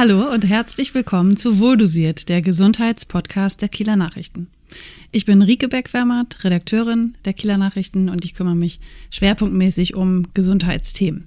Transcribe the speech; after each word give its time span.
Hallo 0.00 0.32
und 0.32 0.46
herzlich 0.46 0.94
willkommen 0.94 1.36
zu 1.36 1.58
Wohldosiert, 1.58 2.28
der 2.28 2.40
Gesundheitspodcast 2.40 3.60
der 3.60 3.68
Kieler 3.68 3.96
Nachrichten. 3.96 4.46
Ich 5.10 5.24
bin 5.24 5.42
Rike 5.42 5.66
Beck-Wermert, 5.66 6.44
Redakteurin 6.44 7.16
der 7.24 7.32
Kieler 7.32 7.58
Nachrichten 7.58 8.08
und 8.08 8.24
ich 8.24 8.34
kümmere 8.34 8.54
mich 8.54 8.78
schwerpunktmäßig 9.10 9.96
um 9.96 10.28
Gesundheitsthemen. 10.34 11.26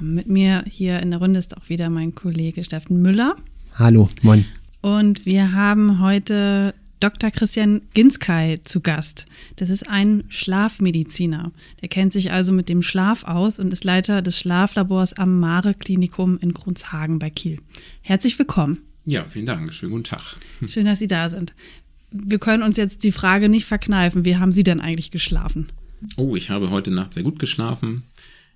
Ähm, 0.00 0.14
mit 0.14 0.26
mir 0.26 0.64
hier 0.66 1.00
in 1.00 1.10
der 1.10 1.20
Runde 1.20 1.38
ist 1.38 1.54
auch 1.54 1.68
wieder 1.68 1.90
mein 1.90 2.14
Kollege 2.14 2.64
Steffen 2.64 3.02
Müller. 3.02 3.36
Hallo, 3.74 4.08
moin. 4.22 4.46
Und 4.80 5.26
wir 5.26 5.52
haben 5.52 6.00
heute 6.00 6.72
Dr. 7.00 7.30
Christian 7.30 7.82
Ginskay 7.92 8.62
zu 8.62 8.80
Gast. 8.80 9.26
Das 9.56 9.68
ist 9.68 9.88
ein 9.88 10.24
Schlafmediziner. 10.28 11.52
Der 11.82 11.88
kennt 11.88 12.12
sich 12.12 12.32
also 12.32 12.52
mit 12.52 12.70
dem 12.70 12.82
Schlaf 12.82 13.24
aus 13.24 13.60
und 13.60 13.72
ist 13.72 13.84
Leiter 13.84 14.22
des 14.22 14.38
Schlaflabors 14.38 15.12
am 15.14 15.38
Mare 15.38 15.74
Klinikum 15.74 16.38
in 16.38 16.54
Grunzhagen 16.54 17.18
bei 17.18 17.28
Kiel. 17.28 17.60
Herzlich 18.00 18.38
willkommen. 18.38 18.78
Ja, 19.04 19.24
vielen 19.24 19.46
Dank. 19.46 19.72
Schönen 19.74 19.92
guten 19.92 20.04
Tag. 20.04 20.36
Schön, 20.66 20.86
dass 20.86 20.98
Sie 20.98 21.06
da 21.06 21.28
sind. 21.28 21.54
Wir 22.10 22.38
können 22.38 22.62
uns 22.62 22.78
jetzt 22.78 23.04
die 23.04 23.12
Frage 23.12 23.48
nicht 23.50 23.66
verkneifen. 23.66 24.24
Wie 24.24 24.36
haben 24.36 24.52
Sie 24.52 24.64
denn 24.64 24.80
eigentlich 24.80 25.10
geschlafen? 25.10 25.68
Oh, 26.16 26.34
ich 26.34 26.48
habe 26.48 26.70
heute 26.70 26.90
Nacht 26.90 27.12
sehr 27.12 27.22
gut 27.22 27.38
geschlafen. 27.38 28.04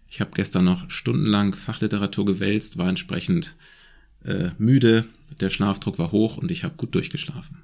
Ich 0.09 0.21
habe 0.21 0.31
gestern 0.35 0.65
noch 0.65 0.91
stundenlang 0.91 1.55
Fachliteratur 1.55 2.25
gewälzt, 2.25 2.79
war 2.79 2.89
entsprechend 2.89 3.55
äh, 4.25 4.51
müde. 4.59 5.05
Der 5.41 5.51
Schlafdruck 5.51 5.99
war 5.99 6.11
hoch 6.11 6.39
und 6.39 6.51
ich 6.51 6.65
habe 6.65 6.75
gut 6.77 6.95
durchgeschlafen. 6.95 7.63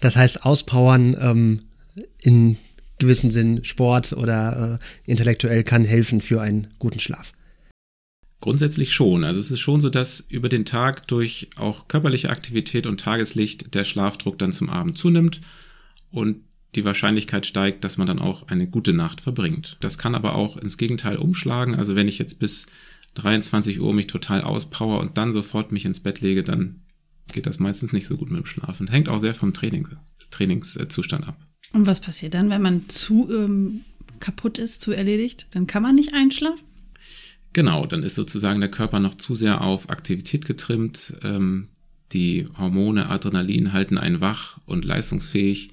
Das 0.00 0.16
heißt, 0.16 0.44
auspowern 0.44 1.16
ähm, 1.20 1.60
in 2.20 2.58
gewissem 2.98 3.30
Sinn 3.30 3.64
Sport 3.64 4.12
oder 4.12 4.78
äh, 4.80 5.10
intellektuell 5.10 5.64
kann 5.64 5.84
helfen 5.84 6.20
für 6.20 6.40
einen 6.40 6.68
guten 6.78 7.00
Schlaf. 7.00 7.32
Grundsätzlich 8.40 8.92
schon. 8.92 9.24
Also 9.24 9.40
es 9.40 9.50
ist 9.50 9.60
schon 9.60 9.80
so, 9.80 9.88
dass 9.88 10.20
über 10.20 10.48
den 10.48 10.64
Tag 10.64 11.08
durch 11.08 11.48
auch 11.56 11.88
körperliche 11.88 12.30
Aktivität 12.30 12.86
und 12.86 13.00
Tageslicht 13.00 13.74
der 13.74 13.84
Schlafdruck 13.84 14.38
dann 14.38 14.52
zum 14.52 14.68
Abend 14.68 14.98
zunimmt 14.98 15.40
und 16.10 16.42
die 16.74 16.84
Wahrscheinlichkeit 16.84 17.46
steigt, 17.46 17.84
dass 17.84 17.96
man 17.96 18.06
dann 18.06 18.18
auch 18.18 18.48
eine 18.48 18.66
gute 18.66 18.92
Nacht 18.92 19.20
verbringt. 19.20 19.76
Das 19.80 19.96
kann 19.96 20.14
aber 20.14 20.34
auch 20.34 20.56
ins 20.56 20.76
Gegenteil 20.76 21.16
umschlagen. 21.16 21.74
Also 21.74 21.94
wenn 21.94 22.08
ich 22.08 22.18
jetzt 22.18 22.38
bis 22.38 22.66
23 23.14 23.80
Uhr 23.80 23.94
mich 23.94 24.08
total 24.08 24.42
auspower 24.42 25.00
und 25.00 25.16
dann 25.16 25.32
sofort 25.32 25.72
mich 25.72 25.84
ins 25.84 26.00
Bett 26.00 26.20
lege, 26.20 26.42
dann 26.42 26.82
geht 27.32 27.46
das 27.46 27.58
meistens 27.58 27.92
nicht 27.92 28.06
so 28.06 28.16
gut 28.16 28.30
mit 28.30 28.40
dem 28.40 28.46
Schlafen. 28.46 28.88
Hängt 28.88 29.08
auch 29.08 29.18
sehr 29.18 29.34
vom 29.34 29.54
Training, 29.54 29.88
Trainingszustand 30.30 31.26
ab. 31.26 31.36
Und 31.72 31.86
was 31.86 32.00
passiert 32.00 32.34
dann, 32.34 32.50
wenn 32.50 32.62
man 32.62 32.88
zu 32.88 33.28
ähm, 33.32 33.80
kaputt 34.20 34.58
ist, 34.58 34.80
zu 34.80 34.92
erledigt? 34.92 35.46
Dann 35.50 35.66
kann 35.66 35.82
man 35.82 35.94
nicht 35.94 36.14
einschlafen? 36.14 36.64
Genau, 37.52 37.86
dann 37.86 38.02
ist 38.02 38.16
sozusagen 38.16 38.60
der 38.60 38.70
Körper 38.70 39.00
noch 39.00 39.14
zu 39.14 39.34
sehr 39.34 39.60
auf 39.60 39.90
Aktivität 39.90 40.44
getrimmt. 40.44 41.14
Ähm, 41.22 41.68
die 42.12 42.46
Hormone 42.58 43.08
Adrenalin 43.08 43.72
halten 43.72 43.98
einen 43.98 44.20
wach 44.20 44.58
und 44.66 44.84
leistungsfähig. 44.84 45.70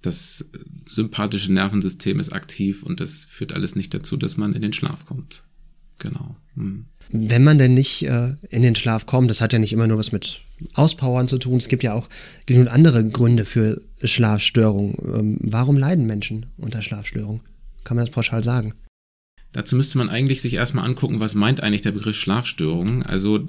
Das 0.00 0.48
sympathische 0.88 1.52
Nervensystem 1.52 2.18
ist 2.18 2.32
aktiv 2.32 2.82
und 2.82 3.00
das 3.00 3.24
führt 3.24 3.52
alles 3.52 3.76
nicht 3.76 3.94
dazu, 3.94 4.16
dass 4.16 4.36
man 4.36 4.52
in 4.52 4.62
den 4.62 4.72
Schlaf 4.72 5.06
kommt. 5.06 5.44
Genau. 5.98 6.36
Hm. 6.54 6.86
Wenn 7.14 7.44
man 7.44 7.58
denn 7.58 7.74
nicht 7.74 8.04
äh, 8.04 8.36
in 8.48 8.62
den 8.62 8.74
Schlaf 8.74 9.04
kommt, 9.04 9.30
das 9.30 9.42
hat 9.42 9.52
ja 9.52 9.58
nicht 9.58 9.74
immer 9.74 9.86
nur 9.86 9.98
was 9.98 10.12
mit 10.12 10.40
Auspowern 10.74 11.28
zu 11.28 11.38
tun, 11.38 11.58
es 11.58 11.68
gibt 11.68 11.82
ja 11.82 11.92
auch 11.92 12.08
genug 12.46 12.68
andere 12.68 13.06
Gründe 13.06 13.44
für 13.44 13.82
Schlafstörungen. 14.02 14.96
Ähm, 15.04 15.38
warum 15.42 15.76
leiden 15.76 16.06
Menschen 16.06 16.46
unter 16.56 16.80
Schlafstörungen? 16.80 17.42
Kann 17.84 17.96
man 17.96 18.06
das 18.06 18.14
pauschal 18.14 18.42
sagen? 18.42 18.74
Dazu 19.52 19.76
müsste 19.76 19.98
man 19.98 20.08
eigentlich 20.08 20.40
sich 20.40 20.54
erstmal 20.54 20.86
angucken, 20.86 21.20
was 21.20 21.34
meint 21.34 21.62
eigentlich 21.62 21.82
der 21.82 21.92
Begriff 21.92 22.16
Schlafstörung. 22.16 23.02
Also 23.02 23.44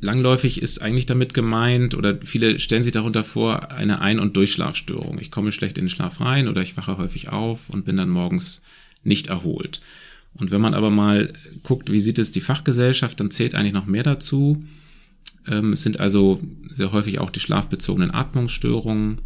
langläufig 0.00 0.60
ist 0.60 0.82
eigentlich 0.82 1.06
damit 1.06 1.32
gemeint, 1.32 1.94
oder 1.94 2.18
viele 2.22 2.58
stellen 2.58 2.82
sich 2.82 2.92
darunter 2.92 3.24
vor, 3.24 3.70
eine 3.70 4.02
Ein- 4.02 4.20
und 4.20 4.36
Durchschlafstörung. 4.36 5.18
Ich 5.20 5.30
komme 5.30 5.52
schlecht 5.52 5.78
in 5.78 5.84
den 5.84 5.90
Schlaf 5.90 6.20
rein 6.20 6.48
oder 6.48 6.60
ich 6.60 6.76
wache 6.76 6.98
häufig 6.98 7.30
auf 7.30 7.70
und 7.70 7.86
bin 7.86 7.96
dann 7.96 8.10
morgens 8.10 8.60
nicht 9.02 9.28
erholt. 9.28 9.80
Und 10.40 10.50
wenn 10.50 10.60
man 10.60 10.74
aber 10.74 10.90
mal 10.90 11.32
guckt, 11.62 11.90
wie 11.90 12.00
sieht 12.00 12.18
es 12.18 12.30
die 12.30 12.40
Fachgesellschaft, 12.40 13.18
dann 13.18 13.30
zählt 13.30 13.54
eigentlich 13.54 13.72
noch 13.72 13.86
mehr 13.86 14.04
dazu. 14.04 14.62
Ähm, 15.46 15.72
es 15.72 15.82
sind 15.82 15.98
also 16.00 16.40
sehr 16.72 16.92
häufig 16.92 17.18
auch 17.18 17.30
die 17.30 17.40
schlafbezogenen 17.40 18.12
Atmungsstörungen. 18.12 19.20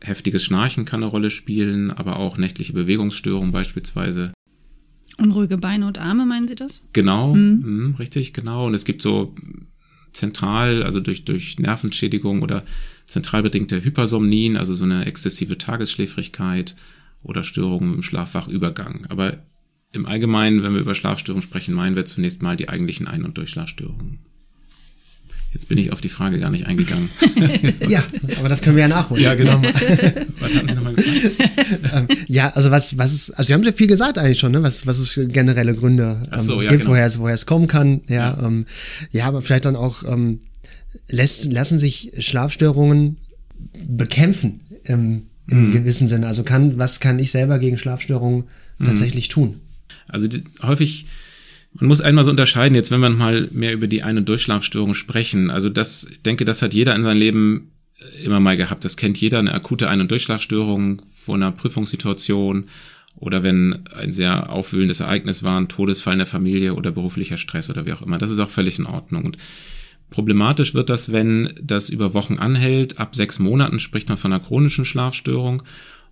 Heftiges 0.00 0.44
Schnarchen 0.44 0.84
kann 0.84 1.02
eine 1.02 1.10
Rolle 1.10 1.30
spielen, 1.30 1.90
aber 1.90 2.16
auch 2.16 2.36
nächtliche 2.36 2.72
Bewegungsstörungen 2.72 3.52
beispielsweise. 3.52 4.32
Unruhige 5.16 5.58
Beine 5.58 5.86
und 5.86 5.98
Arme, 5.98 6.26
meinen 6.26 6.48
Sie 6.48 6.56
das? 6.56 6.82
Genau, 6.92 7.34
mhm. 7.34 7.90
mh, 7.92 7.98
richtig, 7.98 8.32
genau. 8.32 8.66
Und 8.66 8.74
es 8.74 8.84
gibt 8.84 9.00
so 9.00 9.34
zentral, 10.12 10.82
also 10.82 11.00
durch, 11.00 11.24
durch 11.24 11.58
Nervenschädigung 11.58 12.42
oder 12.42 12.64
zentral 13.06 13.42
bedingte 13.42 13.82
Hypersomnien, 13.82 14.56
also 14.56 14.74
so 14.74 14.84
eine 14.84 15.06
exzessive 15.06 15.58
Tagesschläfrigkeit 15.58 16.76
oder 17.22 17.42
Störungen 17.42 17.94
im 17.94 18.02
Schlafwachübergang. 18.02 19.06
Aber 19.08 19.38
im 19.94 20.06
Allgemeinen, 20.06 20.62
wenn 20.62 20.74
wir 20.74 20.80
über 20.80 20.94
Schlafstörungen 20.94 21.42
sprechen, 21.42 21.74
meinen 21.74 21.96
wir 21.96 22.04
zunächst 22.04 22.42
mal 22.42 22.56
die 22.56 22.68
eigentlichen 22.68 23.06
Ein- 23.06 23.24
und 23.24 23.38
Durchschlafstörungen. 23.38 24.18
Jetzt 25.52 25.68
bin 25.68 25.78
ich 25.78 25.92
auf 25.92 26.00
die 26.00 26.08
Frage 26.08 26.40
gar 26.40 26.50
nicht 26.50 26.66
eingegangen. 26.66 27.10
ja, 27.88 28.02
aber 28.38 28.48
das 28.48 28.60
können 28.60 28.74
wir 28.74 28.82
ja 28.82 28.88
nachholen. 28.88 29.22
Ja, 29.22 29.36
genau. 29.36 29.62
was 30.40 30.52
hatten 30.52 30.66
Sie 30.66 30.74
nochmal 30.74 30.94
gefragt? 30.94 31.30
ähm, 31.94 32.08
ja, 32.26 32.50
also 32.50 32.72
was, 32.72 32.98
was 32.98 33.14
ist, 33.14 33.30
also 33.30 33.44
Sie 33.46 33.54
haben 33.54 33.62
sehr 33.62 33.72
viel 33.72 33.86
gesagt 33.86 34.18
eigentlich 34.18 34.40
schon, 34.40 34.50
ne? 34.50 34.64
was, 34.64 34.84
was 34.88 34.98
es 34.98 35.10
für 35.10 35.28
generelle 35.28 35.74
Gründe 35.74 36.26
ähm, 36.32 36.40
so, 36.40 36.60
ja, 36.60 36.70
gibt, 36.70 36.80
genau. 36.80 36.90
woher, 36.90 37.06
es, 37.06 37.20
woher 37.20 37.34
es 37.34 37.46
kommen 37.46 37.68
kann. 37.68 38.00
Ja, 38.08 38.36
ja. 38.36 38.46
Ähm, 38.46 38.66
ja 39.12 39.26
aber 39.26 39.42
vielleicht 39.42 39.64
dann 39.66 39.76
auch, 39.76 40.02
ähm, 40.02 40.40
lässt, 41.08 41.52
lassen 41.52 41.78
sich 41.78 42.10
Schlafstörungen 42.18 43.18
bekämpfen 43.86 44.60
im, 44.82 45.26
im 45.48 45.68
mhm. 45.68 45.70
gewissen 45.70 46.08
Sinne. 46.08 46.26
Also 46.26 46.42
kann, 46.42 46.78
was 46.78 46.98
kann 46.98 47.20
ich 47.20 47.30
selber 47.30 47.60
gegen 47.60 47.78
Schlafstörungen 47.78 48.44
mhm. 48.78 48.86
tatsächlich 48.86 49.28
tun? 49.28 49.60
Also 50.08 50.28
die, 50.28 50.44
häufig, 50.62 51.06
man 51.72 51.88
muss 51.88 52.00
einmal 52.00 52.24
so 52.24 52.30
unterscheiden, 52.30 52.74
jetzt 52.74 52.90
wenn 52.90 53.00
wir 53.00 53.10
mal 53.10 53.48
mehr 53.52 53.72
über 53.72 53.86
die 53.86 54.02
Ein- 54.02 54.18
und 54.18 54.28
Durchschlafstörung 54.28 54.94
sprechen. 54.94 55.50
Also 55.50 55.68
das, 55.68 56.06
ich 56.10 56.22
denke, 56.22 56.44
das 56.44 56.62
hat 56.62 56.74
jeder 56.74 56.94
in 56.94 57.02
seinem 57.02 57.18
Leben 57.18 57.72
immer 58.22 58.40
mal 58.40 58.56
gehabt. 58.56 58.84
Das 58.84 58.96
kennt 58.96 59.18
jeder, 59.18 59.38
eine 59.38 59.54
akute 59.54 59.88
Ein- 59.88 60.00
und 60.00 60.10
Durchschlafstörung 60.10 61.02
vor 61.12 61.36
einer 61.36 61.52
Prüfungssituation 61.52 62.64
oder 63.16 63.42
wenn 63.42 63.86
ein 63.88 64.12
sehr 64.12 64.50
aufwühlendes 64.50 65.00
Ereignis 65.00 65.42
war, 65.42 65.58
ein 65.58 65.68
Todesfall 65.68 66.14
in 66.14 66.18
der 66.18 66.26
Familie 66.26 66.74
oder 66.74 66.90
beruflicher 66.90 67.38
Stress 67.38 67.70
oder 67.70 67.86
wie 67.86 67.92
auch 67.92 68.02
immer. 68.02 68.18
Das 68.18 68.30
ist 68.30 68.40
auch 68.40 68.50
völlig 68.50 68.78
in 68.78 68.86
Ordnung. 68.86 69.24
Und 69.24 69.38
problematisch 70.10 70.74
wird 70.74 70.90
das, 70.90 71.12
wenn 71.12 71.54
das 71.62 71.88
über 71.88 72.14
Wochen 72.14 72.38
anhält. 72.38 72.98
Ab 72.98 73.14
sechs 73.14 73.38
Monaten 73.38 73.78
spricht 73.78 74.08
man 74.08 74.18
von 74.18 74.32
einer 74.32 74.44
chronischen 74.44 74.84
Schlafstörung. 74.84 75.62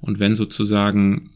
Und 0.01 0.21
wenn 0.21 0.37
sozusagen 0.37 1.31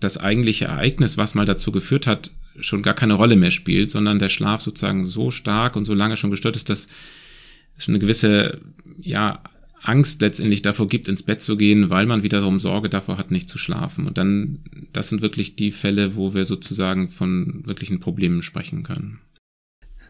das 0.00 0.18
eigentliche 0.18 0.66
Ereignis, 0.66 1.16
was 1.16 1.34
mal 1.34 1.46
dazu 1.46 1.72
geführt 1.72 2.06
hat, 2.06 2.32
schon 2.60 2.82
gar 2.82 2.94
keine 2.94 3.14
Rolle 3.14 3.36
mehr 3.36 3.50
spielt, 3.50 3.90
sondern 3.90 4.18
der 4.18 4.28
Schlaf 4.28 4.62
sozusagen 4.62 5.04
so 5.04 5.30
stark 5.30 5.76
und 5.76 5.84
so 5.84 5.94
lange 5.94 6.16
schon 6.16 6.30
gestört 6.30 6.56
ist, 6.56 6.68
dass 6.68 6.88
es 7.76 7.84
schon 7.84 7.92
eine 7.94 8.00
gewisse, 8.00 8.60
ja, 9.00 9.42
Angst 9.80 10.20
letztendlich 10.20 10.62
davor 10.62 10.88
gibt, 10.88 11.08
ins 11.08 11.22
Bett 11.22 11.40
zu 11.40 11.56
gehen, 11.56 11.88
weil 11.88 12.06
man 12.06 12.22
wiederum 12.22 12.58
Sorge 12.58 12.88
davor 12.88 13.16
hat, 13.16 13.30
nicht 13.30 13.48
zu 13.48 13.58
schlafen. 13.58 14.06
Und 14.06 14.18
dann, 14.18 14.58
das 14.92 15.08
sind 15.08 15.22
wirklich 15.22 15.56
die 15.56 15.70
Fälle, 15.70 16.16
wo 16.16 16.34
wir 16.34 16.44
sozusagen 16.44 17.08
von 17.08 17.62
wirklichen 17.64 18.00
Problemen 18.00 18.42
sprechen 18.42 18.82
können. 18.82 19.20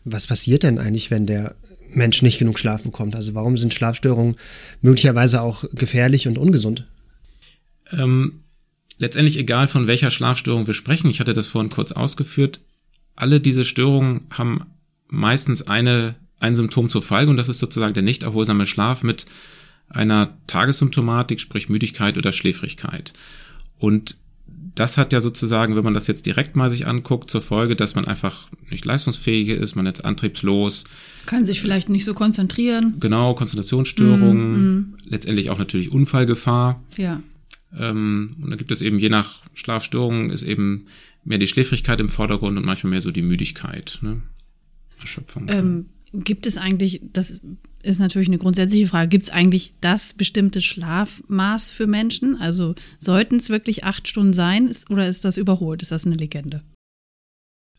Was 0.05 0.27
passiert 0.27 0.63
denn 0.63 0.79
eigentlich, 0.79 1.11
wenn 1.11 1.27
der 1.27 1.55
Mensch 1.91 2.23
nicht 2.23 2.39
genug 2.39 2.59
Schlaf 2.59 2.83
bekommt? 2.83 3.15
Also 3.15 3.35
warum 3.35 3.59
sind 3.59 3.75
Schlafstörungen 3.75 4.37
möglicherweise 4.81 5.43
auch 5.43 5.65
gefährlich 5.75 6.27
und 6.27 6.39
ungesund? 6.39 6.89
Ähm, 7.93 8.45
letztendlich 8.99 9.39
egal 9.39 9.69
von 9.69 9.87
welcher 9.87 10.11
Schlafstörung 10.11 10.67
wir 10.67 10.75
sprechen, 10.75 11.11
ich 11.11 11.21
hatte 11.21 11.33
das 11.33 11.47
vorhin 11.47 11.71
kurz 11.71 11.93
ausgeführt, 11.93 12.61
alle 13.17 13.41
diese 13.41 13.65
Störungen 13.65 14.27
haben 14.31 14.67
meistens 15.09 15.63
eine, 15.63 16.15
ein 16.39 16.55
Symptom 16.55 16.91
zur 16.91 17.03
Folge 17.03 17.31
und 17.31 17.37
das 17.37 17.49
ist 17.49 17.59
sozusagen 17.59 17.95
der 17.95 18.03
nicht 18.03 18.23
erholsame 18.23 18.67
Schlaf 18.67 19.03
mit 19.03 19.27
einer 19.89 20.37
Tagessymptomatik, 20.47 21.41
sprich 21.41 21.69
Müdigkeit 21.69 22.19
oder 22.19 22.31
Schläfrigkeit. 22.33 23.13
Und 23.79 24.19
das 24.75 24.97
hat 24.97 25.13
ja 25.13 25.21
sozusagen, 25.21 25.77
wenn 25.77 25.85
man 25.85 25.95
das 25.95 26.07
jetzt 26.07 26.27
direkt 26.27 26.55
mal 26.55 26.71
sich 26.71 26.87
anguckt, 26.87 27.31
zur 27.31 27.41
Folge, 27.41 27.75
dass 27.75 27.95
man 27.95 28.07
einfach 28.07 28.49
nicht 28.71 28.85
leistungsfähig 28.85 29.49
ist, 29.49 29.75
man 29.75 29.87
jetzt 29.87 30.05
antriebslos. 30.05 30.85
Kann 31.27 31.45
sich 31.45 31.61
vielleicht 31.61 31.89
nicht 31.89 32.05
so 32.05 32.15
konzentrieren. 32.15 32.95
Genau, 33.01 33.35
Konzentrationsstörungen, 33.35 34.53
mm, 34.53 34.77
mm. 34.77 34.97
letztendlich 35.07 35.51
auch 35.51 35.59
natürlich 35.59 35.91
Unfallgefahr. 35.91 36.83
Ja. 36.97 37.21
Ähm, 37.77 38.37
und 38.41 38.51
da 38.51 38.57
gibt 38.57 38.71
es 38.71 38.83
eben 38.83 38.99
je 38.99 39.09
nach 39.09 39.43
Schlafstörung 39.55 40.31
ist 40.31 40.43
eben 40.43 40.87
mehr 41.25 41.39
die 41.39 41.47
Schläfrigkeit 41.47 42.01
im 42.01 42.09
Vordergrund 42.09 42.57
und 42.57 42.65
manchmal 42.65 42.91
mehr 42.91 43.01
so 43.01 43.11
die 43.11 43.23
Müdigkeit, 43.23 43.99
ne? 44.01 44.23
Erschöpfung. 45.01 45.47
Ähm, 45.49 45.87
gibt 46.13 46.47
es 46.47 46.57
eigentlich, 46.57 47.01
das 47.13 47.41
ist 47.83 48.01
natürlich 48.01 48.29
eine 48.29 48.39
grundsätzliche 48.39 48.89
Frage, 48.89 49.09
gibt 49.09 49.25
es 49.25 49.31
eigentlich 49.31 49.75
das 49.81 50.15
bestimmte 50.15 50.61
Schlafmaß 50.61 51.71
für 51.71 51.87
Menschen? 51.87 52.37
Also 52.37 52.75
sollten 52.99 53.37
es 53.37 53.51
wirklich 53.51 53.85
acht 53.85 54.09
Stunden 54.09 54.33
sein 54.33 54.73
oder 54.89 55.09
ist 55.09 55.25
das 55.25 55.37
überholt? 55.37 55.83
Ist 55.83 55.93
das 55.93 56.07
eine 56.07 56.17
Legende? 56.17 56.63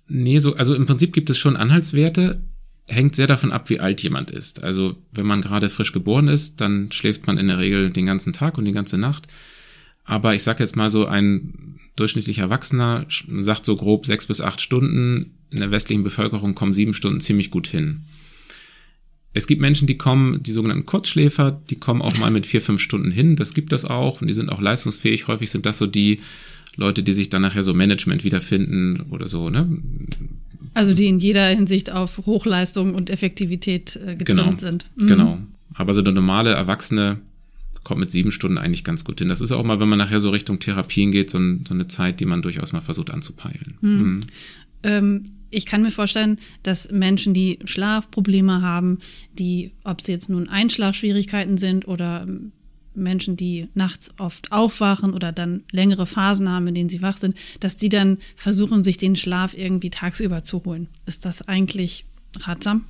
Nee, 0.08 0.40
so, 0.40 0.56
also 0.56 0.74
im 0.74 0.86
Prinzip 0.86 1.14
gibt 1.14 1.30
es 1.30 1.38
schon 1.38 1.56
Anhaltswerte, 1.56 2.42
hängt 2.88 3.16
sehr 3.16 3.28
davon 3.28 3.52
ab, 3.52 3.70
wie 3.70 3.80
alt 3.80 4.02
jemand 4.02 4.32
ist. 4.32 4.64
Also 4.64 4.96
wenn 5.12 5.28
man 5.28 5.42
gerade 5.42 5.70
frisch 5.70 5.92
geboren 5.92 6.28
ist, 6.28 6.62
dann 6.62 6.92
schläft 6.92 7.28
man 7.28 7.38
in 7.38 7.48
der 7.48 7.60
Regel 7.60 7.92
den 7.92 8.08
ganzen 8.08 8.34
Tag 8.34 8.58
und 8.58 8.66
die 8.66 8.72
ganze 8.72 8.98
Nacht. 8.98 9.28
Aber 10.10 10.34
ich 10.34 10.42
sage 10.42 10.64
jetzt 10.64 10.76
mal 10.76 10.90
so, 10.90 11.06
ein 11.06 11.76
durchschnittlicher 11.96 12.42
Erwachsener 12.42 13.06
sagt 13.42 13.64
so 13.64 13.76
grob 13.76 14.08
sechs 14.08 14.26
bis 14.26 14.42
acht 14.42 14.60
Stunden. 14.60 15.38
In 15.52 15.60
der 15.60 15.70
westlichen 15.70 16.04
Bevölkerung 16.04 16.56
kommen 16.56 16.74
sieben 16.74 16.96
Stunden 16.96 17.22
ziemlich 17.22 17.52
gut 17.52 17.68
hin. 17.68 18.02
Es 19.34 19.46
gibt 19.46 19.62
Menschen, 19.62 19.86
die 19.88 20.00
kommen, 20.00 20.42
die 20.42 20.52
sogenannten 20.52 20.88
Kurzschläfer, 20.88 21.62
die 21.70 21.76
kommen 21.76 22.02
auch 22.02 22.18
mal 22.18 22.32
mit 22.32 22.48
vier, 22.48 22.60
fünf 22.60 22.82
Stunden 22.82 23.12
hin. 23.12 23.36
Das 23.36 23.54
gibt 23.54 23.72
es 23.72 23.86
auch 23.86 24.22
und 24.22 24.28
die 24.28 24.34
sind 24.34 24.52
auch 24.52 24.60
leistungsfähig. 24.60 25.28
Häufig 25.28 25.52
sind 25.52 25.68
das 25.68 25.78
so 25.78 25.86
die 25.86 26.22
Leute, 26.76 27.04
die 27.04 27.14
sich 27.14 27.30
dann 27.30 27.44
nachher 27.44 27.62
so 27.62 27.76
Management 27.76 28.24
wiederfinden 28.24 29.02
oder 29.12 29.28
so, 29.28 29.52
ne? 29.52 29.70
Also 30.74 30.96
die 30.96 31.06
in 31.06 31.20
jeder 31.20 31.48
Hinsicht 31.50 31.92
auf 31.92 32.18
Hochleistung 32.26 32.96
und 32.96 33.12
Effektivität 33.12 33.96
äh, 33.96 34.16
getrimmt 34.16 34.26
genau, 34.26 34.58
sind. 34.58 34.86
Mhm. 34.96 35.08
Genau. 35.08 35.38
Aber 35.76 35.94
so 35.94 36.02
eine 36.02 36.14
normale 36.14 36.52
Erwachsene 36.52 37.20
kommt 37.84 38.00
mit 38.00 38.12
sieben 38.12 38.32
Stunden 38.32 38.58
eigentlich 38.58 38.84
ganz 38.84 39.04
gut 39.04 39.20
hin. 39.20 39.30
Das 39.30 39.42
ist 39.42 39.52
auch 39.52 39.64
mal, 39.64 39.80
wenn 39.80 39.90
man 39.90 40.00
nachher 40.00 40.20
so 40.20 40.30
Richtung 40.30 40.60
Therapien 40.60 41.12
geht, 41.12 41.30
so, 41.30 41.38
ein, 41.38 41.64
so 41.68 41.74
eine 41.74 41.88
Zeit, 41.88 42.20
die 42.20 42.26
man 42.26 42.42
durchaus 42.42 42.72
mal 42.74 42.82
versucht 42.82 43.10
anzupeilen. 43.10 43.78
Mhm. 43.82 43.90
Mhm. 43.90 44.24
Ähm, 44.84 45.32
ich 45.52 45.66
kann 45.66 45.82
mir 45.82 45.92
vorstellen, 45.92 46.40
dass 46.64 46.92
Menschen, 46.92 47.34
die 47.34 47.60
Schlafprobleme 47.66 48.62
haben, 48.62 49.00
die, 49.34 49.72
ob 49.84 50.02
sie 50.02 50.12
jetzt 50.12 50.30
nun 50.30 50.48
Einschlafschwierigkeiten 50.48 51.58
sind 51.58 51.88
oder 51.88 52.24
ähm, 52.28 52.52
Menschen, 52.94 53.38
die 53.38 53.68
nachts 53.74 54.12
oft 54.18 54.52
aufwachen 54.52 55.14
oder 55.14 55.32
dann 55.32 55.64
längere 55.72 56.06
Phasen 56.06 56.50
haben, 56.50 56.68
in 56.68 56.76
denen 56.76 56.90
sie 56.90 57.02
wach 57.02 57.18
sind, 57.18 57.36
dass 57.60 57.78
die 57.78 57.90
dann 57.90 58.18
versuchen, 58.36 58.84
sich 58.84 58.98
den 58.98 59.16
Schlaf 59.16 59.56
irgendwie 59.56 59.90
tagsüber 59.90 60.44
zu 60.44 60.64
holen. 60.66 60.88
Ist 61.06 61.26
das 61.26 61.48
eigentlich 61.48 62.06
ratsam? 62.42 62.86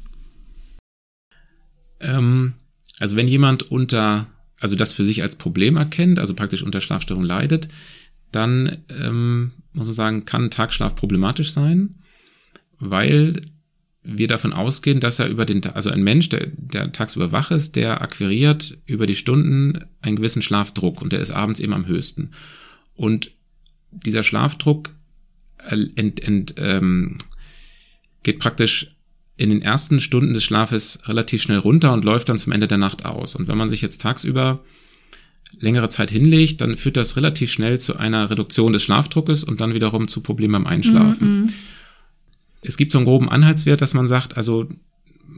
Ähm, 1.99 2.53
also 2.99 3.15
wenn 3.15 3.27
jemand 3.27 3.63
unter, 3.63 4.27
also 4.59 4.75
das 4.75 4.91
für 4.91 5.03
sich 5.03 5.23
als 5.23 5.35
Problem 5.35 5.77
erkennt, 5.77 6.19
also 6.19 6.33
praktisch 6.33 6.63
unter 6.63 6.81
Schlafstörung 6.81 7.23
leidet, 7.23 7.69
dann 8.31 8.77
ähm, 8.89 9.51
muss 9.73 9.87
man 9.87 9.95
sagen, 9.95 10.25
kann 10.25 10.51
Tagschlaf 10.51 10.95
problematisch 10.95 11.51
sein, 11.51 11.95
weil 12.79 13.41
wir 14.03 14.27
davon 14.27 14.53
ausgehen, 14.53 14.99
dass 14.99 15.19
er 15.19 15.27
über 15.27 15.45
den, 15.45 15.65
also 15.65 15.89
ein 15.89 16.03
Mensch, 16.03 16.29
der, 16.29 16.47
der 16.47 16.91
tagsüber 16.91 17.31
wach 17.31 17.51
ist, 17.51 17.75
der 17.75 18.01
akquiriert 18.01 18.77
über 18.85 19.05
die 19.05 19.15
Stunden 19.15 19.85
einen 20.01 20.15
gewissen 20.15 20.41
Schlafdruck 20.41 21.01
und 21.01 21.11
der 21.11 21.19
ist 21.19 21.31
abends 21.31 21.59
eben 21.59 21.73
am 21.73 21.85
höchsten. 21.85 22.31
Und 22.95 23.31
dieser 23.91 24.23
Schlafdruck 24.23 24.91
ent, 25.67 26.19
ent, 26.19 26.53
ähm, 26.57 27.17
geht 28.23 28.39
praktisch 28.39 28.95
in 29.39 29.49
den 29.49 29.61
ersten 29.61 29.99
Stunden 29.99 30.33
des 30.33 30.43
Schlafes 30.43 30.99
relativ 31.05 31.41
schnell 31.41 31.59
runter 31.59 31.93
und 31.93 32.03
läuft 32.03 32.29
dann 32.29 32.37
zum 32.37 32.51
Ende 32.51 32.67
der 32.67 32.77
Nacht 32.77 33.05
aus. 33.05 33.35
Und 33.35 33.47
wenn 33.47 33.57
man 33.57 33.69
sich 33.69 33.81
jetzt 33.81 34.01
tagsüber 34.01 34.59
längere 35.59 35.89
Zeit 35.89 36.11
hinlegt, 36.11 36.61
dann 36.61 36.77
führt 36.77 36.97
das 36.97 37.15
relativ 37.15 37.51
schnell 37.51 37.79
zu 37.79 37.95
einer 37.95 38.29
Reduktion 38.29 38.73
des 38.73 38.83
Schlafdruckes 38.83 39.43
und 39.43 39.61
dann 39.61 39.73
wiederum 39.73 40.07
zu 40.07 40.21
Problemen 40.21 40.53
beim 40.53 40.67
Einschlafen. 40.67 41.41
Mm 41.41 41.45
-mm 41.45 41.53
es 42.61 42.77
gibt 42.77 42.91
so 42.91 42.97
einen 42.97 43.05
groben 43.05 43.29
Anhaltswert, 43.29 43.81
dass 43.81 43.93
man 43.93 44.07
sagt, 44.07 44.37
also 44.37 44.67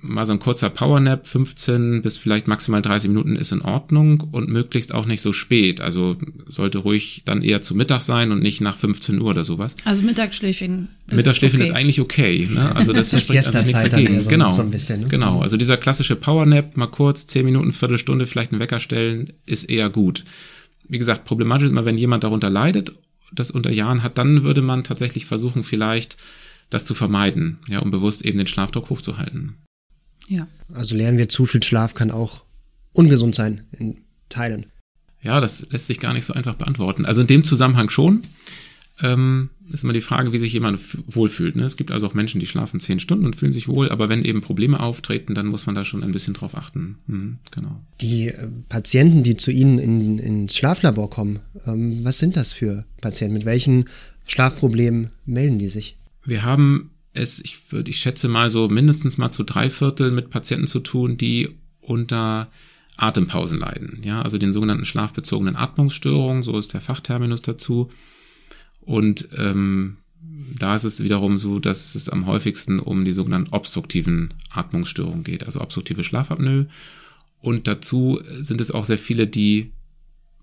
mal 0.01 0.25
so 0.25 0.33
ein 0.33 0.39
kurzer 0.39 0.69
Powernap, 0.69 1.27
15 1.27 2.01
bis 2.01 2.18
vielleicht 2.18 2.48
maximal 2.48 2.81
30 2.81 3.09
Minuten 3.09 3.36
ist 3.36 3.51
in 3.51 3.62
Ordnung 3.62 4.21
und 4.31 4.50
möglichst 4.50 4.94
auch 4.94 5.06
nicht 5.06 5.21
so 5.21 5.31
spät. 5.33 5.81
Also 5.81 6.18
sollte 6.48 6.80
ruhig 6.80 7.21
dann 7.25 7.42
eher 7.42 7.62
zu 7.62 7.75
Mittag 7.75 8.01
sein 8.01 8.31
und 8.31 8.42
nicht 8.42 8.62
nach 8.62 8.77
15 8.77 9.21
Uhr 9.21 9.30
oder 9.30 9.44
sowas. 9.44 9.75
Also 9.86 10.01
Mittagsschläfchen. 10.01 10.89
Ist 11.07 11.15
Mittagsschläfchen 11.15 11.62
okay. 11.62 11.69
ist 11.69 11.75
eigentlich 11.75 12.01
okay. 12.01 12.50
Ne? 12.51 12.75
Also 12.75 12.94
das, 12.94 13.12
das 13.12 13.24
spricht 13.24 13.45
also 13.45 13.59
nichts 13.59 13.81
dagegen. 13.81 14.21
So, 14.21 14.30
genau, 14.30 14.50
so 14.50 14.62
ein 14.62 14.71
bisschen, 14.71 15.01
ne? 15.01 15.07
genau. 15.07 15.42
Also 15.42 15.57
dieser 15.57 15.77
klassische 15.77 16.15
Powernap, 16.15 16.77
mal 16.77 16.88
kurz 16.88 17.27
10 17.27 17.45
Minuten, 17.45 17.71
Viertelstunde 17.71 18.25
vielleicht 18.25 18.51
einen 18.51 18.62
Wecker 18.62 18.80
stellen, 18.80 19.33
ist 19.45 19.69
eher 19.69 19.89
gut. 19.89 20.25
Wie 20.88 20.98
gesagt, 20.98 21.25
problematisch 21.25 21.65
ist 21.65 21.71
immer, 21.71 21.86
wenn 21.86 21.98
jemand 21.98 22.24
darunter 22.24 22.50
leidet, 22.50 22.94
das 23.33 23.51
unter 23.51 23.71
Jahren 23.71 24.03
hat, 24.03 24.18
dann 24.18 24.44
würde 24.44 24.62
man 24.62 24.83
tatsächlich 24.83 25.25
versuchen, 25.25 25.63
vielleicht 25.63 26.18
das 26.69 26.86
zu 26.86 26.94
vermeiden, 26.94 27.59
ja, 27.69 27.80
um 27.80 27.92
bewusst 27.92 28.24
eben 28.24 28.38
den 28.38 28.48
Schlafdruck 28.48 28.89
hochzuhalten. 28.89 29.56
Ja. 30.28 30.48
Also 30.74 30.96
lernen 30.96 31.18
wir, 31.18 31.30
zu 31.30 31.46
viel 31.46 31.64
Schlaf 31.64 31.94
kann 31.94 32.12
auch 32.12 32.44
ungesund 32.94 33.36
sein 33.36 33.66
in 33.78 33.98
Teilen. 34.30 34.66
Ja, 35.22 35.40
das 35.40 35.66
lässt 35.70 35.88
sich 35.88 36.00
gar 36.00 36.14
nicht 36.14 36.26
so 36.26 36.34
einfach 36.34 36.56
beantworten. 36.56 37.06
Also 37.06 37.22
in 37.22 37.28
dem 37.28 37.44
Zusammenhang 37.44 37.90
schon. 37.90 38.24
Ähm, 39.02 39.50
ist 39.72 39.84
immer 39.84 39.94
die 39.94 40.02
Frage, 40.02 40.34
wie 40.34 40.38
sich 40.38 40.54
jemand 40.54 40.80
wohlfühlt. 41.08 41.56
Ne? 41.56 41.64
Es 41.64 41.78
gibt 41.78 41.92
also 41.92 42.08
auch 42.08 42.14
Menschen, 42.14 42.40
die 42.40 42.46
schlafen 42.46 42.80
zehn 42.80 43.00
Stunden 43.00 43.26
und 43.26 43.36
fühlen 43.36 43.54
sich 43.54 43.68
wohl, 43.68 43.90
aber 43.90 44.10
wenn 44.10 44.24
eben 44.24 44.42
Probleme 44.42 44.80
auftreten, 44.80 45.34
dann 45.34 45.48
muss 45.48 45.66
man 45.66 45.76
da 45.76 45.86
schon 45.86 46.04
ein 46.04 46.12
bisschen 46.12 46.34
drauf 46.34 46.56
achten. 46.56 46.98
Mhm, 47.08 47.38
genau. 47.52 47.80
Die 48.02 48.28
äh, 48.28 48.48
Patienten, 48.70 49.24
die 49.24 49.38
zu 49.38 49.52
Ihnen 49.52 49.80
in, 49.80 50.20
ins 50.20 50.56
Schlaflabor 50.56 51.10
kommen, 51.10 51.40
ähm, 51.66 52.04
was 52.04 52.20
sind 52.20 52.36
das 52.36 52.54
für 52.54 52.86
Patienten? 53.00 53.34
Mit 53.34 53.46
welchen 53.46 53.86
Schlafproblemen 54.28 55.12
melden 55.26 55.58
die 55.58 55.70
sich? 55.70 55.98
Wir 56.26 56.44
haben 56.44 56.92
es, 57.13 57.40
ich 57.40 57.72
würde, 57.72 57.90
ich 57.90 58.00
schätze 58.00 58.28
mal 58.28 58.50
so 58.50 58.68
mindestens 58.68 59.18
mal 59.18 59.31
zu 59.31 59.44
drei 59.44 59.69
Viertel 59.69 60.12
mit 60.12 60.30
Patienten 60.30 60.68
zu 60.68 60.80
tun, 60.80 61.18
die 61.18 61.50
unter 61.81 62.50
Atempausen 62.98 63.60
leiden. 63.60 64.02
Ja, 64.04 64.22
also 64.22 64.38
den 64.38 64.54
sogenannten 64.54 64.86
schlafbezogenen 64.86 65.56
Atmungsstörungen, 65.56 66.44
so 66.44 66.58
ist 66.58 66.74
der 66.74 66.81
Fachterminus 66.81 67.42
dazu. 67.42 67.90
Und 68.81 69.28
ähm, 69.38 69.98
da 70.58 70.75
ist 70.75 70.84
es 70.84 71.04
wiederum 71.04 71.38
so, 71.38 71.60
dass 71.60 71.96
es 71.96 72.10
am 72.10 72.28
häufigsten 72.28 72.80
um 72.80 73.06
die 73.06 73.13
sogenannten 73.13 73.54
obstruktiven 73.54 74.34
Atmungsstörungen 74.50 75.24
geht, 75.24 75.46
also 75.46 75.62
obstruktive 75.62 76.04
Schlafapnoe. 76.04 76.68
Und 77.40 77.68
dazu 77.68 78.22
sind 78.40 78.62
es 78.62 78.72
auch 78.72 78.86
sehr 78.86 79.00
viele, 79.00 79.28
die 79.28 79.72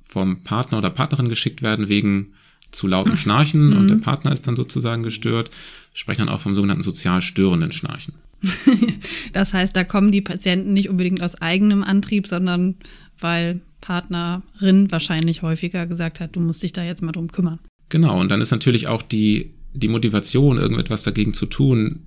vom 0.08 0.42
Partner 0.42 0.78
oder 0.78 0.90
Partnerin 0.90 1.28
geschickt 1.28 1.62
werden 1.62 1.88
wegen 1.88 2.32
zu 2.70 2.86
lauten 2.86 3.16
Schnarchen 3.16 3.72
und 3.72 3.88
der 3.88 3.96
mhm. 3.96 4.02
Partner 4.02 4.32
ist 4.32 4.46
dann 4.46 4.56
sozusagen 4.56 5.02
gestört. 5.02 5.50
Wir 5.92 5.98
sprechen 5.98 6.26
dann 6.26 6.28
auch 6.28 6.40
vom 6.40 6.54
sogenannten 6.54 6.82
sozial 6.82 7.22
störenden 7.22 7.72
Schnarchen. 7.72 8.14
das 9.32 9.54
heißt, 9.54 9.76
da 9.76 9.84
kommen 9.84 10.12
die 10.12 10.20
Patienten 10.20 10.72
nicht 10.72 10.88
unbedingt 10.88 11.22
aus 11.22 11.40
eigenem 11.40 11.82
Antrieb, 11.82 12.26
sondern 12.26 12.76
weil 13.18 13.60
Partnerin 13.80 14.90
wahrscheinlich 14.90 15.42
häufiger 15.42 15.86
gesagt 15.86 16.20
hat, 16.20 16.36
du 16.36 16.40
musst 16.40 16.62
dich 16.62 16.72
da 16.72 16.84
jetzt 16.84 17.02
mal 17.02 17.12
drum 17.12 17.32
kümmern. 17.32 17.58
Genau, 17.88 18.20
und 18.20 18.28
dann 18.28 18.40
ist 18.40 18.50
natürlich 18.50 18.86
auch 18.86 19.02
die, 19.02 19.52
die 19.72 19.88
Motivation, 19.88 20.58
irgendetwas 20.58 21.04
dagegen 21.04 21.32
zu 21.32 21.46
tun, 21.46 22.00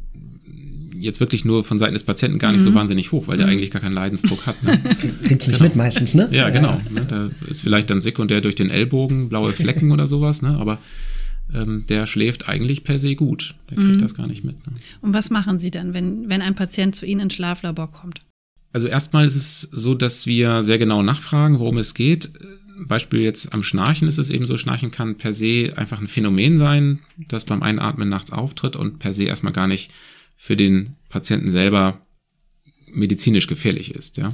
jetzt 1.01 1.20
wirklich 1.20 1.46
nur 1.46 1.63
von 1.63 1.79
Seiten 1.79 1.93
des 1.93 2.03
Patienten 2.03 2.39
gar 2.39 2.51
nicht 2.51 2.62
mhm. 2.62 2.65
so 2.65 2.74
wahnsinnig 2.74 3.12
hoch, 3.12 3.27
weil 3.27 3.38
der 3.38 3.48
mhm. 3.48 3.53
eigentlich 3.53 3.72
gar 3.72 3.81
keinen 3.81 3.93
Leidensdruck 3.93 4.46
hat. 4.46 4.62
Ne? 4.63 4.77
Kriegt's 5.24 5.48
nicht 5.48 5.58
genau. 5.58 5.70
mit 5.70 5.75
meistens, 5.75 6.13
ne? 6.13 6.29
Ja, 6.31 6.50
genau. 6.50 6.81
Ne? 6.89 7.05
Da 7.08 7.29
ist 7.48 7.62
vielleicht 7.62 7.89
dann 7.89 8.01
sekundär 8.01 8.41
durch 8.41 8.55
den 8.55 8.70
Ellbogen 8.70 9.29
blaue 9.29 9.53
Flecken 9.53 9.91
oder 9.91 10.08
sowas, 10.08 10.41
ne? 10.41 10.58
Aber 10.58 10.79
ähm, 11.53 11.86
der 11.89 12.08
schläft 12.08 12.48
eigentlich 12.48 12.84
per 12.84 13.00
se 13.00 13.15
gut. 13.15 13.55
Der 13.70 13.77
kriegt 13.77 13.96
mhm. 13.96 14.00
das 14.00 14.15
gar 14.15 14.27
nicht 14.27 14.43
mit. 14.43 14.65
Ne? 14.67 14.74
Und 15.01 15.13
was 15.13 15.29
machen 15.29 15.60
Sie 15.60 15.72
dann, 15.72 15.93
wenn, 15.93 16.29
wenn 16.29 16.41
ein 16.41 16.55
Patient 16.55 16.96
zu 16.96 17.05
Ihnen 17.05 17.22
ins 17.22 17.34
Schlaflabor 17.34 17.91
kommt? 17.91 18.22
Also 18.74 18.88
erstmal 18.88 19.25
ist 19.25 19.36
es 19.36 19.62
so, 19.72 19.96
dass 19.96 20.25
wir 20.25 20.63
sehr 20.63 20.77
genau 20.77 21.03
nachfragen, 21.03 21.60
worum 21.60 21.77
es 21.77 21.93
geht. 21.93 22.31
Beispiel 22.88 23.20
jetzt 23.20 23.53
am 23.53 23.63
Schnarchen 23.63 24.08
ist 24.08 24.17
es 24.17 24.29
eben 24.29 24.46
so, 24.46 24.58
Schnarchen 24.58 24.91
kann 24.91 25.17
per 25.17 25.34
se 25.34 25.74
einfach 25.75 26.00
ein 26.00 26.08
Phänomen 26.08 26.58
sein, 26.58 27.00
das 27.27 27.46
beim 27.46 27.62
Einatmen 27.62 28.10
nachts 28.10 28.31
auftritt 28.31 28.75
und 28.75 29.00
per 29.00 29.13
se 29.13 29.25
erstmal 29.25 29.53
gar 29.53 29.67
nicht 29.67 29.91
für 30.41 30.57
den 30.57 30.95
Patienten 31.07 31.51
selber 31.51 32.01
medizinisch 32.88 33.45
gefährlich 33.45 33.93
ist, 33.93 34.17
ja. 34.17 34.33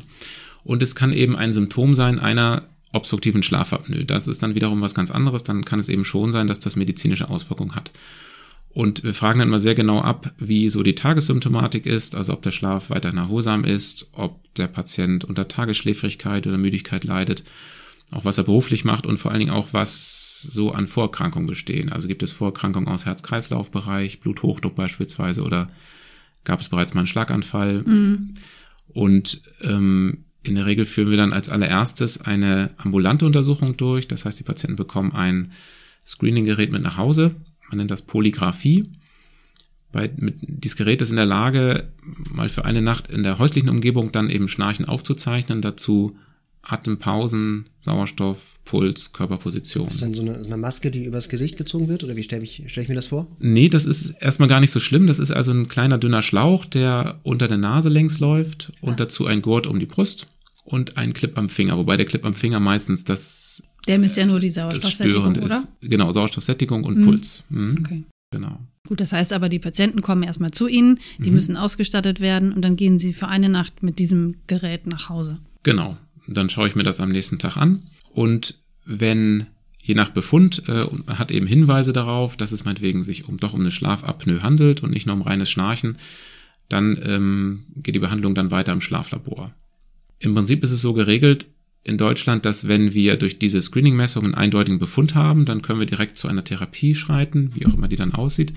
Und 0.63 0.81
es 0.81 0.95
kann 0.95 1.11
eben 1.11 1.35
ein 1.35 1.51
Symptom 1.51 1.95
sein 1.95 2.17
einer 2.17 2.69
obstruktiven 2.93 3.43
Schlafapnoe. 3.43 4.05
Das 4.05 4.29
ist 4.29 4.41
dann 4.41 4.55
wiederum 4.55 4.79
was 4.79 4.95
ganz 4.95 5.11
anderes. 5.11 5.43
Dann 5.43 5.65
kann 5.65 5.79
es 5.79 5.89
eben 5.89 6.05
schon 6.05 6.31
sein, 6.31 6.47
dass 6.47 6.59
das 6.59 6.77
medizinische 6.77 7.29
Auswirkungen 7.29 7.75
hat. 7.75 7.91
Und 8.69 9.03
wir 9.03 9.13
fragen 9.13 9.39
dann 9.39 9.49
mal 9.49 9.59
sehr 9.59 9.75
genau 9.75 9.99
ab, 9.99 10.33
wie 10.37 10.69
so 10.69 10.81
die 10.81 10.95
Tagessymptomatik 10.95 11.85
ist, 11.85 12.15
also 12.15 12.31
ob 12.31 12.41
der 12.41 12.51
Schlaf 12.51 12.89
weiter 12.89 13.13
erholsam 13.13 13.65
ist, 13.65 14.09
ob 14.13 14.41
der 14.55 14.67
Patient 14.67 15.25
unter 15.25 15.49
Tagesschläfrigkeit 15.49 16.47
oder 16.47 16.57
Müdigkeit 16.57 17.03
leidet, 17.03 17.43
auch 18.11 18.23
was 18.23 18.37
er 18.37 18.45
beruflich 18.45 18.85
macht 18.85 19.05
und 19.05 19.17
vor 19.17 19.31
allen 19.31 19.41
Dingen 19.41 19.51
auch, 19.51 19.73
was 19.73 20.41
so 20.41 20.71
an 20.71 20.87
Vorerkrankungen 20.87 21.47
bestehen. 21.47 21.91
Also 21.91 22.07
gibt 22.07 22.23
es 22.23 22.31
Vorerkrankungen 22.31 22.87
aus 22.87 23.05
Herz-Kreislauf-Bereich, 23.05 24.21
Bluthochdruck 24.21 24.75
beispielsweise 24.75 25.43
oder 25.43 25.69
gab 26.47 26.61
es 26.61 26.69
bereits 26.69 26.93
mal 26.93 27.01
einen 27.01 27.07
Schlaganfall. 27.07 27.83
Mhm. 27.83 28.33
Und 28.87 29.41
ähm, 29.61 30.23
in 30.43 30.55
der 30.55 30.65
Regel 30.65 30.85
führen 30.85 31.11
wir 31.11 31.17
dann 31.17 31.33
als 31.33 31.49
allererstes 31.49 32.21
eine 32.21 32.71
ambulante 32.77 33.25
Untersuchung 33.25 33.75
durch. 33.75 34.07
Das 34.07 34.23
heißt, 34.25 34.39
die 34.39 34.45
Patienten 34.45 34.77
bekommen 34.77 35.11
ein 35.11 35.51
Screening-Gerät 36.05 36.71
mit 36.71 36.81
nach 36.81 36.97
Hause. 36.97 37.35
Man 37.69 37.77
nennt 37.77 37.91
das 37.91 38.01
Polygraphie. 38.01 38.89
Bei, 39.91 40.09
mit, 40.15 40.35
dieses 40.39 40.77
Gerät 40.77 41.01
ist 41.01 41.09
in 41.09 41.17
der 41.17 41.25
Lage, 41.25 41.91
mal 42.31 42.47
für 42.47 42.63
eine 42.63 42.81
Nacht 42.81 43.09
in 43.09 43.23
der 43.23 43.39
häuslichen 43.39 43.69
Umgebung 43.69 44.13
dann 44.13 44.29
eben 44.29 44.47
Schnarchen 44.47 44.85
aufzuzeichnen, 44.85 45.61
dazu 45.61 46.17
Atempausen, 46.69 47.65
Sauerstoff, 47.79 48.59
Puls, 48.65 49.13
Körperposition. 49.13 49.87
Ist 49.87 50.01
dann 50.01 50.13
so 50.13 50.21
eine, 50.21 50.43
so 50.43 50.47
eine 50.47 50.57
Maske, 50.57 50.91
die 50.91 51.05
übers 51.05 51.29
Gesicht 51.29 51.57
gezogen 51.57 51.87
wird? 51.87 52.03
Oder 52.03 52.17
wie 52.17 52.23
stelle 52.23 52.43
ich, 52.43 52.63
stell 52.67 52.83
ich 52.83 52.89
mir 52.89 52.95
das 52.95 53.07
vor? 53.07 53.27
Nee, 53.39 53.69
das 53.69 53.85
ist 53.85 54.15
erstmal 54.19 54.49
gar 54.49 54.59
nicht 54.59 54.71
so 54.71 54.79
schlimm. 54.79 55.07
Das 55.07 55.19
ist 55.19 55.31
also 55.31 55.51
ein 55.51 55.69
kleiner, 55.69 55.97
dünner 55.97 56.21
Schlauch, 56.21 56.65
der 56.65 57.19
unter 57.23 57.47
der 57.47 57.57
Nase 57.57 57.87
längs 57.87 58.19
läuft 58.19 58.73
und 58.81 58.93
ah. 58.93 58.95
dazu 58.97 59.25
ein 59.25 59.41
Gurt 59.41 59.65
um 59.65 59.79
die 59.79 59.85
Brust 59.85 60.27
und 60.65 60.97
ein 60.97 61.13
Clip 61.13 61.37
am 61.37 61.47
Finger. 61.47 61.77
Wobei 61.77 61.95
der 61.95 62.05
Clip 62.05 62.25
am 62.25 62.33
Finger 62.33 62.59
meistens 62.59 63.05
das. 63.05 63.63
Der 63.87 63.97
misst 63.97 64.17
ja 64.17 64.25
nur 64.25 64.41
die 64.41 64.51
Sauerstoffsättigung, 64.51 65.37
oder? 65.37 65.45
Ist. 65.45 65.67
Genau, 65.81 66.11
Sauerstoffsättigung 66.11 66.83
und 66.83 66.97
mhm. 66.97 67.05
Puls. 67.05 67.43
Mhm. 67.49 67.75
Okay. 67.79 68.03
Genau. 68.31 68.59
Gut, 68.85 68.99
das 68.99 69.13
heißt 69.13 69.31
aber, 69.31 69.47
die 69.47 69.59
Patienten 69.59 70.01
kommen 70.01 70.23
erstmal 70.23 70.51
zu 70.51 70.67
Ihnen, 70.67 70.99
die 71.17 71.29
mhm. 71.29 71.35
müssen 71.35 71.57
ausgestattet 71.57 72.19
werden 72.19 72.51
und 72.51 72.61
dann 72.61 72.75
gehen 72.75 72.99
Sie 72.99 73.13
für 73.13 73.29
eine 73.29 73.47
Nacht 73.47 73.83
mit 73.83 73.99
diesem 73.99 74.35
Gerät 74.47 74.85
nach 74.85 75.07
Hause. 75.07 75.39
Genau. 75.63 75.97
Dann 76.27 76.49
schaue 76.49 76.67
ich 76.67 76.75
mir 76.75 76.83
das 76.83 76.99
am 76.99 77.09
nächsten 77.09 77.39
Tag 77.39 77.57
an. 77.57 77.83
Und 78.13 78.59
wenn 78.85 79.47
je 79.81 79.95
nach 79.95 80.09
Befund 80.09 80.63
äh, 80.67 80.85
hat 81.13 81.31
eben 81.31 81.47
Hinweise 81.47 81.93
darauf, 81.93 82.35
dass 82.35 82.51
es 82.51 82.65
meinetwegen 82.65 83.03
sich 83.03 83.27
um 83.27 83.37
doch 83.37 83.53
um 83.53 83.61
eine 83.61 83.71
Schlafapnoe 83.71 84.41
handelt 84.41 84.83
und 84.83 84.91
nicht 84.91 85.05
nur 85.05 85.15
um 85.15 85.21
reines 85.21 85.49
Schnarchen, 85.49 85.97
dann 86.67 86.99
ähm, 87.03 87.65
geht 87.77 87.95
die 87.95 87.99
Behandlung 87.99 88.35
dann 88.35 88.51
weiter 88.51 88.73
im 88.73 88.81
Schlaflabor. 88.81 89.53
Im 90.19 90.35
Prinzip 90.35 90.63
ist 90.63 90.71
es 90.71 90.81
so 90.81 90.93
geregelt 90.93 91.47
in 91.83 91.97
Deutschland, 91.97 92.45
dass 92.45 92.67
wenn 92.67 92.93
wir 92.93 93.15
durch 93.15 93.39
diese 93.39 93.61
Screening-Messung 93.61 94.25
einen 94.25 94.35
eindeutigen 94.35 94.79
Befund 94.79 95.15
haben, 95.15 95.45
dann 95.45 95.61
können 95.61 95.79
wir 95.79 95.85
direkt 95.85 96.17
zu 96.17 96.27
einer 96.27 96.43
Therapie 96.43 96.95
schreiten, 96.95 97.51
wie 97.55 97.65
auch 97.65 97.73
immer 97.73 97.87
die 97.87 97.95
dann 97.95 98.13
aussieht. 98.13 98.53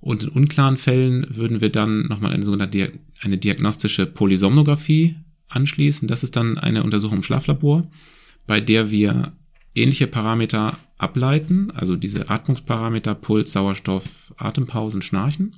Und 0.00 0.24
in 0.24 0.28
unklaren 0.30 0.76
Fällen 0.76 1.26
würden 1.30 1.60
wir 1.60 1.70
dann 1.70 2.06
nochmal 2.06 2.32
eine 2.32 2.44
sogenannte 2.44 2.92
eine 3.20 3.38
diagnostische 3.38 4.06
Polysomnographie 4.06 5.16
anschließen. 5.48 6.08
Das 6.08 6.22
ist 6.22 6.36
dann 6.36 6.58
eine 6.58 6.82
Untersuchung 6.82 7.18
im 7.18 7.22
Schlaflabor, 7.22 7.86
bei 8.46 8.60
der 8.60 8.90
wir 8.90 9.32
ähnliche 9.74 10.06
Parameter 10.06 10.78
ableiten, 10.98 11.70
also 11.72 11.96
diese 11.96 12.30
Atmungsparameter, 12.30 13.14
Puls, 13.14 13.52
Sauerstoff, 13.52 14.34
Atempausen, 14.38 15.02
Schnarchen. 15.02 15.56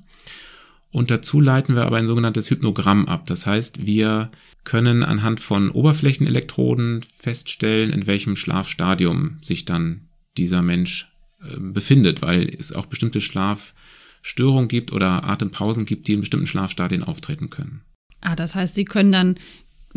Und 0.91 1.11
dazu 1.11 1.39
leiten 1.39 1.75
wir 1.75 1.85
aber 1.85 1.97
ein 1.97 2.07
sogenanntes 2.07 2.49
Hypnogramm 2.49 3.07
ab. 3.07 3.27
Das 3.27 3.45
heißt, 3.45 3.85
wir 3.85 4.31
können 4.63 5.03
anhand 5.03 5.39
von 5.39 5.69
Oberflächenelektroden 5.69 7.01
feststellen, 7.15 7.91
in 7.91 8.07
welchem 8.07 8.35
Schlafstadium 8.35 9.37
sich 9.41 9.65
dann 9.65 10.09
dieser 10.37 10.61
Mensch 10.61 11.11
äh, 11.43 11.59
befindet, 11.59 12.21
weil 12.21 12.49
es 12.57 12.73
auch 12.73 12.87
bestimmte 12.87 13.21
Schlafstörungen 13.21 14.67
gibt 14.67 14.91
oder 14.91 15.23
Atempausen 15.25 15.85
gibt, 15.85 16.07
die 16.07 16.13
in 16.13 16.21
bestimmten 16.21 16.47
Schlafstadien 16.47 17.03
auftreten 17.03 17.49
können. 17.49 17.81
Ah, 18.21 18.35
das 18.35 18.55
heißt, 18.55 18.75
Sie 18.75 18.85
können 18.85 19.11
dann 19.11 19.35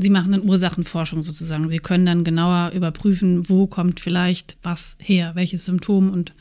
Sie 0.02 0.10
machen 0.10 0.32
dann 0.32 0.42
Ursachenforschung 0.42 1.22
sozusagen. 1.22 1.68
Sie 1.68 1.78
können 1.78 2.04
dann 2.04 2.24
genauer 2.24 2.72
überprüfen, 2.74 3.48
wo 3.48 3.66
kommt 3.66 4.00
vielleicht 4.00 4.56
was 4.62 4.96
her, 4.98 5.32
welches 5.34 5.64
Symptom 5.64 6.10
und 6.10 6.34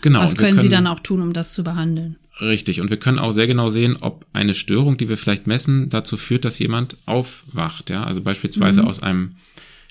genau, 0.00 0.20
was 0.20 0.36
können, 0.36 0.50
können 0.50 0.60
Sie 0.60 0.68
dann 0.68 0.86
auch 0.86 1.00
tun, 1.00 1.22
um 1.22 1.32
das 1.32 1.54
zu 1.54 1.62
behandeln. 1.62 2.16
Richtig. 2.40 2.80
Und 2.80 2.90
wir 2.90 2.96
können 2.96 3.18
auch 3.18 3.30
sehr 3.30 3.46
genau 3.46 3.68
sehen, 3.68 3.96
ob 4.00 4.26
eine 4.32 4.54
Störung, 4.54 4.96
die 4.96 5.08
wir 5.08 5.16
vielleicht 5.16 5.46
messen, 5.46 5.90
dazu 5.90 6.16
führt, 6.16 6.44
dass 6.44 6.58
jemand 6.58 6.96
aufwacht. 7.06 7.90
Ja, 7.90 8.04
also 8.04 8.22
beispielsweise 8.22 8.82
mhm. 8.82 8.88
aus 8.88 9.02
einem 9.02 9.32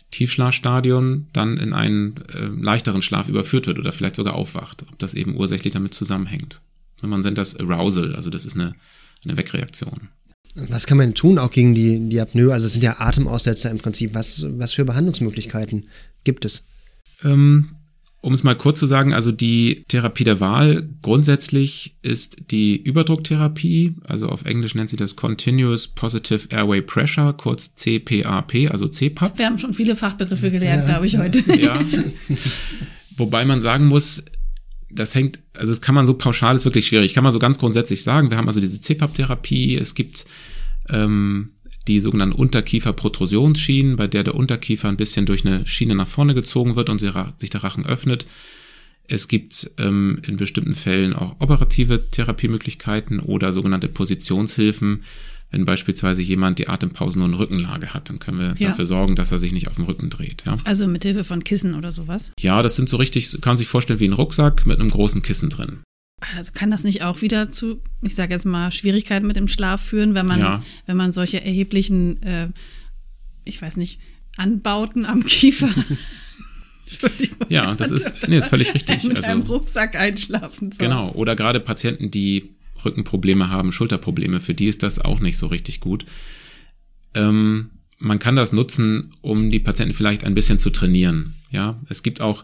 Tiefschlafstadion 0.10 1.28
dann 1.34 1.58
in 1.58 1.74
einen 1.74 2.16
äh, 2.34 2.48
leichteren 2.48 3.02
Schlaf 3.02 3.30
überführt 3.30 3.68
wird 3.68 3.80
oder 3.80 3.92
vielleicht 3.94 4.16
sogar 4.16 4.36
aufwacht. 4.36 4.84
Ob 4.92 5.00
das 5.00 5.14
eben 5.14 5.38
ursächlich 5.38 5.74
damit 5.74 5.94
zusammenhängt. 5.94 6.62
Und 7.02 7.10
man 7.10 7.22
nennt 7.22 7.38
das 7.38 7.56
Arousal, 7.56 8.16
also 8.16 8.30
das 8.30 8.46
ist 8.46 8.56
eine, 8.56 8.76
eine 9.24 9.38
Wegreaktion. 9.38 10.10
Was 10.70 10.86
kann 10.86 10.98
man 10.98 11.14
tun 11.14 11.38
auch 11.38 11.52
gegen 11.52 11.74
die, 11.74 12.10
die 12.10 12.20
Apnoe? 12.20 12.52
Also 12.52 12.66
es 12.66 12.74
sind 12.74 12.84
ja 12.84 13.00
Atemaussetzer 13.00 13.70
im 13.72 13.78
Prinzip. 13.78 14.14
Was, 14.14 14.46
was 14.58 14.74
für 14.74 14.86
Behandlungsmöglichkeiten 14.86 15.88
gibt 16.24 16.44
es? 16.46 16.68
Ähm, 17.24 17.76
um 18.22 18.34
es 18.34 18.44
mal 18.44 18.56
kurz 18.56 18.78
zu 18.78 18.86
sagen, 18.86 19.14
also 19.14 19.32
die 19.32 19.84
Therapie 19.88 20.24
der 20.24 20.40
Wahl 20.40 20.88
grundsätzlich 21.02 21.96
ist 22.04 22.52
die 22.52 22.78
Überdrucktherapie, 22.78 23.96
also 24.04 24.30
auf 24.30 24.46
Englisch 24.46 24.76
nennt 24.76 24.92
sie 24.92 24.96
das 24.96 25.16
Continuous 25.16 25.88
Positive 25.88 26.48
Airway 26.50 26.82
Pressure, 26.82 27.34
kurz 27.34 27.74
CPAP, 27.74 28.70
also 28.70 28.88
CPAP. 28.88 29.40
Wir 29.40 29.48
haben 29.48 29.58
schon 29.58 29.74
viele 29.74 29.96
Fachbegriffe 29.96 30.52
gelernt, 30.52 30.84
ja. 30.84 30.90
glaube 30.90 31.08
ich, 31.08 31.18
heute. 31.18 31.40
Ja. 31.60 31.80
Wobei 33.18 33.44
man 33.44 33.60
sagen 33.60 33.88
muss, 33.88 34.24
das 34.92 35.16
hängt, 35.16 35.40
also 35.62 35.72
das 35.72 35.82
kann 35.82 35.94
man 35.94 36.08
so 36.08 36.16
pauschal, 36.16 36.56
ist 36.56 36.66
wirklich 36.66 36.88
schwierig. 36.88 37.14
Kann 37.14 37.24
man 37.24 37.32
so 37.32 37.38
ganz 37.38 37.60
grundsätzlich 37.60 38.02
sagen. 38.02 38.32
Wir 38.32 38.38
haben 38.40 38.48
also 38.48 38.60
diese 38.60 38.82
CPAP-Therapie, 38.82 39.78
es 39.78 39.94
gibt 39.94 40.26
ähm, 40.90 41.52
die 41.88 42.00
sogenannten 42.00 42.34
Unterkiefer-Protrusionsschienen, 42.34 43.96
bei 43.96 44.08
der 44.08 44.24
der 44.24 44.34
Unterkiefer 44.34 44.90
ein 44.90 44.98
bisschen 44.98 45.28
durch 45.28 45.46
eine 45.46 45.68
Schiene 45.68 45.94
nach 45.94 46.08
vorne 46.08 46.34
gezogen 46.34 46.76
wird 46.76 46.90
und 46.90 46.98
sich 46.98 47.52
der 47.52 47.64
Rachen 47.64 47.86
öffnet. 47.86 48.26
Es 49.08 49.28
gibt 49.28 49.70
ähm, 49.78 50.20
in 50.26 50.38
bestimmten 50.38 50.74
Fällen 50.74 51.14
auch 51.14 51.36
operative 51.38 52.10
Therapiemöglichkeiten 52.10 53.20
oder 53.20 53.54
sogenannte 53.54 53.88
Positionshilfen. 53.88 55.04
Wenn 55.52 55.66
beispielsweise 55.66 56.22
jemand 56.22 56.60
die 56.60 56.70
Atempause 56.70 57.20
nur 57.20 57.28
in 57.28 57.34
Rückenlage 57.34 57.94
hat, 57.94 58.10
dann 58.10 58.20
können 58.20 58.40
wir 58.40 58.54
ja. 58.58 58.70
dafür 58.70 58.86
sorgen, 58.86 59.18
dass 59.18 59.34
er 59.34 59.38
sich 59.40 59.52
nicht 59.52 59.68
auf 59.68 59.76
dem 59.76 59.86
Rücken 59.86 60.10
dreht. 60.10 60.44
Ja? 60.46 60.58
Also 60.64 60.88
mit 60.88 61.04
Hilfe 61.04 61.26
von 61.26 61.44
Kissen 61.44 61.76
oder 61.76 61.92
sowas? 61.92 62.32
Ja, 62.40 62.62
das 62.62 62.78
sind 62.78 62.88
so 62.88 62.98
richtig, 62.98 63.30
kann 63.42 63.52
man 63.52 63.58
sich 63.58 63.68
vorstellen 63.68 64.00
wie 64.00 64.08
ein 64.08 64.14
Rucksack 64.14 64.66
mit 64.66 64.80
einem 64.80 64.90
großen 64.90 65.22
Kissen 65.22 65.50
drin. 65.50 65.82
Also 66.38 66.52
kann 66.54 66.72
das 66.72 66.84
nicht 66.84 67.04
auch 67.04 67.22
wieder 67.22 67.50
zu, 67.50 67.82
ich 68.02 68.16
sage 68.16 68.34
jetzt 68.34 68.46
mal, 68.46 68.72
Schwierigkeiten 68.72 69.28
mit 69.28 69.36
dem 69.36 69.48
Schlaf 69.48 69.82
führen, 69.82 70.14
wenn 70.14 70.26
man, 70.26 70.40
ja. 70.40 70.64
wenn 70.86 70.96
man 70.96 71.12
solche 71.12 71.44
erheblichen, 71.44 72.22
äh, 72.24 72.50
ich 73.44 73.62
weiß 73.62 73.76
nicht, 73.76 74.00
Anbauten 74.38 75.06
am 75.06 75.26
Kiefer. 75.26 75.70
ja, 77.50 77.74
das 77.76 77.92
ist, 77.92 78.14
nee, 78.28 78.38
ist 78.38 78.48
völlig 78.48 78.74
richtig. 78.74 79.04
Mit 79.08 79.18
also, 79.18 79.32
einem 79.32 79.42
Rucksack 79.42 79.96
einschlafen 79.96 80.72
soll. 80.72 80.88
Genau, 80.88 81.12
oder 81.12 81.36
gerade 81.36 81.60
Patienten, 81.60 82.12
die 82.12 82.52
Rückenprobleme 82.86 83.50
haben, 83.50 83.72
Schulterprobleme, 83.72 84.40
für 84.40 84.54
die 84.54 84.68
ist 84.68 84.84
das 84.84 85.00
auch 85.00 85.20
nicht 85.20 85.38
so 85.38 85.48
richtig 85.48 85.80
gut. 85.80 86.06
Ähm, 87.14 87.72
man 88.00 88.20
kann 88.20 88.36
das 88.36 88.52
nutzen, 88.52 89.14
um 89.22 89.52
die 89.52 89.60
Patienten 89.60 89.94
vielleicht 89.94 90.24
ein 90.24 90.34
bisschen 90.34 90.60
zu 90.60 90.70
trainieren. 90.72 91.36
Ja, 91.52 91.80
es 91.88 92.04
gibt 92.04 92.20
auch 92.20 92.44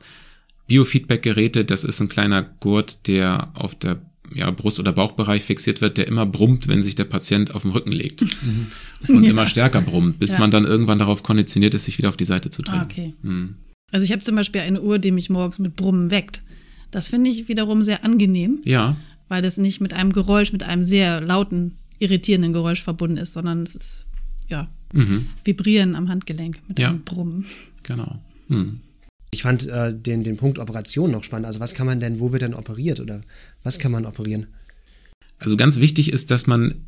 Biofeedback-Geräte. 0.68 1.66
Das 1.66 1.84
ist 1.84 2.00
ein 2.00 2.10
kleiner 2.10 2.44
Gurt, 2.44 3.08
der 3.08 3.52
auf 3.56 3.74
der 3.74 4.02
ja, 4.34 4.52
Brust- 4.52 4.80
oder 4.80 4.92
Bauchbereich 4.92 5.44
fixiert 5.44 5.82
wird, 5.82 5.98
der 5.98 6.08
immer 6.08 6.26
brummt, 6.26 6.68
wenn 6.68 6.84
sich 6.84 6.96
der 6.96 7.06
Patient 7.06 7.56
auf 7.56 7.62
den 7.62 7.72
Rücken 7.72 7.92
legt. 7.92 8.22
Mhm. 8.22 8.68
Und 9.08 9.24
ja. 9.24 9.32
immer 9.32 9.48
stärker 9.48 9.82
brummt, 9.82 10.20
bis 10.20 10.34
ja. 10.34 10.40
man 10.40 10.52
dann 10.52 10.66
irgendwann 10.66 11.00
darauf 11.00 11.24
konditioniert 11.24 11.74
ist, 11.74 11.86
sich 11.86 11.98
wieder 11.98 12.10
auf 12.10 12.18
die 12.18 12.26
Seite 12.26 12.50
zu 12.50 12.62
drehen. 12.62 12.80
Ah, 12.80 12.84
okay. 12.84 13.14
Mhm. 13.22 13.56
Also 13.92 14.04
ich 14.04 14.12
habe 14.12 14.22
zum 14.22 14.36
Beispiel 14.36 14.62
eine 14.62 14.82
Uhr, 14.82 15.00
die 15.00 15.12
mich 15.12 15.30
morgens 15.30 15.60
mit 15.60 15.76
Brummen 15.78 16.12
weckt. 16.12 16.44
Das 16.92 17.08
finde 17.08 17.30
ich 17.30 17.48
wiederum 17.48 17.84
sehr 17.84 18.04
angenehm. 18.04 18.60
Ja 18.64 18.98
weil 19.28 19.42
das 19.42 19.58
nicht 19.58 19.82
mit 19.82 19.94
einem 19.94 20.14
Geräusch, 20.14 20.52
mit 20.52 20.64
einem 20.64 20.84
sehr 20.84 21.22
lauten, 21.22 21.78
irritierenden 22.00 22.54
Geräusch 22.54 22.84
verbunden 22.84 23.18
ist, 23.18 23.34
sondern 23.34 23.64
es 23.64 23.76
ist, 23.76 24.06
ja, 24.48 24.70
mhm. 24.94 25.28
Vibrieren 25.44 25.96
am 25.96 26.10
Handgelenk 26.10 26.60
mit 26.68 26.80
ja. 26.80 26.90
einem 26.90 27.04
Brummen. 27.04 27.46
Genau. 27.84 28.22
Mhm. 28.48 28.82
Ich 29.32 29.42
fand 29.42 29.68
äh, 29.68 29.94
den, 29.94 30.24
den 30.24 30.38
Punkt 30.38 30.58
Operation 30.58 31.12
noch 31.12 31.24
spannend. 31.24 31.48
Also 31.48 31.60
was 31.60 31.74
kann 31.74 31.86
man 31.86 32.00
denn, 32.00 32.20
wo 32.20 32.32
wird 32.32 32.44
denn 32.44 32.54
operiert 32.54 33.00
oder 33.00 33.22
was 33.64 33.78
kann 33.78 33.92
man 33.92 34.06
operieren? 34.06 34.48
Also 35.38 35.58
ganz 35.58 35.78
wichtig 35.78 36.12
ist, 36.12 36.32
dass 36.32 36.48
man, 36.48 36.86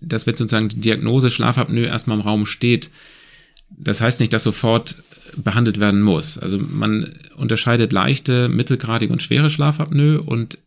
dass 0.00 0.26
wenn 0.26 0.36
sozusagen 0.36 0.68
die 0.68 0.80
Diagnose 0.80 1.30
Schlafapnoe 1.30 1.86
erstmal 1.86 2.18
im 2.18 2.24
Raum 2.24 2.46
steht, 2.46 2.90
das 3.70 4.00
heißt 4.00 4.20
nicht, 4.20 4.32
dass 4.32 4.42
sofort 4.42 5.02
behandelt 5.36 5.78
werden 5.78 6.00
muss. 6.00 6.38
Also 6.38 6.58
man 6.58 7.14
unterscheidet 7.36 7.92
leichte, 7.92 8.48
mittelgradige 8.48 9.12
und 9.12 9.22
schwere 9.22 9.50
Schlafapnoe 9.50 10.20
und 10.20 10.58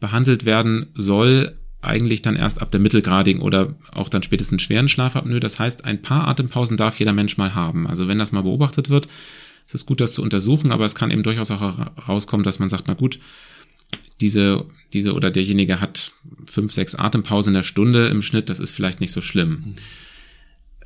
behandelt 0.00 0.44
werden 0.44 0.86
soll, 0.94 1.58
eigentlich 1.80 2.22
dann 2.22 2.36
erst 2.36 2.60
ab 2.60 2.70
der 2.70 2.80
mittelgradigen 2.80 3.40
oder 3.40 3.76
auch 3.92 4.08
dann 4.08 4.22
spätestens 4.22 4.62
schweren 4.62 4.88
Schlafapnoe. 4.88 5.40
Das 5.40 5.58
heißt, 5.58 5.84
ein 5.84 6.02
paar 6.02 6.26
Atempausen 6.28 6.76
darf 6.76 6.98
jeder 6.98 7.12
Mensch 7.12 7.36
mal 7.36 7.54
haben. 7.54 7.86
Also 7.86 8.08
wenn 8.08 8.18
das 8.18 8.32
mal 8.32 8.42
beobachtet 8.42 8.90
wird, 8.90 9.06
ist 9.66 9.74
es 9.74 9.86
gut, 9.86 10.00
das 10.00 10.12
zu 10.12 10.22
untersuchen, 10.22 10.72
aber 10.72 10.84
es 10.84 10.94
kann 10.94 11.10
eben 11.10 11.22
durchaus 11.22 11.50
auch 11.50 11.60
herauskommen, 11.60 12.44
dass 12.44 12.58
man 12.58 12.68
sagt, 12.68 12.88
na 12.88 12.94
gut, 12.94 13.18
diese, 14.20 14.66
diese 14.92 15.14
oder 15.14 15.30
derjenige 15.30 15.80
hat 15.80 16.12
fünf, 16.46 16.72
sechs 16.72 16.94
Atempausen 16.94 17.50
in 17.50 17.56
der 17.56 17.62
Stunde 17.62 18.08
im 18.08 18.22
Schnitt, 18.22 18.48
das 18.48 18.60
ist 18.60 18.70
vielleicht 18.70 19.00
nicht 19.00 19.12
so 19.12 19.20
schlimm. 19.20 19.74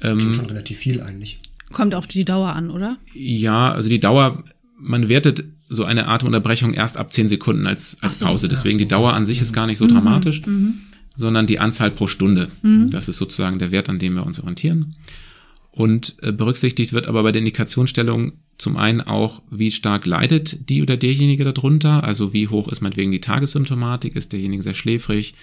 Klingt 0.00 0.23
ähm, 0.23 0.35
schon 0.35 0.47
relativ 0.47 0.79
viel 0.79 1.00
eigentlich. 1.00 1.40
Kommt 1.73 1.95
auf 1.95 2.07
die 2.07 2.25
Dauer 2.25 2.55
an, 2.55 2.71
oder? 2.71 2.99
Ja, 3.14 3.71
also 3.73 3.88
die 3.88 4.00
Dauer, 4.00 4.45
man 4.76 5.09
wertet 5.09 5.45
so 5.70 5.84
eine 5.84 6.08
Atemunterbrechung 6.08 6.74
erst 6.74 6.98
ab 6.98 7.12
zehn 7.12 7.28
Sekunden 7.28 7.66
als, 7.66 7.96
als 8.00 8.18
so, 8.18 8.26
Pause. 8.26 8.48
Deswegen 8.48 8.76
die 8.76 8.88
Dauer 8.88 9.14
an 9.14 9.24
sich 9.24 9.40
ist 9.40 9.52
gar 9.52 9.66
nicht 9.66 9.78
so 9.78 9.84
mhm, 9.84 9.90
dramatisch, 9.90 10.44
mhm. 10.44 10.80
sondern 11.16 11.46
die 11.46 11.60
Anzahl 11.60 11.92
pro 11.92 12.08
Stunde. 12.08 12.50
Mhm. 12.62 12.90
Das 12.90 13.08
ist 13.08 13.16
sozusagen 13.16 13.60
der 13.60 13.70
Wert, 13.70 13.88
an 13.88 14.00
dem 14.00 14.14
wir 14.14 14.26
uns 14.26 14.40
orientieren. 14.40 14.96
Und 15.70 16.16
äh, 16.22 16.32
berücksichtigt 16.32 16.92
wird 16.92 17.06
aber 17.06 17.22
bei 17.22 17.30
der 17.30 17.38
Indikationsstellung 17.38 18.32
zum 18.58 18.76
einen 18.76 19.00
auch, 19.00 19.42
wie 19.48 19.70
stark 19.70 20.06
leidet 20.06 20.68
die 20.68 20.82
oder 20.82 20.96
derjenige 20.96 21.44
darunter, 21.44 22.02
also 22.02 22.32
wie 22.32 22.48
hoch 22.48 22.66
ist 22.68 22.80
meinetwegen 22.80 23.12
die 23.12 23.20
Tagessymptomatik, 23.20 24.16
ist 24.16 24.32
derjenige 24.32 24.64
sehr 24.64 24.74
schläfrig, 24.74 25.34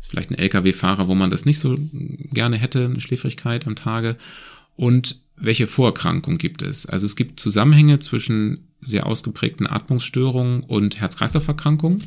ist 0.00 0.08
vielleicht 0.08 0.30
ein 0.30 0.38
Lkw-Fahrer, 0.38 1.08
wo 1.08 1.16
man 1.16 1.30
das 1.30 1.44
nicht 1.44 1.58
so 1.58 1.76
gerne 2.32 2.56
hätte, 2.56 2.84
eine 2.84 3.00
Schläfrigkeit 3.00 3.66
am 3.66 3.74
Tage. 3.74 4.16
Und 4.76 5.20
welche 5.36 5.66
Vorerkrankung 5.66 6.38
gibt 6.38 6.62
es? 6.62 6.86
Also 6.86 7.06
es 7.06 7.16
gibt 7.16 7.40
Zusammenhänge 7.40 7.98
zwischen 7.98 8.67
sehr 8.80 9.06
ausgeprägten 9.06 9.66
Atmungsstörungen 9.66 10.62
und 10.62 11.00
Herz-Kreislauf-Erkrankungen. 11.00 12.04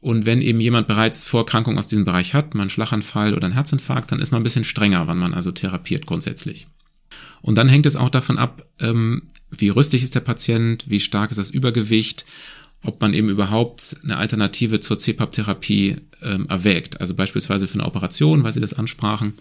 Und 0.00 0.26
wenn 0.26 0.42
eben 0.42 0.60
jemand 0.60 0.86
bereits 0.86 1.24
Vorerkrankungen 1.24 1.78
aus 1.78 1.88
diesem 1.88 2.04
Bereich 2.04 2.34
hat, 2.34 2.54
mal 2.54 2.62
einen 2.62 2.70
Schlaganfall 2.70 3.34
oder 3.34 3.46
einen 3.46 3.54
Herzinfarkt, 3.54 4.12
dann 4.12 4.20
ist 4.20 4.30
man 4.30 4.40
ein 4.40 4.44
bisschen 4.44 4.64
strenger, 4.64 5.06
wann 5.06 5.18
man 5.18 5.34
also 5.34 5.50
therapiert 5.50 6.06
grundsätzlich. 6.06 6.68
Und 7.40 7.56
dann 7.56 7.68
hängt 7.68 7.86
es 7.86 7.96
auch 7.96 8.10
davon 8.10 8.38
ab, 8.38 8.66
ähm, 8.80 9.22
wie 9.50 9.70
rüstig 9.70 10.02
ist 10.02 10.14
der 10.14 10.20
Patient, 10.20 10.84
wie 10.88 11.00
stark 11.00 11.30
ist 11.30 11.38
das 11.38 11.50
Übergewicht, 11.50 12.26
ob 12.82 13.00
man 13.00 13.14
eben 13.14 13.28
überhaupt 13.28 13.96
eine 14.04 14.18
Alternative 14.18 14.80
zur 14.80 14.98
CPAP-Therapie 14.98 15.96
ähm, 16.22 16.46
erwägt. 16.48 17.00
Also 17.00 17.14
beispielsweise 17.14 17.66
für 17.66 17.74
eine 17.74 17.86
Operation, 17.86 18.44
weil 18.44 18.52
Sie 18.52 18.60
das 18.60 18.74
ansprachen, 18.74 19.34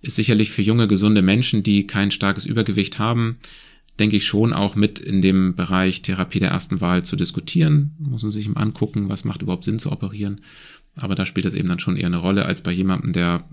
ist 0.00 0.16
sicherlich 0.16 0.50
für 0.50 0.62
junge, 0.62 0.88
gesunde 0.88 1.22
Menschen, 1.22 1.62
die 1.62 1.86
kein 1.86 2.10
starkes 2.10 2.46
Übergewicht 2.46 2.98
haben, 2.98 3.38
denke 3.98 4.16
ich 4.16 4.26
schon 4.26 4.52
auch 4.52 4.74
mit 4.74 4.98
in 4.98 5.22
dem 5.22 5.54
Bereich 5.54 6.02
Therapie 6.02 6.40
der 6.40 6.50
ersten 6.50 6.80
Wahl 6.80 7.04
zu 7.04 7.16
diskutieren. 7.16 7.94
Muss 7.98 8.22
man 8.22 8.30
sich 8.30 8.46
eben 8.46 8.56
angucken, 8.56 9.08
was 9.08 9.24
macht 9.24 9.42
überhaupt 9.42 9.64
Sinn 9.64 9.78
zu 9.78 9.92
operieren. 9.92 10.40
Aber 10.96 11.14
da 11.14 11.26
spielt 11.26 11.46
das 11.46 11.54
eben 11.54 11.68
dann 11.68 11.78
schon 11.78 11.96
eher 11.96 12.06
eine 12.06 12.18
Rolle 12.18 12.44
als 12.44 12.62
bei 12.62 12.72
jemandem, 12.72 13.12
der 13.12 13.44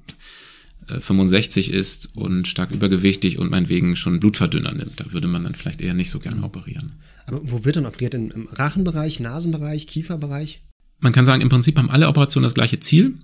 65 0.88 1.72
äh, 1.72 1.78
ist 1.78 2.16
und 2.16 2.48
stark 2.48 2.72
übergewichtig 2.72 3.38
und 3.38 3.52
meinetwegen 3.52 3.96
schon 3.96 4.20
Blutverdünner 4.20 4.74
nimmt. 4.74 5.00
Da 5.00 5.12
würde 5.12 5.28
man 5.28 5.44
dann 5.44 5.56
vielleicht 5.56 5.82
eher 5.82 5.94
nicht 5.94 6.10
so 6.10 6.20
gerne 6.20 6.44
operieren. 6.44 6.94
Aber 7.28 7.42
wo 7.44 7.64
wird 7.64 7.76
dann 7.76 7.86
operiert? 7.86 8.14
Im 8.14 8.48
Rachenbereich, 8.52 9.20
Nasenbereich, 9.20 9.88
Kieferbereich? 9.88 10.64
Man 11.00 11.14
kann 11.14 11.26
sagen, 11.26 11.42
im 11.42 11.50
Prinzip 11.50 11.78
haben 11.78 11.90
alle 11.90 12.08
Operationen 12.08 12.44
das 12.44 12.56
gleiche 12.56 12.80
Ziel. 12.80 13.20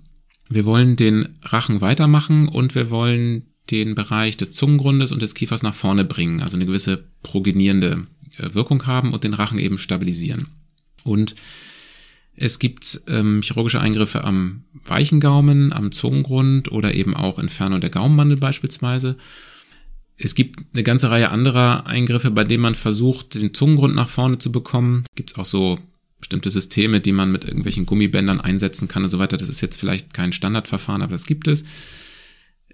Wir 0.48 0.64
wollen 0.64 0.96
den 0.96 1.28
Rachen 1.42 1.80
weitermachen 1.80 2.48
und 2.48 2.74
wir 2.74 2.90
wollen 2.90 3.42
den 3.70 3.94
Bereich 3.94 4.36
des 4.36 4.52
Zungengrundes 4.52 5.12
und 5.12 5.22
des 5.22 5.34
Kiefers 5.34 5.62
nach 5.62 5.74
vorne 5.74 6.04
bringen, 6.04 6.40
also 6.40 6.56
eine 6.56 6.66
gewisse 6.66 7.04
progenierende 7.22 8.06
äh, 8.38 8.54
Wirkung 8.54 8.86
haben 8.86 9.12
und 9.12 9.24
den 9.24 9.34
Rachen 9.34 9.58
eben 9.58 9.78
stabilisieren. 9.78 10.48
Und 11.04 11.34
es 12.36 12.58
gibt 12.58 13.00
ähm, 13.08 13.40
chirurgische 13.42 13.80
Eingriffe 13.80 14.24
am 14.24 14.64
weichen 14.84 15.20
Gaumen, 15.20 15.72
am 15.72 15.90
Zungengrund 15.90 16.70
oder 16.70 16.94
eben 16.94 17.16
auch 17.16 17.38
Entfernung 17.38 17.80
der 17.80 17.90
Gaumenmandel 17.90 18.36
beispielsweise. 18.36 19.16
Es 20.18 20.34
gibt 20.34 20.60
eine 20.72 20.82
ganze 20.82 21.10
Reihe 21.10 21.30
anderer 21.30 21.86
Eingriffe, 21.86 22.30
bei 22.30 22.44
denen 22.44 22.62
man 22.62 22.74
versucht, 22.74 23.34
den 23.34 23.54
Zungengrund 23.54 23.94
nach 23.94 24.08
vorne 24.08 24.38
zu 24.38 24.52
bekommen. 24.52 25.04
Gibt 25.14 25.32
es 25.32 25.38
auch 25.38 25.44
so 25.44 25.78
bestimmte 26.18 26.50
Systeme, 26.50 27.00
die 27.00 27.12
man 27.12 27.32
mit 27.32 27.44
irgendwelchen 27.44 27.86
Gummibändern 27.86 28.40
einsetzen 28.40 28.88
kann 28.88 29.04
und 29.04 29.10
so 29.10 29.18
weiter. 29.18 29.36
Das 29.36 29.48
ist 29.48 29.60
jetzt 29.60 29.76
vielleicht 29.78 30.14
kein 30.14 30.32
Standardverfahren, 30.32 31.02
aber 31.02 31.12
das 31.12 31.26
gibt 31.26 31.48
es. 31.48 31.64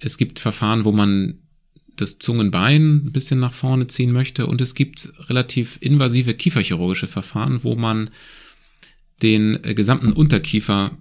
Es 0.02 0.18
gibt 0.18 0.40
Verfahren, 0.40 0.84
wo 0.84 0.92
man 0.92 1.38
das 1.96 2.18
Zungenbein 2.18 3.06
ein 3.06 3.12
bisschen 3.12 3.38
nach 3.38 3.52
vorne 3.52 3.86
ziehen 3.86 4.12
möchte 4.12 4.46
und 4.46 4.60
es 4.60 4.74
gibt 4.74 5.12
relativ 5.28 5.78
invasive 5.80 6.34
kieferchirurgische 6.34 7.06
Verfahren, 7.06 7.62
wo 7.64 7.76
man 7.76 8.10
den 9.22 9.62
äh, 9.64 9.74
gesamten 9.74 10.12
Unterkiefer 10.12 10.92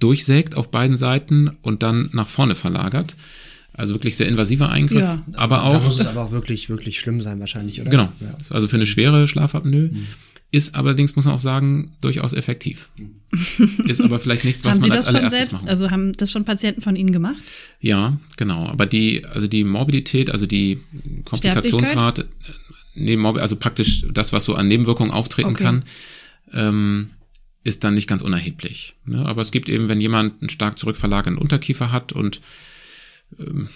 durchsägt 0.00 0.56
auf 0.56 0.70
beiden 0.70 0.96
Seiten 0.96 1.50
und 1.62 1.82
dann 1.82 2.08
nach 2.12 2.26
vorne 2.26 2.54
verlagert. 2.54 3.14
Also 3.74 3.94
wirklich 3.94 4.16
sehr 4.16 4.28
invasiver 4.28 4.68
Eingriff, 4.68 5.00
ja, 5.00 5.24
aber 5.32 5.64
auch. 5.64 5.72
Da 5.72 5.80
muss 5.80 6.00
es 6.00 6.06
aber 6.06 6.22
auch 6.22 6.32
wirklich, 6.32 6.68
wirklich 6.68 6.98
schlimm 7.00 7.22
sein, 7.22 7.40
wahrscheinlich, 7.40 7.80
oder? 7.80 7.90
Genau. 7.90 8.12
Ja. 8.20 8.36
Also 8.50 8.68
für 8.68 8.76
eine 8.76 8.84
schwere 8.84 9.26
Schlafapnoe. 9.26 9.90
Mhm. 9.92 10.06
Ist 10.54 10.74
allerdings, 10.74 11.16
muss 11.16 11.24
man 11.24 11.34
auch 11.34 11.40
sagen, 11.40 11.92
durchaus 12.02 12.34
effektiv. 12.34 12.90
ist 13.86 14.02
aber 14.02 14.18
vielleicht 14.18 14.44
nichts, 14.44 14.62
was 14.64 14.78
man 14.78 14.90
als 14.90 15.06
allererstes 15.06 15.38
selbst, 15.38 15.52
machen 15.54 15.68
Also 15.68 15.90
haben 15.90 16.12
das 16.12 16.30
schon 16.30 16.44
Patienten 16.44 16.82
von 16.82 16.94
Ihnen 16.94 17.10
gemacht? 17.10 17.42
Ja, 17.80 18.18
genau. 18.36 18.66
Aber 18.66 18.84
die, 18.84 19.24
also 19.24 19.46
die 19.46 19.64
Morbidität, 19.64 20.28
also 20.30 20.44
die 20.44 20.78
Komplikationsrate, 21.24 22.28
nee, 22.94 23.16
also 23.16 23.56
praktisch 23.56 24.04
das, 24.12 24.34
was 24.34 24.44
so 24.44 24.54
an 24.54 24.68
Nebenwirkungen 24.68 25.10
auftreten 25.10 25.52
okay. 25.52 25.64
kann, 25.64 25.84
ähm, 26.52 27.10
ist 27.64 27.82
dann 27.82 27.94
nicht 27.94 28.06
ganz 28.06 28.20
unerheblich. 28.20 28.94
Ne? 29.06 29.24
Aber 29.24 29.40
es 29.40 29.52
gibt 29.52 29.70
eben, 29.70 29.88
wenn 29.88 30.02
jemand 30.02 30.42
einen 30.42 30.50
stark 30.50 30.78
zurückverlagernden 30.78 31.40
Unterkiefer 31.40 31.92
hat 31.92 32.12
und 32.12 32.42
ähm, 33.38 33.70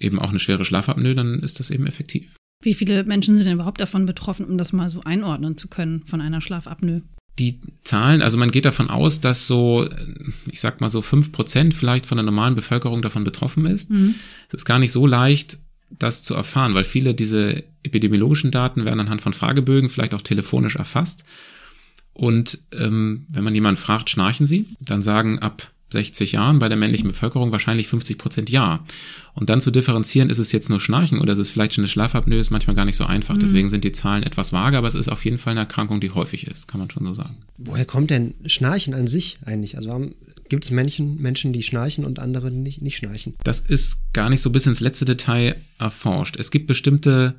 eben 0.00 0.18
auch 0.18 0.30
eine 0.30 0.40
schwere 0.40 0.64
Schlafapnoe, 0.64 1.14
dann 1.14 1.38
ist 1.38 1.60
das 1.60 1.70
eben 1.70 1.86
effektiv. 1.86 2.36
Wie 2.62 2.74
viele 2.74 3.04
Menschen 3.04 3.36
sind 3.36 3.46
denn 3.46 3.54
überhaupt 3.54 3.80
davon 3.80 4.06
betroffen, 4.06 4.46
um 4.46 4.58
das 4.58 4.72
mal 4.72 4.90
so 4.90 5.02
einordnen 5.02 5.56
zu 5.56 5.68
können 5.68 6.02
von 6.06 6.20
einer 6.20 6.40
Schlafapnoe? 6.40 7.02
Die 7.38 7.60
Zahlen, 7.84 8.22
also 8.22 8.38
man 8.38 8.50
geht 8.50 8.64
davon 8.64 8.88
aus, 8.88 9.20
dass 9.20 9.46
so, 9.46 9.86
ich 10.50 10.60
sag 10.60 10.80
mal 10.80 10.88
so 10.88 11.02
fünf 11.02 11.32
Prozent 11.32 11.74
vielleicht 11.74 12.06
von 12.06 12.16
der 12.16 12.24
normalen 12.24 12.54
Bevölkerung 12.54 13.02
davon 13.02 13.24
betroffen 13.24 13.66
ist. 13.66 13.90
Mhm. 13.90 14.14
Es 14.48 14.54
ist 14.54 14.64
gar 14.64 14.78
nicht 14.78 14.92
so 14.92 15.06
leicht, 15.06 15.58
das 15.90 16.22
zu 16.22 16.34
erfahren, 16.34 16.74
weil 16.74 16.84
viele 16.84 17.14
diese 17.14 17.62
epidemiologischen 17.82 18.50
Daten 18.50 18.84
werden 18.84 19.00
anhand 19.00 19.22
von 19.22 19.34
Fragebögen 19.34 19.90
vielleicht 19.90 20.14
auch 20.14 20.22
telefonisch 20.22 20.76
erfasst. 20.76 21.24
Und 22.12 22.60
ähm, 22.72 23.26
wenn 23.28 23.44
man 23.44 23.54
jemanden 23.54 23.80
fragt, 23.80 24.08
schnarchen 24.08 24.46
Sie, 24.46 24.66
dann 24.80 25.02
sagen 25.02 25.38
ab 25.38 25.70
60 25.92 26.32
Jahren 26.32 26.58
bei 26.58 26.68
der 26.68 26.76
männlichen 26.76 27.08
Bevölkerung 27.08 27.52
wahrscheinlich 27.52 27.86
50 27.88 28.18
Prozent 28.18 28.50
ja. 28.50 28.84
Und 29.34 29.50
dann 29.50 29.60
zu 29.60 29.70
differenzieren, 29.70 30.30
ist 30.30 30.38
es 30.38 30.50
jetzt 30.50 30.68
nur 30.68 30.80
Schnarchen 30.80 31.20
oder 31.20 31.32
ist 31.32 31.38
es 31.38 31.50
vielleicht 31.50 31.74
schon 31.74 31.82
eine 31.82 31.88
Schlafapnoe, 31.88 32.38
ist 32.38 32.50
manchmal 32.50 32.74
gar 32.74 32.84
nicht 32.84 32.96
so 32.96 33.04
einfach. 33.04 33.36
Mhm. 33.36 33.40
Deswegen 33.40 33.68
sind 33.68 33.84
die 33.84 33.92
Zahlen 33.92 34.24
etwas 34.24 34.52
vage, 34.52 34.76
aber 34.78 34.88
es 34.88 34.94
ist 34.94 35.08
auf 35.08 35.24
jeden 35.24 35.38
Fall 35.38 35.52
eine 35.52 35.60
Erkrankung, 35.60 36.00
die 36.00 36.10
häufig 36.10 36.46
ist, 36.46 36.66
kann 36.66 36.80
man 36.80 36.90
schon 36.90 37.06
so 37.06 37.14
sagen. 37.14 37.36
Woher 37.56 37.84
kommt 37.84 38.10
denn 38.10 38.34
Schnarchen 38.46 38.94
an 38.94 39.06
sich 39.06 39.38
eigentlich? 39.44 39.76
Also 39.76 40.10
gibt 40.48 40.64
es 40.64 40.70
Menschen, 40.70 41.20
Menschen, 41.20 41.52
die 41.52 41.62
schnarchen 41.62 42.04
und 42.04 42.18
andere, 42.18 42.50
die 42.50 42.58
nicht, 42.58 42.82
nicht 42.82 42.96
schnarchen? 42.96 43.34
Das 43.44 43.60
ist 43.60 43.98
gar 44.12 44.28
nicht 44.28 44.40
so 44.40 44.50
bis 44.50 44.66
ins 44.66 44.80
letzte 44.80 45.04
Detail 45.04 45.56
erforscht. 45.78 46.36
Es 46.38 46.50
gibt 46.50 46.66
bestimmte 46.66 47.36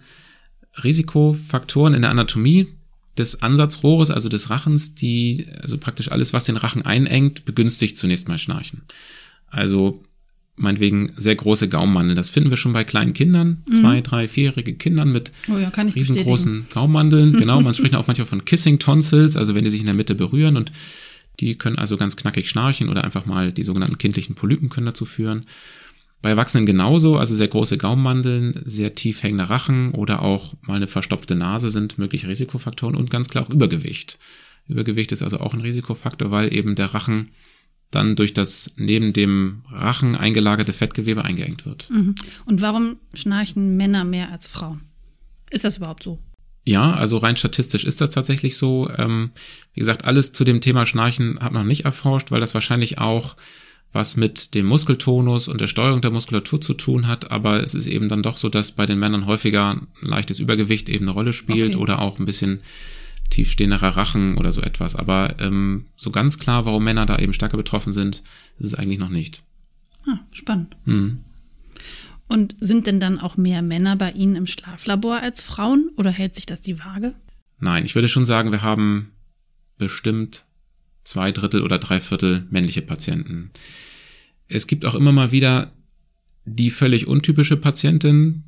Risikofaktoren 0.83 1.93
in 1.93 2.01
der 2.01 2.11
Anatomie, 2.11 2.67
des 3.17 3.41
Ansatzrohres, 3.41 4.11
also 4.11 4.29
des 4.29 4.49
Rachens, 4.49 4.95
die, 4.95 5.47
also 5.61 5.77
praktisch 5.77 6.11
alles, 6.11 6.33
was 6.33 6.45
den 6.45 6.57
Rachen 6.57 6.83
einengt, 6.83 7.45
begünstigt 7.45 7.97
zunächst 7.97 8.27
mal 8.27 8.37
Schnarchen. 8.37 8.83
Also 9.49 10.03
meinetwegen 10.57 11.13
sehr 11.17 11.35
große 11.35 11.69
Gaummandel. 11.69 12.15
Das 12.15 12.29
finden 12.29 12.49
wir 12.49 12.57
schon 12.57 12.73
bei 12.73 12.83
kleinen 12.83 13.13
Kindern, 13.13 13.63
mhm. 13.69 13.75
zwei, 13.75 14.01
drei, 14.01 14.27
vierjährige 14.27 14.73
Kindern 14.73 15.11
mit 15.11 15.31
oh 15.49 15.57
ja, 15.57 15.69
riesengroßen 15.69 16.67
Gaummandeln. 16.73 17.33
Genau, 17.37 17.61
man 17.61 17.73
spricht 17.73 17.95
auch 17.95 18.07
manchmal 18.07 18.25
von 18.25 18.45
Kissing 18.45 18.79
Tonsils, 18.79 19.37
also 19.37 19.53
wenn 19.53 19.63
die 19.63 19.69
sich 19.69 19.79
in 19.79 19.85
der 19.85 19.95
Mitte 19.95 20.15
berühren 20.15 20.57
und 20.57 20.71
die 21.39 21.55
können 21.55 21.77
also 21.77 21.97
ganz 21.97 22.15
knackig 22.15 22.49
schnarchen 22.49 22.89
oder 22.89 23.03
einfach 23.03 23.27
mal 23.27 23.51
die 23.51 23.63
sogenannten 23.63 23.99
kindlichen 23.99 24.33
Polypen 24.33 24.69
können 24.69 24.87
dazu 24.87 25.05
führen. 25.05 25.45
Bei 26.21 26.29
Erwachsenen 26.29 26.65
genauso, 26.65 27.17
also 27.17 27.35
sehr 27.35 27.47
große 27.47 27.77
Gaummandeln, 27.77 28.61
sehr 28.65 28.95
tief 28.95 29.21
hängende 29.21 29.49
Rachen 29.49 29.91
oder 29.91 30.23
auch 30.23 30.55
mal 30.61 30.75
eine 30.75 30.87
verstopfte 30.87 31.35
Nase 31.35 31.69
sind 31.69 31.97
mögliche 31.97 32.27
Risikofaktoren 32.27 32.95
und 32.95 33.09
ganz 33.09 33.29
klar 33.29 33.45
auch 33.45 33.49
Übergewicht. 33.49 34.17
Übergewicht 34.67 35.11
ist 35.11 35.21
also 35.21 35.39
auch 35.39 35.53
ein 35.53 35.61
Risikofaktor, 35.61 36.31
weil 36.31 36.53
eben 36.53 36.75
der 36.75 36.93
Rachen 36.93 37.29
dann 37.91 38.15
durch 38.15 38.33
das 38.33 38.71
neben 38.75 39.13
dem 39.13 39.63
Rachen 39.71 40.15
eingelagerte 40.15 40.73
Fettgewebe 40.73 41.23
eingeengt 41.23 41.65
wird. 41.65 41.89
Mhm. 41.89 42.15
Und 42.45 42.61
warum 42.61 42.97
schnarchen 43.13 43.77
Männer 43.77 44.03
mehr 44.03 44.31
als 44.31 44.47
Frauen? 44.47 44.81
Ist 45.49 45.63
das 45.63 45.77
überhaupt 45.77 46.03
so? 46.03 46.19
Ja, 46.65 46.93
also 46.93 47.17
rein 47.17 47.37
statistisch 47.37 47.85
ist 47.85 48.01
das 48.01 48.09
tatsächlich 48.09 48.57
so. 48.57 48.89
Ähm, 48.97 49.31
wie 49.73 49.79
gesagt, 49.79 50.03
alles 50.03 50.33
zu 50.33 50.43
dem 50.43 50.59
Thema 50.59 50.85
Schnarchen 50.85 51.39
hat 51.39 51.53
man 51.53 51.61
noch 51.61 51.67
nicht 51.67 51.85
erforscht, 51.85 52.29
weil 52.29 52.41
das 52.41 52.53
wahrscheinlich 52.53 52.97
auch 52.97 53.37
was 53.93 54.17
mit 54.17 54.53
dem 54.53 54.65
Muskeltonus 54.65 55.47
und 55.47 55.61
der 55.61 55.67
Steuerung 55.67 56.01
der 56.01 56.11
Muskulatur 56.11 56.61
zu 56.61 56.73
tun 56.73 57.07
hat, 57.07 57.31
aber 57.31 57.63
es 57.63 57.73
ist 57.73 57.87
eben 57.87 58.09
dann 58.09 58.21
doch 58.21 58.37
so, 58.37 58.49
dass 58.49 58.73
bei 58.73 58.85
den 58.85 58.99
Männern 58.99 59.25
häufiger 59.25 59.71
ein 59.71 59.87
leichtes 60.01 60.39
Übergewicht 60.39 60.89
eben 60.89 61.05
eine 61.05 61.11
Rolle 61.11 61.33
spielt 61.33 61.75
okay. 61.75 61.81
oder 61.81 61.99
auch 61.99 62.19
ein 62.19 62.25
bisschen 62.25 62.61
tiefstehenderer 63.29 63.97
Rachen 63.97 64.37
oder 64.37 64.51
so 64.51 64.61
etwas. 64.61 64.95
Aber 64.95 65.35
ähm, 65.39 65.85
so 65.95 66.11
ganz 66.11 66.39
klar, 66.39 66.65
warum 66.65 66.83
Männer 66.83 67.05
da 67.05 67.17
eben 67.19 67.33
stärker 67.33 67.57
betroffen 67.57 67.93
sind, 67.93 68.23
ist 68.57 68.67
es 68.67 68.75
eigentlich 68.75 68.99
noch 68.99 69.09
nicht. 69.09 69.43
Ah, 70.07 70.19
spannend. 70.31 70.75
Mhm. 70.85 71.19
Und 72.27 72.55
sind 72.59 72.87
denn 72.87 72.99
dann 72.99 73.19
auch 73.19 73.37
mehr 73.37 73.61
Männer 73.61 73.95
bei 73.95 74.11
Ihnen 74.11 74.35
im 74.35 74.47
Schlaflabor 74.47 75.21
als 75.21 75.41
Frauen 75.41 75.91
oder 75.95 76.11
hält 76.11 76.35
sich 76.35 76.45
das 76.45 76.61
die 76.61 76.79
Waage? 76.79 77.13
Nein, 77.59 77.85
ich 77.85 77.95
würde 77.95 78.09
schon 78.09 78.25
sagen, 78.25 78.51
wir 78.51 78.61
haben 78.61 79.11
bestimmt 79.77 80.45
zwei 81.07 81.31
Drittel 81.31 81.63
oder 81.63 81.79
drei 81.79 81.99
Viertel 81.99 82.45
männliche 82.51 82.81
Patienten. 82.81 83.51
Es 84.49 84.67
gibt 84.67 84.85
auch 84.85 84.93
immer 84.93 85.11
mal 85.13 85.31
wieder 85.31 85.71
die 86.45 86.69
völlig 86.69 87.07
untypische 87.07 87.57
Patientin, 87.57 88.43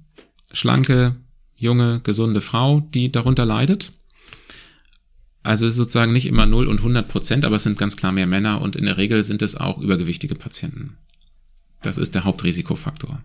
schlanke, 0.51 1.15
junge, 1.55 2.01
gesunde 2.01 2.41
Frau, 2.41 2.81
die 2.81 3.11
darunter 3.11 3.45
leidet. 3.45 3.93
Also 5.41 5.67
ist 5.67 5.75
sozusagen 5.75 6.11
nicht 6.11 6.25
immer 6.25 6.45
0 6.45 6.67
und 6.67 6.77
100 6.79 7.07
Prozent, 7.07 7.45
aber 7.45 7.55
es 7.55 7.63
sind 7.63 7.77
ganz 7.77 7.95
klar 7.95 8.11
mehr 8.11 8.27
Männer 8.27 8.61
und 8.61 8.75
in 8.75 8.85
der 8.85 8.97
Regel 8.97 9.23
sind 9.23 9.41
es 9.41 9.55
auch 9.55 9.77
übergewichtige 9.77 10.35
Patienten. 10.35 10.97
Das 11.81 11.97
ist 11.97 12.13
der 12.13 12.25
Hauptrisikofaktor. 12.25 13.23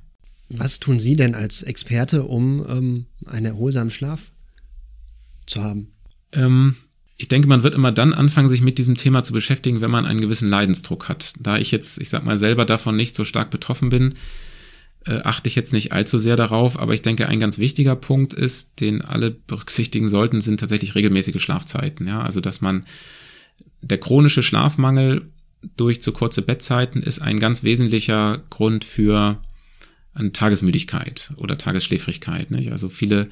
Was 0.48 0.78
tun 0.78 1.00
Sie 1.00 1.16
denn 1.16 1.34
als 1.34 1.62
Experte, 1.64 2.22
um 2.22 2.64
ähm, 2.68 3.06
einen 3.26 3.46
erholsamen 3.46 3.90
Schlaf 3.90 4.20
zu 5.46 5.62
haben? 5.62 5.88
Ähm, 6.32 6.76
ich 7.16 7.28
denke, 7.28 7.48
man 7.48 7.62
wird 7.62 7.74
immer 7.74 7.92
dann 7.92 8.12
anfangen, 8.12 8.48
sich 8.48 8.60
mit 8.60 8.78
diesem 8.78 8.96
Thema 8.96 9.22
zu 9.22 9.32
beschäftigen, 9.32 9.80
wenn 9.80 9.90
man 9.90 10.06
einen 10.06 10.20
gewissen 10.20 10.48
Leidensdruck 10.48 11.08
hat. 11.08 11.32
Da 11.38 11.58
ich 11.58 11.70
jetzt, 11.70 11.98
ich 11.98 12.08
sag 12.08 12.24
mal, 12.24 12.38
selber 12.38 12.64
davon 12.64 12.96
nicht 12.96 13.14
so 13.14 13.24
stark 13.24 13.50
betroffen 13.50 13.88
bin, 13.88 14.14
äh, 15.06 15.20
achte 15.22 15.48
ich 15.48 15.54
jetzt 15.54 15.72
nicht 15.72 15.92
allzu 15.92 16.18
sehr 16.18 16.36
darauf, 16.36 16.78
aber 16.78 16.94
ich 16.94 17.02
denke, 17.02 17.28
ein 17.28 17.38
ganz 17.38 17.58
wichtiger 17.58 17.94
Punkt 17.94 18.32
ist, 18.32 18.80
den 18.80 19.02
alle 19.02 19.30
berücksichtigen 19.30 20.08
sollten, 20.08 20.40
sind 20.40 20.58
tatsächlich 20.58 20.94
regelmäßige 20.94 21.40
Schlafzeiten. 21.40 22.08
Ja, 22.08 22.22
also 22.22 22.40
dass 22.40 22.60
man 22.60 22.84
der 23.80 23.98
chronische 23.98 24.42
Schlafmangel 24.42 25.30
durch 25.76 26.02
zu 26.02 26.12
kurze 26.12 26.42
Bettzeiten 26.42 27.02
ist 27.02 27.20
ein 27.20 27.38
ganz 27.38 27.62
wesentlicher 27.62 28.42
Grund 28.50 28.84
für 28.84 29.40
eine 30.14 30.32
Tagesmüdigkeit 30.32 31.32
oder 31.36 31.58
Tagesschläfrigkeit. 31.58 32.50
Nicht? 32.50 32.72
Also 32.72 32.88
viele 32.88 33.28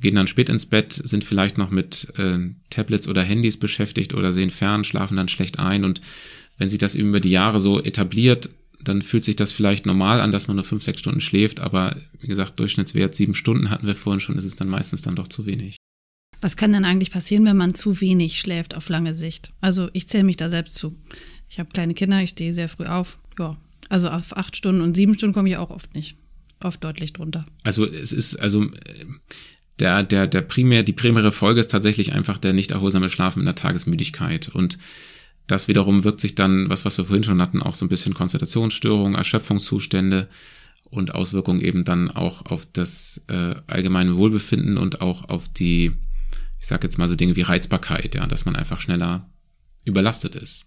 gehen 0.00 0.14
dann 0.14 0.26
spät 0.26 0.48
ins 0.48 0.66
Bett, 0.66 0.92
sind 0.92 1.24
vielleicht 1.24 1.58
noch 1.58 1.70
mit 1.70 2.12
äh, 2.18 2.38
Tablets 2.70 3.08
oder 3.08 3.22
Handys 3.22 3.56
beschäftigt 3.56 4.14
oder 4.14 4.32
sehen 4.32 4.50
fern, 4.50 4.84
schlafen 4.84 5.16
dann 5.16 5.28
schlecht 5.28 5.58
ein 5.58 5.84
und 5.84 6.00
wenn 6.58 6.68
sich 6.68 6.78
das 6.78 6.94
über 6.94 7.20
die 7.20 7.30
Jahre 7.30 7.58
so 7.60 7.82
etabliert, 7.82 8.50
dann 8.82 9.02
fühlt 9.02 9.24
sich 9.24 9.36
das 9.36 9.52
vielleicht 9.52 9.86
normal 9.86 10.20
an, 10.20 10.32
dass 10.32 10.48
man 10.48 10.56
nur 10.56 10.64
fünf, 10.64 10.82
sechs 10.82 11.00
Stunden 11.00 11.20
schläft, 11.20 11.60
aber 11.60 11.96
wie 12.20 12.26
gesagt, 12.26 12.58
Durchschnittswert 12.58 13.14
sieben 13.14 13.34
Stunden 13.34 13.70
hatten 13.70 13.86
wir 13.86 13.94
vorhin 13.94 14.20
schon, 14.20 14.36
ist 14.36 14.44
es 14.44 14.56
dann 14.56 14.68
meistens 14.68 15.02
dann 15.02 15.16
doch 15.16 15.28
zu 15.28 15.46
wenig. 15.46 15.76
Was 16.40 16.56
kann 16.56 16.72
denn 16.72 16.84
eigentlich 16.84 17.12
passieren, 17.12 17.44
wenn 17.44 17.56
man 17.56 17.74
zu 17.74 18.00
wenig 18.00 18.40
schläft 18.40 18.74
auf 18.74 18.88
lange 18.88 19.14
Sicht? 19.14 19.52
Also 19.60 19.88
ich 19.92 20.08
zähle 20.08 20.24
mich 20.24 20.36
da 20.36 20.48
selbst 20.48 20.74
zu. 20.74 20.96
Ich 21.48 21.60
habe 21.60 21.70
kleine 21.70 21.94
Kinder, 21.94 22.20
ich 22.20 22.30
stehe 22.30 22.52
sehr 22.52 22.68
früh 22.68 22.86
auf. 22.86 23.18
Ja, 23.38 23.56
also 23.88 24.08
auf 24.08 24.36
acht 24.36 24.56
Stunden 24.56 24.80
und 24.80 24.96
sieben 24.96 25.14
Stunden 25.14 25.34
komme 25.34 25.48
ich 25.48 25.56
auch 25.56 25.70
oft 25.70 25.94
nicht. 25.94 26.16
Oft 26.60 26.82
deutlich 26.82 27.12
drunter. 27.12 27.46
Also 27.62 27.86
es 27.86 28.12
ist, 28.12 28.36
also 28.36 28.66
der, 29.80 30.02
der, 30.04 30.26
der 30.26 30.42
primär, 30.42 30.82
die 30.82 30.92
primäre 30.92 31.32
Folge 31.32 31.60
ist 31.60 31.70
tatsächlich 31.70 32.12
einfach 32.12 32.38
der 32.38 32.52
nicht 32.52 32.70
erholsame 32.70 33.08
Schlaf 33.08 33.36
in 33.36 33.44
der 33.44 33.54
Tagesmüdigkeit. 33.54 34.48
Und 34.48 34.78
das 35.46 35.68
wiederum 35.68 36.04
wirkt 36.04 36.20
sich 36.20 36.34
dann, 36.34 36.68
was, 36.68 36.84
was 36.84 36.98
wir 36.98 37.04
vorhin 37.04 37.24
schon 37.24 37.40
hatten, 37.40 37.62
auch 37.62 37.74
so 37.74 37.84
ein 37.84 37.88
bisschen 37.88 38.14
Konzentrationsstörungen, 38.14 39.14
Erschöpfungszustände 39.14 40.28
und 40.84 41.14
Auswirkungen 41.14 41.60
eben 41.60 41.84
dann 41.84 42.10
auch 42.10 42.46
auf 42.46 42.66
das 42.70 43.20
äh, 43.28 43.54
allgemeine 43.66 44.16
Wohlbefinden 44.16 44.76
und 44.76 45.00
auch 45.00 45.28
auf 45.28 45.48
die, 45.48 45.92
ich 46.60 46.66
sag 46.66 46.84
jetzt 46.84 46.98
mal 46.98 47.08
so 47.08 47.16
Dinge 47.16 47.34
wie 47.36 47.42
Reizbarkeit, 47.42 48.14
ja, 48.14 48.26
dass 48.26 48.44
man 48.44 48.56
einfach 48.56 48.78
schneller 48.78 49.28
überlastet 49.84 50.34
ist. 50.34 50.66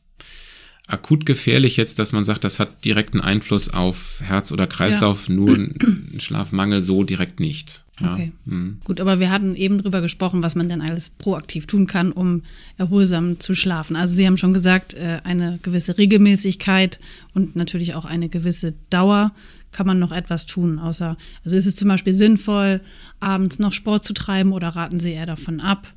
Akut 0.88 1.26
gefährlich 1.26 1.78
jetzt, 1.78 1.98
dass 1.98 2.14
man 2.14 2.26
sagt, 2.26 2.44
das 2.44 2.60
hat 2.60 2.86
direkten 2.86 3.20
Einfluss 3.20 3.70
auf 3.70 4.22
Herz 4.24 4.52
oder 4.52 4.68
Kreislauf, 4.68 5.28
ja. 5.28 5.34
nur 5.34 5.56
ein 5.56 6.20
Schlafmangel 6.20 6.82
so 6.82 7.04
direkt 7.04 7.40
nicht. 7.40 7.86
Ja. 8.00 8.14
Okay. 8.14 8.34
Mhm. 8.46 8.78
Gut, 8.84 9.00
aber 9.00 9.20
wir 9.20 9.32
hatten 9.32 9.56
eben 9.56 9.80
drüber 9.80 10.02
gesprochen, 10.02 10.44
was 10.44 10.54
man 10.54 10.68
denn 10.68 10.82
alles 10.82 11.10
proaktiv 11.10 11.66
tun 11.66 11.88
kann, 11.88 12.12
um 12.12 12.44
erholsam 12.78 13.40
zu 13.40 13.56
schlafen. 13.56 13.96
Also 13.96 14.14
Sie 14.14 14.28
haben 14.28 14.38
schon 14.38 14.54
gesagt, 14.54 14.94
äh, 14.94 15.22
eine 15.24 15.60
gewisse 15.64 15.98
Regelmäßigkeit 15.98 17.00
und 17.34 17.56
natürlich 17.56 17.96
auch 17.96 18.06
eine 18.06 18.30
gewisse 18.30 18.76
Dauer 18.92 19.34
kann 19.72 19.88
man 19.88 20.00
noch 20.00 20.12
etwas 20.12 20.46
tun, 20.46 20.80
außer, 20.80 21.18
also 21.44 21.56
ist 21.56 21.66
es 21.66 21.76
zum 21.76 21.90
Beispiel 21.90 22.14
sinnvoll, 22.14 22.80
abends 23.20 23.60
noch 23.60 23.74
Sport 23.74 24.06
zu 24.06 24.14
treiben 24.14 24.54
oder 24.54 24.70
raten 24.70 25.02
Sie 25.02 25.12
eher 25.12 25.26
davon 25.26 25.60
ab? 25.60 25.92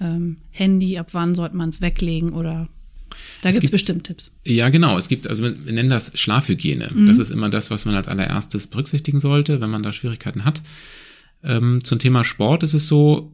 Ähm, 0.00 0.36
Handy, 0.50 0.96
ab 0.98 1.08
wann 1.12 1.34
sollte 1.34 1.56
man 1.56 1.70
es 1.70 1.80
weglegen 1.80 2.34
oder 2.34 2.68
da 3.42 3.50
gibt 3.50 3.64
es 3.64 3.70
bestimmt 3.70 4.04
Tipps. 4.04 4.32
Ja, 4.44 4.68
genau. 4.68 4.96
Es 4.96 5.08
gibt, 5.08 5.26
also 5.26 5.44
wir 5.44 5.72
nennen 5.72 5.90
das 5.90 6.12
Schlafhygiene. 6.14 6.90
Mhm. 6.92 7.06
Das 7.06 7.18
ist 7.18 7.30
immer 7.30 7.48
das, 7.48 7.70
was 7.70 7.84
man 7.84 7.94
als 7.94 8.08
allererstes 8.08 8.66
berücksichtigen 8.66 9.20
sollte, 9.20 9.60
wenn 9.60 9.70
man 9.70 9.82
da 9.82 9.92
Schwierigkeiten 9.92 10.44
hat. 10.44 10.62
Ähm, 11.44 11.84
zum 11.84 11.98
Thema 11.98 12.24
Sport 12.24 12.62
ist 12.62 12.74
es 12.74 12.88
so, 12.88 13.32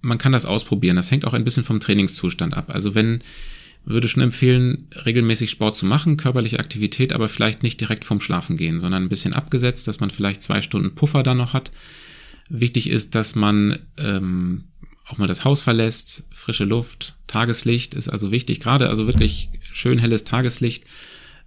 man 0.00 0.18
kann 0.18 0.32
das 0.32 0.44
ausprobieren. 0.44 0.96
Das 0.96 1.10
hängt 1.10 1.24
auch 1.24 1.34
ein 1.34 1.44
bisschen 1.44 1.64
vom 1.64 1.80
Trainingszustand 1.80 2.54
ab. 2.54 2.70
Also 2.72 2.94
wenn, 2.94 3.22
würde 3.84 4.08
schon 4.08 4.22
empfehlen, 4.22 4.88
regelmäßig 5.04 5.50
Sport 5.50 5.76
zu 5.76 5.86
machen, 5.86 6.16
körperliche 6.16 6.58
Aktivität, 6.58 7.12
aber 7.12 7.28
vielleicht 7.28 7.62
nicht 7.62 7.80
direkt 7.80 8.04
vom 8.04 8.20
Schlafen 8.20 8.56
gehen, 8.56 8.80
sondern 8.80 9.04
ein 9.04 9.08
bisschen 9.08 9.32
abgesetzt, 9.32 9.88
dass 9.88 10.00
man 10.00 10.10
vielleicht 10.10 10.42
zwei 10.42 10.60
Stunden 10.60 10.94
Puffer 10.94 11.22
da 11.22 11.34
noch 11.34 11.52
hat. 11.52 11.72
Wichtig 12.48 12.90
ist, 12.90 13.14
dass 13.14 13.34
man 13.34 13.78
ähm, 13.96 14.64
auch 15.06 15.18
mal 15.18 15.26
das 15.26 15.44
Haus 15.44 15.60
verlässt, 15.60 16.24
frische 16.30 16.64
Luft, 16.64 17.16
Tageslicht 17.34 17.94
ist 17.94 18.08
also 18.08 18.30
wichtig, 18.30 18.60
gerade 18.60 18.88
also 18.88 19.08
wirklich 19.08 19.48
schön 19.72 19.98
helles 19.98 20.22
Tageslicht 20.22 20.84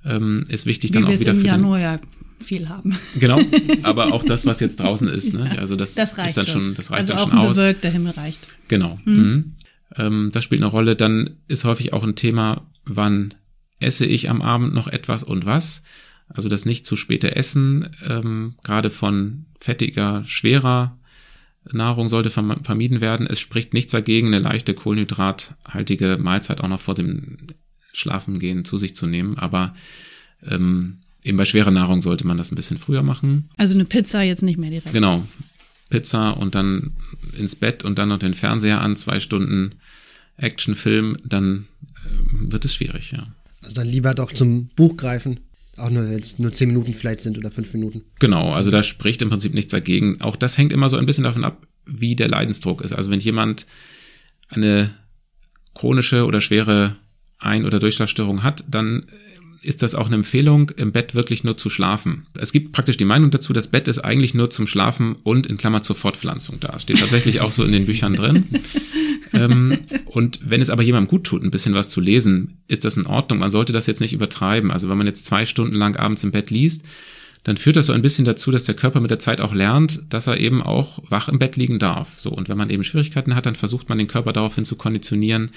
ähm, 0.04 0.46
ist 0.50 0.66
wichtig 0.66 0.90
Wie 0.90 0.96
dann 0.96 1.06
auch 1.06 1.18
wieder 1.18 1.32
im 1.32 1.40
für 1.40 1.48
Januar 1.48 1.80
ja 1.80 1.98
viel 2.44 2.68
haben. 2.68 2.98
Genau, 3.20 3.40
aber 3.84 4.14
auch 4.14 4.24
das, 4.24 4.46
was 4.46 4.60
jetzt 4.60 4.82
draußen 4.82 5.08
ist, 5.08 5.34
ne? 5.34 5.58
also 5.58 5.78
das, 5.78 5.96
das 5.96 6.18
reicht 6.18 6.32
ist 6.32 6.38
dann 6.38 6.46
schon, 6.46 6.76
das 6.76 6.92
reicht 6.92 7.10
also 7.10 7.14
dann 7.14 7.22
auch 7.22 7.30
schon 7.30 7.40
ein 7.40 7.46
aus. 7.48 7.56
bewölkter 7.56 7.90
Himmel 7.90 8.12
reicht. 8.12 8.42
Genau. 8.68 9.00
Hm. 9.06 9.16
Mhm. 9.16 9.56
Ähm, 9.96 10.30
das 10.34 10.44
spielt 10.44 10.62
eine 10.62 10.70
Rolle. 10.70 10.98
Dann 10.98 11.38
ist 11.48 11.64
häufig 11.64 11.94
auch 11.94 12.04
ein 12.04 12.16
Thema, 12.16 12.68
wann 12.84 13.34
esse 13.80 14.06
ich 14.06 14.30
am 14.30 14.42
Abend 14.42 14.74
noch 14.74 14.90
etwas 14.90 15.24
und 15.24 15.46
was. 15.46 15.84
Also 16.28 16.50
das 16.50 16.66
nicht 16.66 16.86
zu 16.86 16.98
späte 16.98 17.38
Essen, 17.38 17.90
ähm, 18.08 18.56
gerade 18.62 18.90
von 18.90 19.46
fettiger, 19.58 20.24
schwerer 20.26 20.97
Nahrung 21.72 22.10
sollte 22.10 22.30
vermieden 22.30 23.02
werden. 23.02 23.28
Es 23.28 23.40
spricht 23.40 23.74
nichts 23.74 23.92
dagegen, 23.92 24.28
eine 24.28 24.40
leichte 24.40 24.74
kohlenhydrathaltige 24.74 26.18
Mahlzeit 26.20 26.62
auch 26.62 26.68
noch 26.68 26.80
vor 26.80 26.96
dem 26.96 27.38
Schlafengehen 27.94 28.66
zu 28.66 28.78
sich 28.78 28.96
zu 28.96 29.08
nehmen. 29.08 29.38
Aber 29.38 29.76
ähm, 30.46 31.00
eben 31.24 31.38
bei 31.38 31.46
schwerer 31.46 31.72
Nahrung 31.72 32.02
sollte 32.02 32.26
man 32.28 32.38
das 32.38 32.52
ein 32.52 32.56
bisschen 32.56 32.78
früher 32.78 33.04
machen. 33.04 33.50
Also 33.58 33.74
eine 33.74 33.86
Pizza 33.86 34.22
jetzt 34.22 34.44
nicht 34.44 34.58
mehr 34.58 34.70
direkt. 34.70 34.94
Genau. 34.94 35.24
Pizza 35.90 36.32
und 36.32 36.56
dann 36.56 36.94
ins 37.38 37.56
Bett 37.56 37.84
und 37.84 37.98
dann 37.98 38.10
noch 38.10 38.20
den 38.20 38.34
Fernseher 38.34 38.82
an, 38.82 38.96
zwei 38.96 39.20
Stunden 39.20 39.76
Actionfilm, 40.38 41.18
dann 41.24 41.66
äh, 42.06 42.52
wird 42.52 42.66
es 42.66 42.74
schwierig, 42.74 43.12
ja. 43.12 43.28
Also 43.62 43.74
dann 43.74 43.88
lieber 43.88 44.14
doch 44.14 44.32
zum 44.32 44.68
Buch 44.76 44.98
greifen. 44.98 45.40
Auch 45.78 45.90
nur 45.90 46.06
jetzt 46.08 46.40
nur 46.40 46.52
zehn 46.52 46.70
Minuten 46.70 46.94
vielleicht 46.94 47.22
sind 47.22 47.38
oder 47.38 47.52
fünf 47.52 47.72
Minuten. 47.74 48.02
Genau, 48.20 48.52
also 48.54 48.72
da 48.72 48.82
spricht 48.82 49.22
im 49.22 49.30
Prinzip 49.30 49.54
nichts 49.54 49.72
dagegen. 49.72 50.22
Auch 50.22 50.36
das 50.36 50.58
hängt 50.58 50.74
immer 50.74 50.90
so 50.90 50.98
ein 50.98 51.06
bisschen 51.06 51.24
davon 51.24 51.44
ab, 51.44 51.68
wie 51.86 52.16
der 52.16 52.30
Leidensdruck 52.30 52.82
ist. 52.82 52.94
Also 52.94 53.12
wenn 53.12 53.20
jemand 53.20 53.68
eine 54.50 54.94
chronische 55.76 56.26
oder 56.26 56.42
schwere 56.42 56.96
Ein- 57.38 57.66
oder 57.66 57.80
Durchschlafstörung 57.80 58.44
hat, 58.44 58.66
dann 58.68 59.06
ist 59.62 59.82
das 59.82 59.96
auch 59.96 60.08
eine 60.08 60.16
Empfehlung, 60.16 60.72
im 60.78 60.92
Bett 60.92 61.16
wirklich 61.16 61.44
nur 61.44 61.58
zu 61.58 61.70
schlafen. 61.70 62.26
Es 62.34 62.52
gibt 62.52 62.72
praktisch 62.72 62.98
die 62.98 63.06
Meinung 63.06 63.32
dazu, 63.32 63.54
das 63.54 63.68
Bett 63.68 63.88
ist 63.88 64.00
eigentlich 64.00 64.34
nur 64.34 64.50
zum 64.50 64.68
Schlafen 64.68 65.16
und 65.24 65.48
in 65.48 65.58
Klammer 65.58 65.82
zur 65.82 65.96
Fortpflanzung 65.96 66.60
da. 66.60 66.80
Steht 66.80 67.00
tatsächlich 67.00 67.42
auch 67.42 67.52
so 67.52 67.64
in 67.64 67.72
den 67.72 67.86
Büchern 67.86 68.16
drin. 68.16 68.48
ähm, 69.34 69.80
und 70.06 70.40
wenn 70.44 70.62
es 70.62 70.70
aber 70.70 70.84
jemandem 70.84 71.10
gut 71.10 71.26
tut, 71.26 71.44
ein 71.44 71.52
bisschen 71.52 71.74
was 71.74 71.90
zu 71.90 72.02
lesen, 72.02 72.58
ist 72.68 72.86
das 72.86 72.98
in 72.98 73.06
Ordnung. 73.06 73.40
Man 73.40 73.52
sollte 73.52 73.74
das 73.74 73.88
jetzt 73.88 74.02
nicht 74.02 74.14
übertreiben. 74.14 74.72
Also 74.72 74.90
wenn 74.90 74.98
man 74.98 75.08
jetzt 75.08 75.26
zwei 75.26 75.46
Stunden 75.46 75.76
lang 75.76 75.96
abends 75.96 76.24
im 76.24 76.32
Bett 76.32 76.50
liest, 76.50 76.84
dann 77.44 77.58
führt 77.58 77.78
das 77.78 77.86
so 77.86 77.94
ein 77.94 78.02
bisschen 78.02 78.26
dazu, 78.26 78.52
dass 78.52 78.66
der 78.66 78.76
Körper 78.76 79.00
mit 79.00 79.12
der 79.12 79.20
Zeit 79.20 79.40
auch 79.40 79.54
lernt, 79.54 80.02
dass 80.10 80.28
er 80.28 80.38
eben 80.38 80.62
auch 80.62 81.00
wach 81.10 81.30
im 81.30 81.40
Bett 81.40 81.56
liegen 81.56 81.80
darf. 81.80 82.20
So. 82.20 82.30
Und 82.30 82.50
wenn 82.50 82.58
man 82.58 82.70
eben 82.70 82.84
Schwierigkeiten 82.84 83.36
hat, 83.36 83.46
dann 83.46 83.56
versucht 83.56 83.90
man 83.90 83.98
den 83.98 84.08
Körper 84.08 84.34
daraufhin 84.34 84.66
zu 84.66 84.76
konditionieren, 84.76 85.52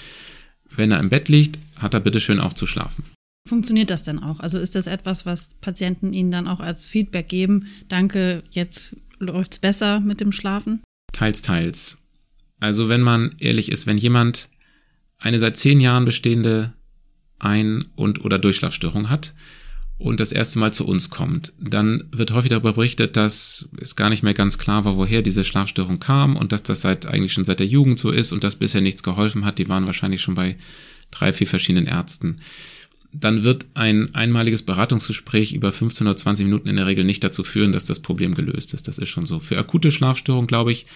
wenn 0.77 0.93
er 0.93 1.01
im 1.01 1.11
Bett 1.11 1.29
liegt, 1.29 1.59
hat 1.77 1.95
er 1.95 2.01
bitteschön 2.01 2.39
auch 2.39 2.53
zu 2.53 2.67
schlafen. 2.67 3.05
Funktioniert 3.49 3.91
das 3.91 4.03
denn 4.03 4.19
auch? 4.19 4.41
Also 4.41 4.59
ist 4.59 4.75
das 4.75 4.87
etwas, 4.87 5.27
was 5.27 5.55
Patienten 5.61 6.13
Ihnen 6.13 6.31
dann 6.31 6.47
auch 6.47 6.61
als 6.61 6.89
Feedback 6.89 7.29
geben? 7.29 7.67
Danke, 7.89 8.43
jetzt 8.51 8.97
läuft 9.19 9.55
es 9.55 9.59
besser 9.59 10.01
mit 10.01 10.21
dem 10.21 10.33
Schlafen? 10.33 10.83
Teils, 11.13 11.43
teils. 11.43 11.99
Also 12.61 12.89
wenn 12.89 13.01
man 13.01 13.35
ehrlich 13.39 13.73
ist, 13.73 13.87
wenn 13.87 13.99
jemand 13.99 14.49
eine 15.19 15.39
seit 15.39 15.57
zehn 15.57 15.81
Jahren 15.81 16.05
bestehende 16.05 16.75
Ein- 17.39 17.87
und 17.97 18.25
oder 18.25 18.39
Durchschlafstörung 18.39 19.09
hat 19.09 19.35
und 19.97 20.21
das 20.21 20.33
erste 20.33 20.59
Mal 20.59 20.73
zu 20.73 20.87
uns 20.87 21.09
kommt, 21.11 21.53
dann 21.59 22.05
wird 22.13 22.33
häufig 22.33 22.51
darüber 22.51 22.75
berichtet, 22.75 23.17
dass 23.17 23.69
es 23.81 23.97
gar 23.97 24.11
nicht 24.11 24.23
mehr 24.23 24.35
ganz 24.35 24.59
klar 24.59 24.85
war, 24.85 24.97
woher 24.97 25.23
diese 25.23 25.45
Schlafstörung 25.45 26.01
kam 26.01 26.37
und 26.37 26.53
dass 26.53 26.63
das 26.63 26.83
seit 26.83 27.07
eigentlich 27.07 27.33
schon 27.33 27.45
seit 27.45 27.61
der 27.61 27.67
Jugend 27.67 27.99
so 27.99 28.11
ist 28.11 28.33
und 28.33 28.45
dass 28.45 28.57
bisher 28.57 28.81
nichts 28.83 29.03
geholfen 29.03 29.45
hat. 29.45 29.59
Die 29.59 29.69
waren 29.69 29.87
wahrscheinlich 29.87 30.21
schon 30.21 30.35
bei 30.35 30.57
drei, 31.11 31.33
vier 31.33 31.47
verschiedenen 31.47 31.87
Ärzten. 31.87 32.37
Dann 33.13 33.43
wird 33.43 33.67
ein 33.75 34.15
einmaliges 34.15 34.63
Beratungsgespräch 34.63 35.53
über 35.53 35.73
15 35.73 36.07
oder 36.07 36.17
20 36.17 36.47
Minuten 36.47 36.69
in 36.69 36.77
der 36.77 36.87
Regel 36.87 37.05
nicht 37.05 37.25
dazu 37.25 37.43
führen, 37.43 37.73
dass 37.73 37.85
das 37.85 38.01
Problem 38.01 38.35
gelöst 38.35 38.73
ist. 38.73 38.87
Das 38.87 38.99
ist 38.99 39.09
schon 39.09 39.27
so. 39.27 39.41
Für 39.41 39.59
akute 39.59 39.91
Schlafstörungen, 39.91 40.47
glaube 40.47 40.71
ich, 40.73 40.87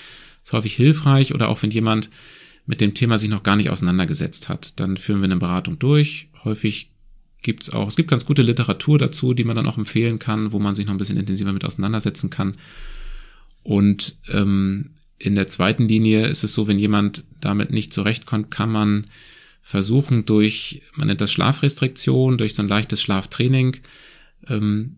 ist 0.44 0.52
häufig 0.52 0.74
hilfreich 0.74 1.34
oder 1.34 1.48
auch 1.48 1.62
wenn 1.62 1.70
jemand 1.70 2.10
mit 2.66 2.80
dem 2.80 2.94
Thema 2.94 3.18
sich 3.18 3.30
noch 3.30 3.42
gar 3.42 3.56
nicht 3.56 3.70
auseinandergesetzt 3.70 4.48
hat, 4.48 4.78
dann 4.80 4.96
führen 4.96 5.20
wir 5.20 5.24
eine 5.24 5.36
Beratung 5.36 5.78
durch. 5.78 6.28
Häufig 6.44 6.90
gibt 7.42 7.64
es 7.64 7.70
auch, 7.70 7.88
es 7.88 7.96
gibt 7.96 8.10
ganz 8.10 8.24
gute 8.24 8.42
Literatur 8.42 8.98
dazu, 8.98 9.34
die 9.34 9.44
man 9.44 9.56
dann 9.56 9.66
auch 9.66 9.76
empfehlen 9.76 10.18
kann, 10.18 10.52
wo 10.52 10.58
man 10.58 10.74
sich 10.74 10.86
noch 10.86 10.94
ein 10.94 10.98
bisschen 10.98 11.18
intensiver 11.18 11.52
mit 11.52 11.64
auseinandersetzen 11.64 12.30
kann. 12.30 12.56
Und 13.62 14.16
ähm, 14.28 14.90
in 15.18 15.34
der 15.34 15.46
zweiten 15.46 15.88
Linie 15.88 16.26
ist 16.26 16.44
es 16.44 16.54
so, 16.54 16.66
wenn 16.66 16.78
jemand 16.78 17.24
damit 17.40 17.70
nicht 17.70 17.92
zurechtkommt, 17.92 18.50
kann 18.50 18.70
man 18.70 19.04
versuchen 19.64 20.26
durch, 20.26 20.82
man 20.94 21.08
nennt 21.08 21.22
das 21.22 21.32
Schlafrestriktion, 21.32 22.36
durch 22.36 22.54
so 22.54 22.62
ein 22.62 22.68
leichtes 22.68 23.00
Schlaftraining, 23.00 23.78
ähm, 24.46 24.96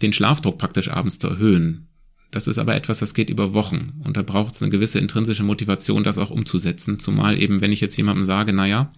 den 0.00 0.12
Schlafdruck 0.12 0.56
praktisch 0.56 0.88
abends 0.88 1.18
zu 1.18 1.26
erhöhen. 1.26 1.88
Das 2.30 2.46
ist 2.46 2.58
aber 2.58 2.76
etwas, 2.76 3.00
das 3.00 3.12
geht 3.12 3.28
über 3.28 3.54
Wochen 3.54 4.00
und 4.04 4.16
da 4.16 4.22
braucht 4.22 4.54
es 4.54 4.62
eine 4.62 4.70
gewisse 4.70 5.00
intrinsische 5.00 5.42
Motivation, 5.42 6.04
das 6.04 6.18
auch 6.18 6.30
umzusetzen. 6.30 7.00
Zumal 7.00 7.40
eben, 7.42 7.60
wenn 7.60 7.72
ich 7.72 7.80
jetzt 7.80 7.96
jemandem 7.96 8.24
sage, 8.24 8.52
naja, 8.52 8.92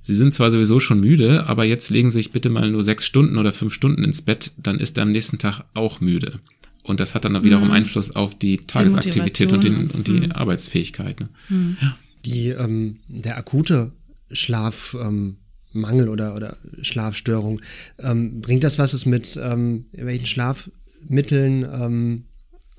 Sie 0.00 0.14
sind 0.14 0.32
zwar 0.32 0.50
sowieso 0.50 0.78
schon 0.78 1.00
müde, 1.00 1.46
aber 1.46 1.64
jetzt 1.64 1.90
legen 1.90 2.10
Sie 2.10 2.18
sich 2.18 2.30
bitte 2.30 2.48
mal 2.48 2.70
nur 2.70 2.82
sechs 2.82 3.04
Stunden 3.04 3.36
oder 3.36 3.52
fünf 3.52 3.74
Stunden 3.74 4.04
ins 4.04 4.22
Bett, 4.22 4.52
dann 4.56 4.78
ist 4.78 4.96
er 4.96 5.02
am 5.02 5.12
nächsten 5.12 5.38
Tag 5.38 5.64
auch 5.74 6.00
müde. 6.00 6.40
Und 6.82 7.00
das 7.00 7.14
hat 7.14 7.24
dann 7.24 7.42
wiederum 7.44 7.68
mhm. 7.68 7.74
Einfluss 7.74 8.14
auf 8.14 8.38
die 8.38 8.58
Tagesaktivität 8.58 9.50
die 9.50 9.54
und, 9.54 9.64
den, 9.64 9.90
und 9.90 10.06
die 10.06 10.20
mhm. 10.20 10.32
Arbeitsfähigkeit. 10.32 11.20
Ne? 11.20 11.26
Mhm. 11.48 11.76
Ja. 11.82 11.96
Die, 12.24 12.48
ähm, 12.48 12.96
der 13.08 13.36
akute 13.36 13.92
Schlafmangel 14.30 15.36
ähm, 15.74 16.08
oder, 16.08 16.34
oder 16.34 16.56
Schlafstörung, 16.82 17.60
ähm, 17.98 18.40
bringt 18.40 18.64
das 18.64 18.78
was 18.78 18.92
es 18.92 19.06
mit 19.06 19.38
ähm, 19.42 19.86
welchen 19.92 20.26
Schlafmitteln, 20.26 21.64
ähm, 21.64 22.24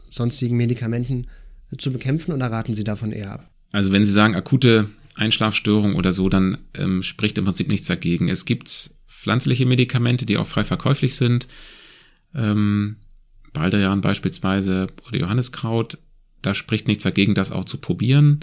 sonstigen 0.10 0.58
Medikamenten 0.58 1.28
zu 1.78 1.92
bekämpfen 1.92 2.32
oder 2.32 2.48
raten 2.48 2.74
Sie 2.74 2.84
davon 2.84 3.12
eher 3.12 3.34
ab? 3.34 3.52
Also 3.72 3.92
wenn 3.92 4.04
Sie 4.04 4.12
sagen 4.12 4.36
akute 4.36 4.90
Einschlafstörung 5.16 5.96
oder 5.96 6.14
so, 6.14 6.30
dann 6.30 6.58
ähm, 6.74 7.04
spricht 7.04 7.38
im 7.38 7.46
Prinzip 7.46 7.68
nichts 7.68 7.88
dagegen. 7.88 8.30
Es 8.30 8.46
gibt 8.46 8.92
pflanzliche 9.08 9.66
Medikamente, 9.66 10.26
die 10.26 10.38
auch 10.38 10.48
frei 10.48 10.64
verkäuflich 10.64 11.16
sind. 11.16 11.48
Ähm, 12.34 12.96
Baldrian 13.54 14.02
beispielsweise 14.02 14.88
oder 15.08 15.20
Johanniskraut, 15.20 15.98
da 16.42 16.54
spricht 16.54 16.88
nichts 16.88 17.04
dagegen, 17.04 17.36
das 17.36 17.52
auch 17.52 17.66
zu 17.66 17.78
probieren. 17.78 18.40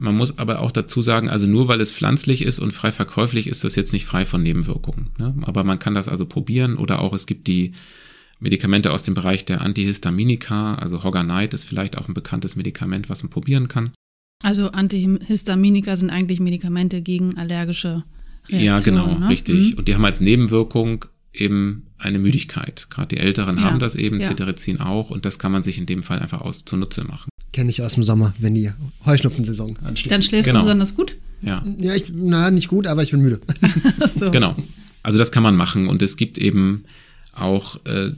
Man 0.00 0.16
muss 0.16 0.38
aber 0.38 0.60
auch 0.60 0.72
dazu 0.72 1.02
sagen, 1.02 1.28
also 1.28 1.46
nur 1.46 1.68
weil 1.68 1.80
es 1.82 1.92
pflanzlich 1.92 2.42
ist 2.42 2.58
und 2.58 2.72
frei 2.72 2.90
verkäuflich, 2.90 3.46
ist 3.46 3.64
das 3.64 3.76
jetzt 3.76 3.92
nicht 3.92 4.06
frei 4.06 4.24
von 4.24 4.42
Nebenwirkungen. 4.42 5.10
Ne? 5.18 5.34
Aber 5.42 5.62
man 5.62 5.78
kann 5.78 5.94
das 5.94 6.08
also 6.08 6.24
probieren 6.24 6.78
oder 6.78 7.02
auch 7.02 7.12
es 7.12 7.26
gibt 7.26 7.46
die 7.48 7.72
Medikamente 8.38 8.92
aus 8.92 9.02
dem 9.02 9.12
Bereich 9.12 9.44
der 9.44 9.60
Antihistaminika, 9.60 10.76
also 10.76 11.04
Hoganite 11.04 11.54
ist 11.54 11.64
vielleicht 11.64 11.98
auch 11.98 12.08
ein 12.08 12.14
bekanntes 12.14 12.56
Medikament, 12.56 13.10
was 13.10 13.22
man 13.22 13.28
probieren 13.28 13.68
kann. 13.68 13.92
Also 14.42 14.70
Antihistaminika 14.70 15.94
sind 15.96 16.08
eigentlich 16.08 16.40
Medikamente 16.40 17.02
gegen 17.02 17.36
allergische 17.36 18.04
Reaktionen. 18.48 18.64
Ja, 18.64 18.78
genau, 18.78 19.18
ne? 19.18 19.28
richtig. 19.28 19.72
Mhm. 19.72 19.78
Und 19.78 19.88
die 19.88 19.94
haben 19.94 20.04
als 20.06 20.20
Nebenwirkung 20.20 21.04
eben 21.34 21.88
eine 21.98 22.18
Müdigkeit. 22.18 22.88
Gerade 22.88 23.08
die 23.08 23.18
Älteren 23.18 23.58
ja. 23.58 23.64
haben 23.64 23.78
das 23.78 23.96
eben, 23.96 24.20
ja. 24.20 24.28
Cetirizin 24.28 24.80
auch, 24.80 25.10
und 25.10 25.26
das 25.26 25.38
kann 25.38 25.52
man 25.52 25.62
sich 25.62 25.76
in 25.76 25.84
dem 25.84 26.02
Fall 26.02 26.20
einfach 26.20 26.40
aus 26.40 26.64
zunutze 26.64 27.04
machen. 27.04 27.29
Kenne 27.52 27.70
ich 27.70 27.82
aus 27.82 27.94
dem 27.94 28.04
Sommer, 28.04 28.34
wenn 28.38 28.54
die 28.54 28.70
Heuschnupfensaison 29.04 29.76
ansteht. 29.84 30.12
Dann 30.12 30.22
schläfst 30.22 30.48
genau. 30.48 30.60
du 30.60 30.66
besonders 30.66 30.94
gut? 30.94 31.16
Ja. 31.42 31.64
Ja, 31.78 31.94
ich, 31.94 32.04
na, 32.12 32.50
nicht 32.50 32.68
gut, 32.68 32.86
aber 32.86 33.02
ich 33.02 33.10
bin 33.10 33.20
müde. 33.20 33.40
so. 34.14 34.26
Genau. 34.30 34.54
Also 35.02 35.18
das 35.18 35.32
kann 35.32 35.42
man 35.42 35.56
machen 35.56 35.88
und 35.88 36.02
es 36.02 36.16
gibt 36.16 36.38
eben 36.38 36.84
auch 37.32 37.84
äh, 37.86 38.10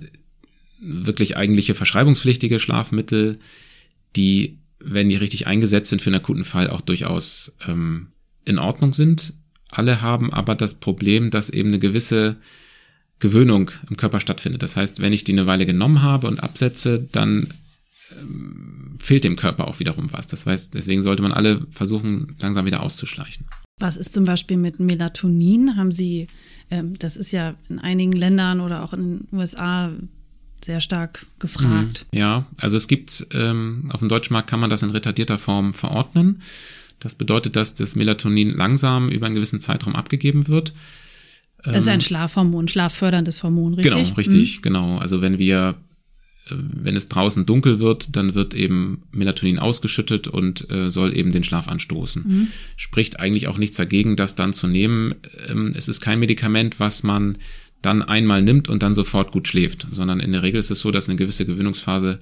wirklich 0.81 1.37
eigentliche 1.37 1.75
verschreibungspflichtige 1.75 2.59
Schlafmittel, 2.59 3.38
die, 4.16 4.59
wenn 4.81 5.09
die 5.09 5.16
richtig 5.16 5.47
eingesetzt 5.47 5.90
sind 5.90 6.03
für 6.03 6.11
einen 6.11 6.21
akuten 6.21 6.45
Fall, 6.45 6.68
auch 6.68 6.81
durchaus 6.81 7.53
ähm, 7.66 8.09
in 8.45 8.59
Ordnung 8.59 8.92
sind. 8.92 9.33
Alle 9.71 10.03
haben 10.03 10.33
aber 10.33 10.55
das 10.55 10.75
Problem, 10.75 11.31
dass 11.31 11.49
eben 11.49 11.68
eine 11.68 11.79
gewisse 11.79 12.37
Gewöhnung 13.21 13.71
im 13.88 13.97
Körper 13.97 14.18
stattfindet. 14.18 14.62
Das 14.62 14.77
heißt, 14.77 15.01
wenn 15.01 15.12
ich 15.12 15.23
die 15.25 15.33
eine 15.33 15.47
Weile 15.47 15.64
genommen 15.64 16.03
habe 16.03 16.27
und 16.27 16.40
absetze, 16.40 17.07
dann 17.12 17.55
fehlt 19.02 19.24
dem 19.24 19.36
Körper 19.36 19.66
auch 19.66 19.80
wiederum 19.80 20.12
was. 20.12 20.28
Das 20.28 20.46
heißt, 20.46 20.74
deswegen 20.74 21.02
sollte 21.02 21.22
man 21.22 21.32
alle 21.32 21.66
versuchen, 21.70 22.36
langsam 22.38 22.64
wieder 22.66 22.82
auszuschleichen. 22.82 23.46
Was 23.80 23.96
ist 23.96 24.12
zum 24.12 24.24
Beispiel 24.24 24.56
mit 24.56 24.78
Melatonin? 24.78 25.76
Haben 25.76 25.90
Sie, 25.90 26.28
ähm, 26.70 26.96
das 26.98 27.16
ist 27.16 27.32
ja 27.32 27.54
in 27.68 27.80
einigen 27.80 28.12
Ländern 28.12 28.60
oder 28.60 28.84
auch 28.84 28.92
in 28.92 29.18
den 29.18 29.28
USA 29.32 29.90
sehr 30.64 30.80
stark 30.80 31.26
gefragt. 31.40 32.06
Mhm, 32.12 32.18
ja, 32.18 32.46
also 32.58 32.76
es 32.76 32.86
gibt, 32.86 33.26
ähm, 33.32 33.90
auf 33.92 33.98
dem 33.98 34.08
deutschen 34.08 34.34
Markt 34.34 34.48
kann 34.48 34.60
man 34.60 34.70
das 34.70 34.84
in 34.84 34.90
retardierter 34.90 35.38
Form 35.38 35.74
verordnen. 35.74 36.40
Das 37.00 37.16
bedeutet, 37.16 37.56
dass 37.56 37.74
das 37.74 37.96
Melatonin 37.96 38.50
langsam 38.56 39.08
über 39.08 39.26
einen 39.26 39.34
gewissen 39.34 39.60
Zeitraum 39.60 39.96
abgegeben 39.96 40.46
wird. 40.46 40.72
Das 41.64 41.76
ist 41.76 41.88
ein 41.88 41.94
ähm, 41.94 42.00
Schlafhormon, 42.00 42.68
schlafförderndes 42.68 43.42
Hormon, 43.42 43.74
richtig? 43.74 43.92
Genau, 43.92 44.14
richtig, 44.14 44.58
mhm. 44.58 44.62
genau. 44.62 44.98
Also 44.98 45.20
wenn 45.20 45.38
wir, 45.38 45.74
wenn 46.48 46.96
es 46.96 47.09
draußen 47.09 47.46
dunkel 47.46 47.78
wird, 47.78 48.16
dann 48.16 48.35
wird 48.35 48.55
eben 48.55 49.02
Melatonin 49.12 49.59
ausgeschüttet 49.59 50.26
und 50.26 50.68
äh, 50.70 50.90
soll 50.90 51.16
eben 51.16 51.33
den 51.33 51.44
Schlaf 51.44 51.68
anstoßen. 51.68 52.24
Mhm. 52.26 52.48
Spricht 52.76 53.20
eigentlich 53.20 53.46
auch 53.46 53.59
nichts 53.59 53.76
dagegen, 53.76 54.16
das 54.16 54.35
dann 54.35 54.52
zu 54.52 54.66
nehmen. 54.66 55.14
Ähm, 55.48 55.72
es 55.76 55.88
ist 55.88 56.00
kein 56.00 56.18
Medikament, 56.18 56.81
was 56.81 57.02
man 57.02 57.38
dann 57.81 58.02
einmal 58.02 58.42
nimmt 58.42 58.68
und 58.68 58.83
dann 58.83 58.94
sofort 58.94 59.33
gut 59.33 59.48
schläft, 59.48 59.87
sondern 59.90 60.20
in 60.20 60.33
der 60.33 60.42
Regel 60.42 60.61
ist 60.61 60.70
es 60.70 60.81
so, 60.81 60.90
dass 60.90 61.09
eine 61.09 61.16
gewisse 61.16 61.46
Gewöhnungsphase 61.46 62.20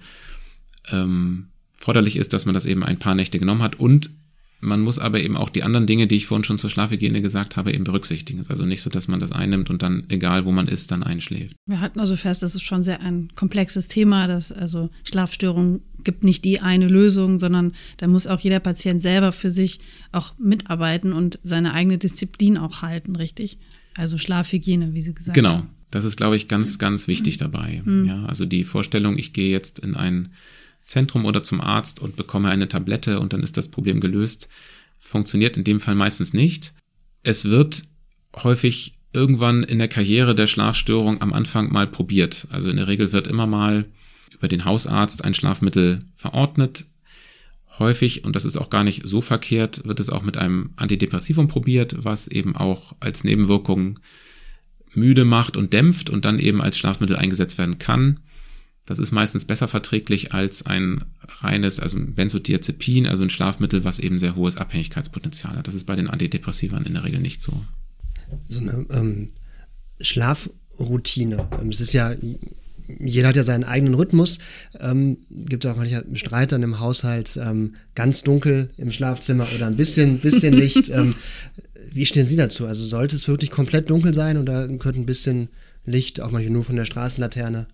ähm, 0.91 1.49
forderlich 1.79 2.17
ist, 2.17 2.33
dass 2.33 2.47
man 2.47 2.55
das 2.55 2.67
eben 2.67 2.83
ein 2.83 2.99
paar 2.99 3.15
Nächte 3.15 3.39
genommen 3.39 3.63
hat 3.63 3.79
und 3.79 4.11
man 4.61 4.81
muss 4.81 4.99
aber 4.99 5.21
eben 5.21 5.37
auch 5.37 5.49
die 5.49 5.63
anderen 5.63 5.87
Dinge, 5.87 6.07
die 6.07 6.17
ich 6.17 6.27
vorhin 6.27 6.45
schon 6.45 6.59
zur 6.59 6.71
Schlafhygiene 6.71 7.23
gesagt 7.23 7.57
habe, 7.57 7.73
eben 7.73 7.85
berücksichtigen. 7.85 8.45
Also 8.49 8.65
nicht 8.65 8.83
so, 8.83 8.91
dass 8.91 9.09
man 9.09 9.21
das 9.21 9.33
einnimmt 9.33 9.71
und 9.71 9.83
dann, 9.83 10.05
egal 10.09 10.45
wo 10.45 10.53
man 10.53 10.69
ist, 10.69 10.91
dann 10.91 11.03
einschläft. 11.03 11.57
Wir 11.67 11.81
hatten 11.81 12.01
also 12.01 12.17
fest, 12.17 12.43
das 12.43 12.55
ist 12.55 12.63
schon 12.63 12.83
sehr 12.83 13.01
ein 13.01 13.31
komplexes 13.35 13.89
Thema, 13.89 14.27
dass 14.27 14.53
also 14.53 14.91
Schlafstörungen 15.05 15.81
gibt 16.05 16.25
nicht 16.25 16.45
die 16.45 16.61
eine 16.61 16.89
Lösung, 16.89 17.39
sondern 17.39 17.73
da 17.97 18.07
muss 18.07 18.27
auch 18.27 18.41
jeder 18.41 18.61
Patient 18.61 19.01
selber 19.03 19.33
für 19.33 19.51
sich 19.51 19.81
auch 20.13 20.35
mitarbeiten 20.39 21.13
und 21.13 21.39
seine 21.43 21.73
eigene 21.73 21.99
Disziplin 21.99 22.57
auch 22.57 22.83
halten, 22.83 23.17
richtig? 23.17 23.59
Also 23.97 24.19
Schlafhygiene, 24.19 24.95
wie 24.95 25.03
Sie 25.03 25.15
gesagt 25.15 25.35
genau. 25.35 25.51
haben. 25.51 25.61
Genau. 25.61 25.71
Das 25.91 26.05
ist, 26.05 26.17
glaube 26.17 26.37
ich, 26.37 26.47
ganz, 26.47 26.79
ganz 26.79 27.09
wichtig 27.09 27.37
dabei. 27.37 27.83
Mhm. 27.85 28.07
Ja, 28.07 28.25
also 28.27 28.47
die 28.47 28.65
Vorstellung, 28.65 29.19
ich 29.19 29.33
gehe 29.33 29.51
jetzt 29.51 29.81
in 29.81 29.97
ein 29.97 30.31
Zentrum 30.91 31.25
oder 31.25 31.45
zum 31.45 31.61
Arzt 31.61 32.01
und 32.01 32.17
bekomme 32.17 32.49
eine 32.49 32.69
Tablette 32.69 33.21
und 33.21 33.33
dann 33.33 33.45
ist 33.45 33.57
das 33.57 33.69
Problem 33.69 34.01
gelöst. 34.01 34.49
Funktioniert 34.99 35.57
in 35.57 35.63
dem 35.63 35.79
Fall 35.79 35.95
meistens 35.95 36.33
nicht. 36.33 36.75
Es 37.23 37.45
wird 37.45 37.85
häufig 38.43 38.95
irgendwann 39.13 39.63
in 39.63 39.79
der 39.79 39.87
Karriere 39.87 40.35
der 40.35 40.49
Schlafstörung 40.49 41.23
am 41.23 41.33
Anfang 41.33 41.73
mal 41.73 41.87
probiert. 41.87 42.49
Also 42.51 42.71
in 42.71 42.77
der 42.77 42.89
Regel 42.89 43.13
wird 43.13 43.29
immer 43.29 43.47
mal 43.47 43.85
über 44.33 44.49
den 44.49 44.65
Hausarzt 44.65 45.23
ein 45.25 45.35
Schlafmittel 45.35 46.07
verordnet. 46.17 46.87
Häufig, 47.79 48.25
und 48.25 48.35
das 48.35 48.45
ist 48.45 48.57
auch 48.57 48.69
gar 48.69 48.83
nicht 48.83 49.07
so 49.07 49.21
verkehrt, 49.21 49.85
wird 49.85 50.01
es 50.01 50.11
auch 50.11 50.23
mit 50.23 50.39
einem 50.39 50.71
Antidepressivum 50.75 51.47
probiert, 51.47 51.95
was 51.99 52.27
eben 52.27 52.57
auch 52.57 52.97
als 52.99 53.23
Nebenwirkung 53.23 54.01
müde 54.95 55.25
macht 55.25 55.57
und 55.57 55.73
dämpft 55.73 56.11
und 56.11 56.25
dann 56.25 56.41
eben 56.41 56.61
als 56.61 56.77
Schlafmittel 56.77 57.15
eingesetzt 57.15 57.59
werden 57.59 57.79
kann. 57.79 58.19
Das 58.91 58.99
ist 58.99 59.13
meistens 59.13 59.45
besser 59.45 59.69
verträglich 59.69 60.35
als 60.35 60.67
ein 60.67 61.05
reines, 61.43 61.79
also 61.79 61.97
ein 61.97 62.17
Benzodiazepin, 62.17 63.07
also 63.07 63.23
ein 63.23 63.31
Schlafmittel, 63.31 63.85
was 63.85 64.01
eben 64.01 64.19
sehr 64.19 64.35
hohes 64.35 64.57
Abhängigkeitspotenzial 64.57 65.57
hat. 65.57 65.69
Das 65.69 65.75
ist 65.77 65.85
bei 65.85 65.95
den 65.95 66.11
Antidepressivern 66.11 66.85
in 66.85 66.95
der 66.95 67.05
Regel 67.05 67.21
nicht 67.21 67.41
so. 67.41 67.53
So 68.49 68.59
eine 68.59 68.87
ähm, 68.91 69.29
Schlafroutine. 70.01 71.49
Ähm, 71.61 71.69
es 71.69 71.81
ist 71.81 71.93
ja, 71.93 72.17
jeder 72.99 73.29
hat 73.29 73.37
ja 73.37 73.45
seinen 73.45 73.63
eigenen 73.63 73.95
Rhythmus. 73.95 74.39
Ähm, 74.81 75.19
gibt 75.31 75.65
auch 75.67 75.77
manchmal 75.77 76.05
Streit 76.15 76.51
dann 76.51 76.65
im 76.65 76.81
Haushalt, 76.81 77.39
ähm, 77.41 77.77
ganz 77.95 78.25
dunkel 78.25 78.71
im 78.77 78.91
Schlafzimmer 78.91 79.47
oder 79.55 79.69
ein 79.69 79.77
bisschen, 79.77 80.19
bisschen 80.19 80.53
Licht. 80.53 80.89
ähm, 80.93 81.15
wie 81.93 82.07
stehen 82.07 82.27
Sie 82.27 82.35
dazu? 82.35 82.67
Also 82.67 82.85
sollte 82.85 83.15
es 83.15 83.29
wirklich 83.29 83.53
komplett 83.53 83.89
dunkel 83.89 84.15
sein 84.15 84.37
oder 84.37 84.67
könnte 84.67 84.99
ein 84.99 85.07
bisschen 85.07 85.49
Licht 85.85 86.21
auch 86.21 86.33
mal 86.33 86.43
nur 86.51 86.65
von 86.65 86.75
der 86.75 86.87
Straßenlaterne 86.87 87.69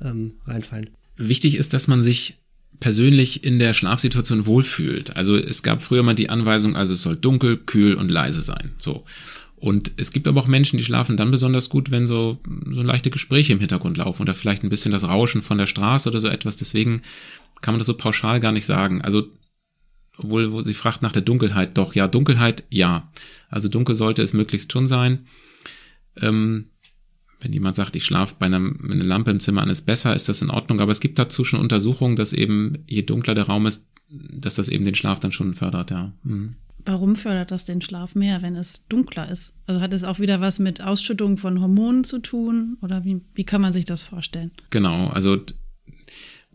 ähm, 0.00 0.34
reinfallen. 0.46 0.90
Wichtig 1.16 1.56
ist, 1.56 1.72
dass 1.72 1.88
man 1.88 2.02
sich 2.02 2.38
persönlich 2.80 3.44
in 3.44 3.58
der 3.58 3.74
Schlafsituation 3.74 4.46
wohlfühlt. 4.46 5.16
Also 5.16 5.36
es 5.36 5.62
gab 5.62 5.82
früher 5.82 6.02
mal 6.02 6.14
die 6.14 6.28
Anweisung, 6.28 6.76
also 6.76 6.94
es 6.94 7.02
soll 7.02 7.16
dunkel, 7.16 7.56
kühl 7.56 7.94
und 7.94 8.10
leise 8.10 8.42
sein. 8.42 8.72
So. 8.78 9.04
Und 9.56 9.92
es 9.96 10.12
gibt 10.12 10.28
aber 10.28 10.40
auch 10.40 10.46
Menschen, 10.46 10.76
die 10.76 10.84
schlafen 10.84 11.16
dann 11.16 11.30
besonders 11.30 11.70
gut, 11.70 11.90
wenn 11.90 12.06
so, 12.06 12.38
so 12.70 12.82
leichte 12.82 13.10
Gespräche 13.10 13.54
im 13.54 13.60
Hintergrund 13.60 13.96
laufen 13.96 14.22
oder 14.22 14.34
vielleicht 14.34 14.62
ein 14.62 14.68
bisschen 14.68 14.92
das 14.92 15.08
Rauschen 15.08 15.40
von 15.40 15.56
der 15.56 15.66
Straße 15.66 16.08
oder 16.08 16.20
so 16.20 16.28
etwas. 16.28 16.58
Deswegen 16.58 17.02
kann 17.62 17.72
man 17.72 17.78
das 17.78 17.86
so 17.86 17.94
pauschal 17.94 18.38
gar 18.40 18.52
nicht 18.52 18.66
sagen. 18.66 19.00
Also, 19.00 19.28
obwohl, 20.18 20.52
wo 20.52 20.60
sie 20.60 20.74
fragt 20.74 21.02
nach 21.02 21.12
der 21.12 21.22
Dunkelheit, 21.22 21.76
doch, 21.78 21.94
ja, 21.94 22.06
Dunkelheit, 22.06 22.64
ja. 22.70 23.10
Also 23.48 23.68
dunkel 23.68 23.94
sollte 23.94 24.22
es 24.22 24.34
möglichst 24.34 24.72
schon 24.72 24.88
sein. 24.88 25.26
Ähm, 26.20 26.66
wenn 27.46 27.52
jemand 27.52 27.76
sagt, 27.76 27.94
ich 27.94 28.04
schlafe 28.04 28.34
bei 28.40 28.46
einer, 28.46 28.56
eine 28.56 29.04
Lampe 29.04 29.30
im 29.30 29.38
Zimmer 29.38 29.62
an 29.62 29.70
ist 29.70 29.86
besser, 29.86 30.16
ist 30.16 30.28
das 30.28 30.42
in 30.42 30.50
Ordnung. 30.50 30.80
Aber 30.80 30.90
es 30.90 30.98
gibt 30.98 31.16
dazu 31.16 31.44
schon 31.44 31.60
Untersuchungen, 31.60 32.16
dass 32.16 32.32
eben 32.32 32.78
je 32.88 33.02
dunkler 33.02 33.36
der 33.36 33.44
Raum 33.44 33.66
ist, 33.66 33.84
dass 34.10 34.56
das 34.56 34.68
eben 34.68 34.84
den 34.84 34.96
Schlaf 34.96 35.20
dann 35.20 35.30
schon 35.30 35.54
fördert, 35.54 35.92
ja. 35.92 36.12
Mhm. 36.24 36.56
Warum 36.84 37.14
fördert 37.14 37.52
das 37.52 37.64
den 37.64 37.80
Schlaf 37.80 38.16
mehr, 38.16 38.42
wenn 38.42 38.56
es 38.56 38.82
dunkler 38.88 39.30
ist? 39.30 39.54
Also 39.66 39.80
hat 39.80 39.92
es 39.92 40.02
auch 40.02 40.18
wieder 40.18 40.40
was 40.40 40.58
mit 40.58 40.80
Ausschüttung 40.80 41.36
von 41.36 41.60
Hormonen 41.60 42.02
zu 42.02 42.18
tun? 42.18 42.78
Oder 42.80 43.04
wie, 43.04 43.20
wie 43.34 43.44
kann 43.44 43.60
man 43.60 43.72
sich 43.72 43.84
das 43.84 44.02
vorstellen? 44.02 44.50
Genau, 44.70 45.08
also 45.08 45.38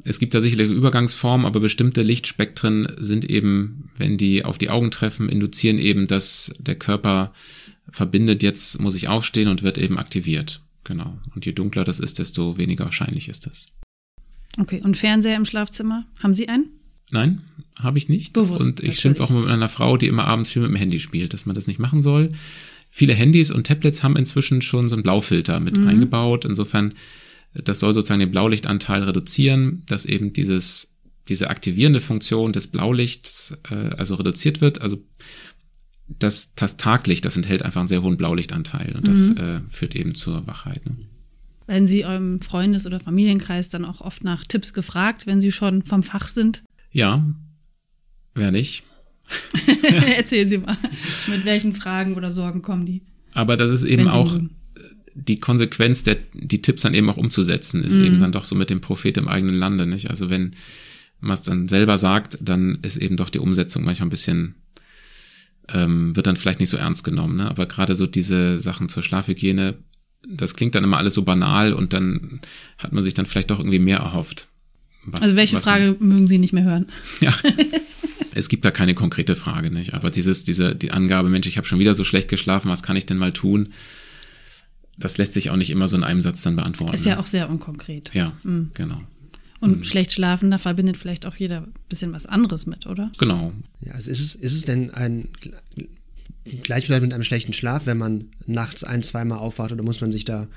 es 0.03 0.19
gibt 0.19 0.33
da 0.33 0.41
sicherlich 0.41 0.69
Übergangsformen, 0.69 1.45
aber 1.45 1.61
bestimmte 1.61 2.01
Lichtspektren 2.01 2.87
sind 2.99 3.29
eben, 3.29 3.91
wenn 3.97 4.17
die 4.17 4.43
auf 4.43 4.57
die 4.57 4.69
Augen 4.69 4.91
treffen, 4.91 5.29
induzieren 5.29 5.79
eben, 5.79 6.07
dass 6.07 6.53
der 6.59 6.75
Körper 6.75 7.33
verbindet, 7.89 8.43
jetzt 8.43 8.79
muss 8.79 8.95
ich 8.95 9.07
aufstehen 9.07 9.47
und 9.47 9.63
wird 9.63 9.77
eben 9.77 9.97
aktiviert. 9.97 10.63
Genau. 10.83 11.19
Und 11.35 11.45
je 11.45 11.51
dunkler 11.51 11.83
das 11.83 11.99
ist, 11.99 12.19
desto 12.19 12.57
weniger 12.57 12.85
wahrscheinlich 12.85 13.29
ist 13.29 13.45
das. 13.45 13.67
Okay, 14.57 14.81
und 14.83 14.97
Fernseher 14.97 15.37
im 15.37 15.45
Schlafzimmer? 15.45 16.05
Haben 16.19 16.33
Sie 16.33 16.49
einen? 16.49 16.69
Nein, 17.11 17.41
habe 17.79 17.97
ich 17.97 18.09
nicht. 18.09 18.33
Bewusst, 18.33 18.65
und 18.65 18.83
ich 18.83 18.99
schimpfe 18.99 19.23
auch 19.23 19.29
mit 19.29 19.47
einer 19.47 19.69
Frau, 19.69 19.97
die 19.97 20.07
immer 20.07 20.25
abends 20.25 20.51
viel 20.51 20.61
mit 20.61 20.71
dem 20.71 20.77
Handy 20.77 20.99
spielt, 20.99 21.33
dass 21.33 21.45
man 21.45 21.55
das 21.55 21.67
nicht 21.67 21.79
machen 21.79 22.01
soll. 22.01 22.31
Viele 22.89 23.13
Handys 23.13 23.51
und 23.51 23.67
Tablets 23.67 24.03
haben 24.03 24.17
inzwischen 24.17 24.61
schon 24.61 24.89
so 24.89 24.95
einen 24.95 25.03
Blaufilter 25.03 25.59
mit 25.59 25.77
mhm. 25.77 25.87
eingebaut. 25.87 26.45
Insofern, 26.45 26.93
das 27.53 27.79
soll 27.79 27.93
sozusagen 27.93 28.19
den 28.19 28.31
Blaulichtanteil 28.31 29.03
reduzieren, 29.03 29.83
dass 29.87 30.05
eben 30.05 30.33
dieses, 30.33 30.93
diese 31.29 31.49
aktivierende 31.49 32.01
Funktion 32.01 32.51
des 32.51 32.67
Blaulichts 32.67 33.57
äh, 33.69 33.95
also 33.95 34.15
reduziert 34.15 34.61
wird. 34.61 34.81
Also 34.81 35.03
das, 36.19 36.53
das 36.55 36.77
Taglicht, 36.77 37.25
das 37.25 37.35
enthält 37.35 37.63
einfach 37.63 37.81
einen 37.81 37.87
sehr 37.87 38.01
hohen 38.01 38.17
Blaulichtanteil 38.17 38.95
und 38.95 39.07
das 39.07 39.29
mhm. 39.29 39.37
äh, 39.37 39.59
führt 39.67 39.95
eben 39.95 40.15
zur 40.15 40.47
Wachheit. 40.47 40.85
Ne? 40.85 40.95
Werden 41.67 41.87
Sie 41.87 42.05
eurem 42.05 42.41
Freundes- 42.41 42.85
oder 42.85 42.99
Familienkreis 42.99 43.69
dann 43.69 43.85
auch 43.85 44.01
oft 44.01 44.23
nach 44.23 44.43
Tipps 44.45 44.73
gefragt, 44.73 45.25
wenn 45.25 45.41
Sie 45.41 45.51
schon 45.51 45.83
vom 45.83 46.03
Fach 46.03 46.27
sind? 46.27 46.63
Ja, 46.91 47.25
werde 48.35 48.57
ich. 48.57 48.83
Erzählen 50.17 50.49
Sie 50.49 50.57
mal, 50.57 50.77
mit 51.27 51.45
welchen 51.45 51.73
Fragen 51.73 52.15
oder 52.15 52.31
Sorgen 52.31 52.61
kommen 52.61 52.85
die? 52.85 53.01
Aber 53.33 53.55
das 53.55 53.69
ist 53.71 53.85
eben 53.85 54.09
auch 54.09 54.33
mögen. 54.33 54.49
die 55.13 55.39
Konsequenz, 55.39 56.03
der, 56.03 56.17
die 56.33 56.61
Tipps 56.61 56.81
dann 56.81 56.93
eben 56.93 57.09
auch 57.09 57.17
umzusetzen, 57.17 57.83
ist 57.83 57.95
mhm. 57.95 58.05
eben 58.05 58.19
dann 58.19 58.33
doch 58.33 58.43
so 58.43 58.55
mit 58.55 58.69
dem 58.69 58.81
Prophet 58.81 59.17
im 59.17 59.27
eigenen 59.27 59.55
Lande, 59.55 59.85
nicht? 59.85 60.09
Also 60.09 60.29
wenn 60.29 60.53
man 61.21 61.35
es 61.35 61.43
dann 61.43 61.67
selber 61.67 61.97
sagt, 61.97 62.37
dann 62.41 62.79
ist 62.81 62.97
eben 62.97 63.15
doch 63.15 63.29
die 63.29 63.39
Umsetzung 63.39 63.85
manchmal 63.85 64.07
ein 64.07 64.11
bisschen, 64.11 64.55
ähm, 65.69 66.15
wird 66.15 66.27
dann 66.27 66.37
vielleicht 66.37 66.59
nicht 66.59 66.69
so 66.69 66.77
ernst 66.77 67.03
genommen, 67.03 67.37
ne? 67.37 67.49
Aber 67.49 67.65
gerade 67.65 67.95
so 67.95 68.05
diese 68.05 68.57
Sachen 68.59 68.89
zur 68.89 69.03
Schlafhygiene, 69.03 69.75
das 70.27 70.55
klingt 70.55 70.75
dann 70.75 70.83
immer 70.83 70.97
alles 70.97 71.13
so 71.13 71.23
banal 71.23 71.73
und 71.73 71.93
dann 71.93 72.41
hat 72.77 72.91
man 72.91 73.03
sich 73.03 73.13
dann 73.13 73.25
vielleicht 73.25 73.51
doch 73.51 73.59
irgendwie 73.59 73.79
mehr 73.79 73.99
erhofft. 73.99 74.47
Was, 75.05 75.21
also 75.21 75.35
welche 75.35 75.59
Frage 75.59 75.95
man, 75.99 76.09
mögen 76.09 76.27
Sie 76.27 76.37
nicht 76.37 76.53
mehr 76.53 76.63
hören? 76.63 76.87
Ja. 77.21 77.33
es 78.33 78.49
gibt 78.49 78.65
da 78.65 78.71
keine 78.71 78.93
konkrete 78.93 79.35
Frage, 79.35 79.71
nicht? 79.71 79.93
Aber 79.93 80.09
dieses, 80.09 80.43
diese, 80.43 80.75
die 80.75 80.91
Angabe, 80.91 81.29
Mensch, 81.29 81.47
ich 81.47 81.57
habe 81.57 81.67
schon 81.67 81.79
wieder 81.79 81.95
so 81.95 82.03
schlecht 82.03 82.29
geschlafen, 82.29 82.69
was 82.69 82.83
kann 82.83 82.95
ich 82.95 83.05
denn 83.05 83.17
mal 83.17 83.33
tun? 83.33 83.69
Das 84.97 85.17
lässt 85.17 85.33
sich 85.33 85.49
auch 85.49 85.55
nicht 85.55 85.71
immer 85.71 85.87
so 85.87 85.95
in 85.95 86.03
einem 86.03 86.21
Satz 86.21 86.43
dann 86.43 86.55
beantworten. 86.55 86.93
Ist 86.93 87.05
ja 87.05 87.19
auch 87.19 87.25
sehr 87.25 87.49
unkonkret. 87.49 88.11
Ja, 88.13 88.33
mhm. 88.43 88.71
genau. 88.73 89.01
Und 89.61 89.77
mhm. 89.77 89.83
schlecht 89.83 90.11
schlafen, 90.11 90.51
da 90.51 90.57
verbindet 90.57 90.97
vielleicht 90.97 91.25
auch 91.25 91.35
jeder 91.35 91.61
ein 91.61 91.73
bisschen 91.87 92.11
was 92.13 92.25
anderes 92.25 92.65
mit, 92.65 92.87
oder? 92.87 93.11
Genau. 93.17 93.53
Ja, 93.79 93.93
also 93.93 94.11
ist 94.11 94.19
es, 94.19 94.35
ist 94.35 94.53
es 94.53 94.65
denn 94.65 94.91
ein 94.91 95.29
gleichbedeutend 96.63 97.09
mit 97.09 97.13
einem 97.13 97.23
schlechten 97.23 97.53
Schlaf, 97.53 97.85
wenn 97.85 97.97
man 97.97 98.25
nachts 98.47 98.83
ein, 98.83 99.03
zweimal 99.03 99.37
aufwacht 99.37 99.71
oder 99.71 99.83
muss 99.83 100.01
man 100.01 100.11
sich 100.11 100.25
da 100.25 100.47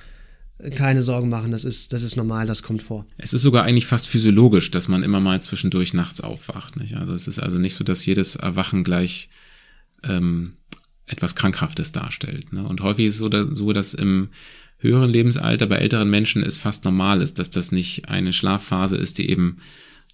keine 0.75 1.03
Sorgen 1.03 1.29
machen, 1.29 1.51
das 1.51 1.64
ist, 1.64 1.93
das 1.93 2.03
ist 2.03 2.17
normal, 2.17 2.47
das 2.47 2.62
kommt 2.62 2.81
vor. 2.81 3.07
Es 3.19 3.33
ist 3.33 3.43
sogar 3.43 3.64
eigentlich 3.64 3.87
fast 3.87 4.07
physiologisch, 4.07 4.71
dass 4.71 4.88
man 4.88 5.03
immer 5.03 5.21
mal 5.21 5.43
zwischendurch 5.43 5.95
nachts 5.95 6.21
aufwacht. 6.21 6.77
Nicht? 6.77 6.97
Also 6.97 7.12
es 7.12 7.29
ist 7.29 7.40
also 7.40 7.59
nicht 7.59 7.75
so, 7.75 7.85
dass 7.85 8.07
jedes 8.07 8.37
Erwachen 8.37 8.85
gleich 8.85 9.29
ähm, 10.03 10.55
etwas 11.07 11.35
Krankhaftes 11.35 11.93
darstellt. 11.93 12.53
Ne? 12.53 12.64
Und 12.64 12.81
häufig 12.81 13.07
ist 13.07 13.12
es 13.12 13.19
so, 13.19 13.55
so, 13.55 13.73
dass 13.73 13.95
im 13.95 14.29
höheren 14.79 15.11
Lebensalter 15.11 15.67
bei 15.67 15.77
älteren 15.77 16.11
Menschen 16.11 16.43
es 16.43 16.59
fast 16.59 16.85
normal 16.85 17.23
ist, 17.23 17.38
dass 17.38 17.51
das 17.51 17.73
nicht 17.73 18.09
eine 18.09 18.33
Schlafphase 18.33 18.97
ist, 18.97 19.19
die 19.19 19.31
eben 19.31 19.59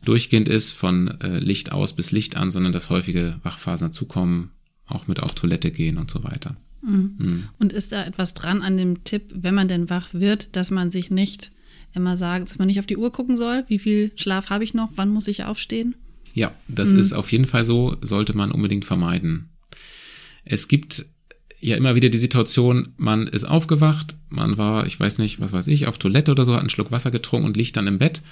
durchgehend 0.04 0.48
ist, 0.48 0.72
von 0.72 1.20
äh, 1.20 1.38
Licht 1.38 1.72
aus 1.72 1.94
bis 1.94 2.12
Licht 2.12 2.36
an, 2.36 2.50
sondern 2.50 2.72
dass 2.72 2.90
häufige 2.90 3.38
Wachphasen 3.42 3.88
dazukommen, 3.88 4.50
auch 4.86 5.06
mit 5.06 5.20
auf 5.20 5.34
Toilette 5.34 5.70
gehen 5.70 5.98
und 5.98 6.10
so 6.10 6.24
weiter. 6.24 6.56
Mhm. 6.82 7.14
Mhm. 7.18 7.44
Und 7.58 7.72
ist 7.72 7.92
da 7.92 8.04
etwas 8.04 8.34
dran 8.34 8.62
an 8.62 8.76
dem 8.76 9.04
Tipp, 9.04 9.24
wenn 9.34 9.54
man 9.54 9.68
denn 9.68 9.90
wach 9.90 10.14
wird, 10.14 10.56
dass 10.56 10.70
man 10.70 10.90
sich 10.90 11.10
nicht 11.10 11.52
immer 11.92 12.16
sagt, 12.16 12.48
dass 12.48 12.58
man 12.58 12.68
nicht 12.68 12.78
auf 12.78 12.86
die 12.86 12.96
Uhr 12.96 13.12
gucken 13.12 13.36
soll, 13.36 13.64
wie 13.68 13.78
viel 13.78 14.12
Schlaf 14.16 14.50
habe 14.50 14.64
ich 14.64 14.74
noch, 14.74 14.90
wann 14.96 15.10
muss 15.10 15.28
ich 15.28 15.44
aufstehen? 15.44 15.94
Ja, 16.32 16.52
das 16.68 16.92
mhm. 16.92 17.00
ist 17.00 17.12
auf 17.12 17.30
jeden 17.32 17.46
Fall 17.46 17.64
so, 17.64 17.96
sollte 18.00 18.36
man 18.36 18.52
unbedingt 18.52 18.84
vermeiden. 18.84 19.49
Es 20.44 20.68
gibt 20.68 21.06
ja 21.60 21.76
immer 21.76 21.94
wieder 21.94 22.08
die 22.08 22.18
Situation, 22.18 22.94
man 22.96 23.26
ist 23.26 23.44
aufgewacht, 23.44 24.16
man 24.28 24.56
war, 24.56 24.86
ich 24.86 24.98
weiß 24.98 25.18
nicht, 25.18 25.40
was 25.40 25.52
weiß 25.52 25.66
ich, 25.66 25.86
auf 25.86 25.98
Toilette 25.98 26.32
oder 26.32 26.44
so, 26.44 26.54
hat 26.54 26.60
einen 26.60 26.70
Schluck 26.70 26.90
Wasser 26.90 27.10
getrunken 27.10 27.46
und 27.46 27.56
liegt 27.56 27.76
dann 27.76 27.86
im 27.86 27.98
Bett 27.98 28.22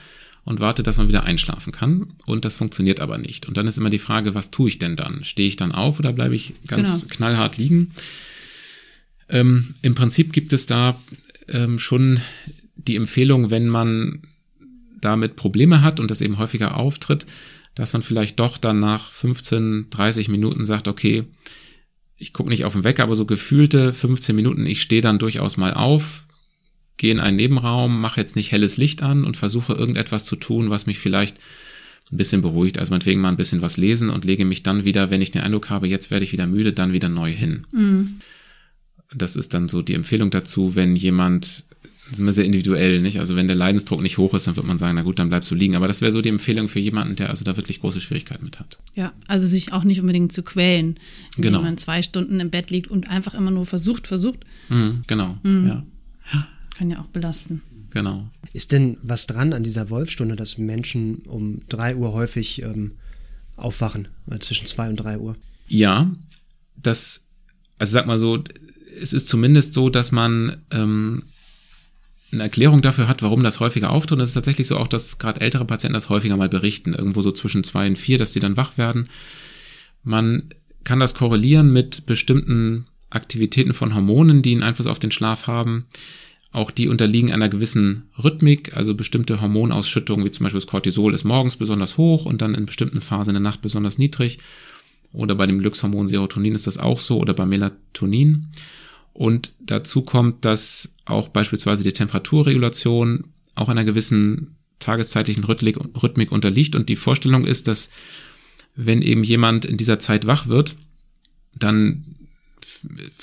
und 0.44 0.61
wartet, 0.61 0.87
dass 0.87 0.97
man 0.97 1.09
wieder 1.09 1.25
einschlafen 1.25 1.73
kann. 1.73 2.14
Und 2.25 2.47
das 2.47 2.57
funktioniert 2.57 3.01
aber 3.01 3.18
nicht. 3.18 3.47
Und 3.47 3.57
dann 3.59 3.66
ist 3.66 3.77
immer 3.77 3.90
die 3.90 3.99
Frage, 3.99 4.35
was 4.35 4.51
tue 4.51 4.71
ich 4.71 4.79
denn 4.79 4.97
dann? 4.97 5.25
Stehe 5.25 5.49
ich 5.49 5.57
dann 5.57 5.73
auf 5.73 5.99
oder 5.99 6.12
bleibe 6.12 6.35
ich 6.35 6.55
ganz 6.66 7.03
genau. 7.03 7.14
knallhart 7.14 7.59
liegen? 7.59 7.90
Ähm, 9.29 9.75
Im 9.83 9.94
Prinzip 9.94 10.33
gibt 10.33 10.55
es 10.55 10.64
da 10.64 10.99
ähm, 11.49 11.79
schon 11.79 12.21
die 12.77 12.97
Empfehlung, 12.97 13.51
wenn 13.51 13.68
man 13.68 14.23
damit 15.01 15.37
Probleme 15.37 15.83
hat 15.83 16.01
und 16.01 16.11
das 16.11 16.23
eben 16.23 16.38
häufiger 16.38 16.77
auftritt, 16.77 17.27
dass 17.75 17.92
man 17.92 18.03
vielleicht 18.03 18.40
doch 18.40 18.57
dann 18.59 18.81
nach 18.81 19.12
15, 19.12 19.88
30 19.90 20.29
Minuten 20.29 20.64
sagt, 20.64 20.88
okay, 20.88 21.25
ich 22.18 22.33
gucke 22.33 22.50
nicht 22.50 22.64
auf 22.64 22.72
den 22.72 22.85
Wecker, 22.85 23.04
aber 23.04 23.14
so 23.14 23.24
gefühlte 23.24 23.92
15 23.92 24.35
Minuten, 24.35 24.66
ich 24.66 24.83
stehe 24.83 25.02
dann 25.02 25.18
durchaus 25.18 25.57
mal 25.57 25.72
auf, 25.72 26.26
gehe 26.96 27.12
in 27.12 27.20
einen 27.20 27.37
Nebenraum, 27.37 28.00
mache 28.00 28.20
jetzt 28.20 28.37
nicht 28.37 28.52
helles 28.52 28.76
Licht 28.76 29.02
an 29.02 29.24
und 29.24 29.37
versuche 29.37 29.72
irgendetwas 29.72 30.24
zu 30.24 30.37
tun, 30.37 30.68
was 30.70 30.87
mich 30.87 30.98
vielleicht 30.98 31.38
ein 32.11 32.16
bisschen 32.16 32.42
beruhigt. 32.42 32.78
Also 32.78 32.90
meinetwegen 32.90 33.20
mal 33.20 33.28
ein 33.28 33.37
bisschen 33.37 33.62
was 33.62 33.76
lesen 33.76 34.11
und 34.11 34.24
lege 34.24 34.44
mich 34.44 34.62
dann 34.62 34.85
wieder, 34.85 35.11
wenn 35.11 35.22
ich 35.22 35.31
den 35.31 35.42
Eindruck 35.42 35.70
habe, 35.70 35.87
jetzt 35.87 36.11
werde 36.11 36.24
ich 36.24 36.33
wieder 36.33 36.46
müde, 36.46 36.72
dann 36.72 36.92
wieder 36.92 37.09
neu 37.09 37.33
hin. 37.33 37.66
Mhm 37.70 38.20
das 39.14 39.37
ist 39.37 39.54
dann 39.54 39.68
so 39.68 39.83
die 39.83 39.94
Empfehlung 39.94 40.31
dazu, 40.31 40.76
wenn 40.76 40.94
jemand, 40.94 41.64
das 42.09 42.14
ist 42.14 42.21
immer 42.21 42.33
sehr 42.33 42.47
individuell, 42.47 43.03
nicht? 43.03 43.18
Also 43.18 43.37
wenn 43.37 43.49
der 43.49 43.57
Leidensdruck 43.57 44.01
nicht 44.01 44.16
hoch 44.16 44.33
ist, 44.33 44.47
dann 44.47 44.57
wird 44.57 44.66
man 44.66 44.79
sagen, 44.79 44.94
na 44.94 45.03
gut, 45.03 45.18
dann 45.18 45.29
bleibst 45.29 45.51
du 45.51 45.55
liegen. 45.55 45.77
Aber 45.77 45.88
das 45.88 46.01
wäre 46.01 46.11
so 46.11 46.23
die 46.23 46.31
Empfehlung 46.31 46.68
für 46.68 46.81
jemanden, 46.81 47.16
der 47.16 47.29
also 47.29 47.44
da 47.44 47.57
wirklich 47.59 47.81
große 47.81 48.01
Schwierigkeiten 48.01 48.44
mit 48.44 48.59
hat. 48.59 48.79
Ja, 48.94 49.12
also 49.27 49.47
sich 49.47 49.73
auch 49.75 49.85
nicht 49.85 50.01
unbedingt 50.01 50.33
zu 50.33 50.42
quälen, 50.42 50.99
indem 51.37 51.53
genau. 51.53 51.62
man 51.62 51.77
zwei 51.77 52.03
Stunden 52.03 52.40
im 52.40 52.49
Bett 52.49 52.71
liegt 52.71 52.88
und 52.88 53.11
einfach 53.11 53.35
immer 53.35 53.51
nur 53.51 53.66
versucht, 53.66 54.07
versucht. 54.07 54.40
Mhm, 54.71 55.03
genau, 55.07 55.37
mhm. 55.42 55.66
ja. 55.66 55.85
Kann 56.75 56.90
ja 56.90 57.01
auch 57.01 57.07
belasten. 57.07 57.62
Genau. 57.90 58.29
Ist 58.53 58.73
denn 58.73 58.97
was 59.03 59.27
dran 59.27 59.53
an 59.53 59.64
dieser 59.64 59.90
Wolfstunde, 59.90 60.37
dass 60.37 60.57
Menschen 60.57 61.16
um 61.27 61.62
drei 61.68 61.97
Uhr 61.97 62.12
häufig 62.12 62.62
ähm, 62.62 62.92
aufwachen, 63.57 64.09
also 64.27 64.38
zwischen 64.38 64.66
zwei 64.66 64.88
und 64.88 64.97
drei 64.97 65.18
Uhr? 65.18 65.37
Ja, 65.66 66.11
das, 66.77 67.25
also 67.79 67.92
sag 67.92 68.07
mal 68.07 68.18
so, 68.18 68.42
es 69.01 69.12
ist 69.12 69.29
zumindest 69.29 69.75
so, 69.75 69.90
dass 69.90 70.12
man 70.12 70.59
ähm, 70.71 71.23
eine 72.31 72.43
Erklärung 72.43 72.83
dafür 72.83 73.09
hat, 73.09 73.23
warum 73.23 73.43
das 73.43 73.61
häufiger 73.61 73.91
auftritt. 73.91 74.19
Es 74.21 74.31
ist 74.31 74.35
tatsächlich 74.35 74.67
so 74.67 74.77
auch, 74.77 74.88
dass 74.88 75.19
gerade 75.19 75.41
ältere 75.41 75.64
Patienten 75.64 75.95
das 75.95 76.09
häufiger 76.09 76.37
mal 76.37 76.49
berichten, 76.49 76.93
irgendwo 76.93 77.23
so 77.23 77.33
zwischen 77.33 77.64
zwei 77.64 77.87
und 77.87 77.99
vier, 77.99 78.19
dass 78.19 78.33
sie 78.33 78.41
dann 78.41 78.57
wach 78.57 78.77
werden. 78.77 79.09
Man 80.03 80.51
kann 80.85 81.01
das 81.01 81.14
korrelieren 81.14 81.73
mit 81.73 82.07
bestimmten 82.07 82.87
Aktivitäten 83.11 83.73
von 83.73 83.95
Hormonen, 83.95 84.43
die 84.43 84.53
einen 84.53 84.62
Einfluss 84.62 84.87
auf 84.87 84.99
den 84.99 85.11
Schlaf 85.11 85.47
haben. 85.47 85.87
Auch 86.51 86.71
die 86.71 86.88
unterliegen 86.88 87.33
einer 87.33 87.49
gewissen 87.49 88.09
Rhythmik, 88.23 88.77
also 88.77 88.95
bestimmte 88.95 89.41
Hormonausschüttungen, 89.41 90.25
wie 90.25 90.31
zum 90.31 90.45
Beispiel 90.45 90.61
das 90.61 90.67
Cortisol, 90.67 91.14
ist 91.14 91.25
morgens 91.25 91.57
besonders 91.57 91.99
hoch 91.99 92.25
und 92.25 92.41
dann 92.41 92.55
in 92.55 92.67
bestimmten 92.67 93.01
Phasen 93.01 93.31
in 93.31 93.43
der 93.43 93.51
Nacht 93.51 93.61
besonders 93.61 93.99
niedrig. 93.99 94.38
Oder 95.12 95.35
bei 95.35 95.47
dem 95.47 95.59
Glückshormon 95.59 96.09
Serotonin 96.09 96.55
ist 96.55 96.67
das 96.67 96.79
auch 96.79 97.01
so 97.01 97.19
oder 97.19 97.35
bei 97.35 97.47
Melatonin. 97.47 98.49
Und 99.18 99.52
dazu 99.59 100.02
kommt, 100.02 100.44
dass 100.44 100.90
auch 101.04 101.26
beispielsweise 101.26 101.83
die 101.83 101.92
Temperaturregulation 101.92 103.24
auch 103.57 103.68
einer 103.68 103.85
gewissen 103.85 104.54
tageszeitlichen 104.78 105.42
Rhythmik, 105.42 106.31
unterliegt. 106.31 106.76
Und 106.76 106.88
die 106.88 106.94
Vorstellung 106.94 107.44
ist, 107.44 107.66
dass 107.66 107.90
wenn 108.76 109.02
eben 109.02 109.24
jemand 109.24 109.64
in 109.64 109.76
dieser 109.76 109.98
Zeit 109.98 110.28
wach 110.28 110.46
wird, 110.46 110.76
dann 111.52 112.14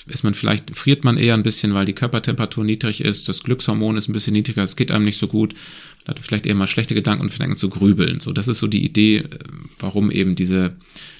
ist 0.07 0.25
man 0.25 0.33
vielleicht, 0.33 0.75
friert 0.75 1.05
man 1.05 1.15
eher 1.15 1.33
ein 1.33 1.43
bisschen, 1.43 1.73
weil 1.73 1.85
die 1.85 1.93
Körpertemperatur 1.93 2.65
niedrig 2.65 2.99
ist, 2.99 3.29
das 3.29 3.43
Glückshormon 3.43 3.95
ist 3.95 4.09
ein 4.09 4.13
bisschen 4.13 4.33
niedriger, 4.33 4.63
es 4.63 4.75
geht 4.75 4.91
einem 4.91 5.05
nicht 5.05 5.17
so 5.17 5.29
gut, 5.29 5.53
man 6.05 6.17
hat 6.17 6.19
vielleicht 6.19 6.45
eher 6.45 6.55
mal 6.55 6.67
schlechte 6.67 6.93
Gedanken 6.93 7.23
und 7.23 7.29
fängt 7.29 7.51
an 7.51 7.57
zu 7.57 7.69
grübeln. 7.69 8.19
So, 8.19 8.33
das 8.33 8.49
ist 8.49 8.59
so 8.59 8.67
die 8.67 8.83
Idee, 8.83 9.29
warum 9.79 10.11
eben 10.11 10.35
diese, 10.35 10.75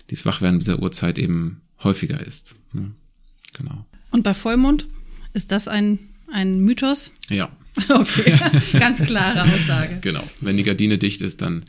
dieses 0.09 0.25
Wachwerden 0.25 0.59
dieser 0.59 0.81
Uhrzeit 0.81 1.17
eben 1.17 1.61
häufiger 1.81 2.19
ist. 2.19 2.57
Genau. 2.73 3.85
Und 4.15 4.23
bei 4.23 4.33
Vollmond 4.33 4.87
ist 5.33 5.51
das 5.51 5.67
ein, 5.67 5.99
ein 6.31 6.61
Mythos? 6.61 7.11
Ja. 7.29 7.51
Okay, 7.89 8.39
ganz 8.79 9.03
klare 9.03 9.43
Aussage. 9.43 9.97
Genau. 9.99 10.23
Wenn 10.39 10.55
die 10.55 10.63
Gardine 10.63 10.97
dicht 10.97 11.21
ist, 11.21 11.41
dann 11.41 11.65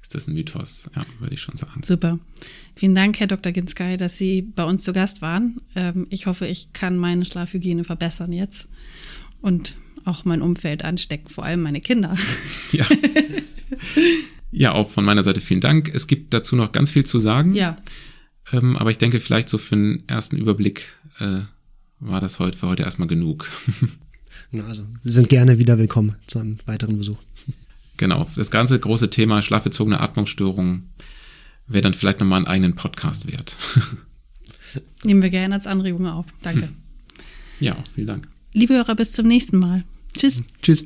ist 0.00 0.14
das 0.14 0.28
ein 0.28 0.34
Mythos, 0.34 0.88
ja, 0.94 1.04
würde 1.18 1.34
ich 1.34 1.40
schon 1.40 1.56
sagen. 1.56 1.82
Super. 1.84 2.20
Vielen 2.76 2.94
Dank, 2.94 3.18
Herr 3.18 3.26
Dr. 3.26 3.50
Ginskay, 3.50 3.96
dass 3.96 4.16
Sie 4.16 4.42
bei 4.42 4.62
uns 4.62 4.84
zu 4.84 4.92
Gast 4.92 5.20
waren. 5.20 5.60
Ähm, 5.74 6.06
ich 6.10 6.26
hoffe, 6.26 6.46
ich 6.46 6.72
kann 6.72 6.96
meine 6.96 7.24
Schlafhygiene 7.24 7.82
verbessern 7.82 8.32
jetzt 8.32 8.68
und 9.40 9.74
auch 10.04 10.24
mein 10.24 10.40
Umfeld 10.40 10.84
anstecken, 10.84 11.28
vor 11.28 11.44
allem 11.44 11.62
meine 11.62 11.80
Kinder. 11.80 12.14
Ja. 12.70 12.86
Ja, 14.52 14.72
auch 14.74 14.88
von 14.88 15.04
meiner 15.04 15.24
Seite 15.24 15.40
vielen 15.40 15.60
Dank. 15.60 15.90
Es 15.92 16.06
gibt 16.06 16.32
dazu 16.32 16.54
noch 16.54 16.70
ganz 16.70 16.92
viel 16.92 17.04
zu 17.04 17.18
sagen. 17.18 17.56
Ja. 17.56 17.76
Ähm, 18.52 18.76
aber 18.76 18.92
ich 18.92 18.98
denke, 18.98 19.18
vielleicht 19.18 19.48
so 19.48 19.58
für 19.58 19.74
einen 19.74 20.04
ersten 20.06 20.36
Überblick 20.36 20.96
äh, 21.18 21.40
war 22.00 22.20
das 22.20 22.38
heute 22.38 22.56
für 22.56 22.68
heute 22.68 22.82
erstmal 22.82 23.08
genug. 23.08 23.50
also, 24.66 24.84
Sie 25.04 25.12
sind 25.12 25.28
gerne 25.28 25.58
wieder 25.58 25.78
willkommen 25.78 26.16
zu 26.26 26.38
einem 26.38 26.58
weiteren 26.66 26.98
Besuch. 26.98 27.18
Genau, 27.96 28.26
das 28.36 28.50
ganze 28.50 28.78
große 28.78 29.10
Thema 29.10 29.42
schlafbezogene 29.42 30.00
Atmungsstörungen 30.00 30.90
wäre 31.66 31.82
dann 31.82 31.94
vielleicht 31.94 32.20
nochmal 32.20 32.38
einen 32.38 32.46
eigenen 32.46 32.74
Podcast 32.74 33.30
wert. 33.30 33.56
Nehmen 35.04 35.22
wir 35.22 35.30
gerne 35.30 35.54
als 35.54 35.66
Anregung 35.66 36.06
auf. 36.06 36.26
Danke. 36.42 36.68
Ja, 37.60 37.74
vielen 37.92 38.06
Dank. 38.06 38.28
Liebe 38.52 38.74
Hörer, 38.74 38.94
bis 38.94 39.10
zum 39.10 39.26
nächsten 39.26 39.58
Mal. 39.58 39.82
Tschüss. 40.16 40.44
Tschüss. 40.62 40.84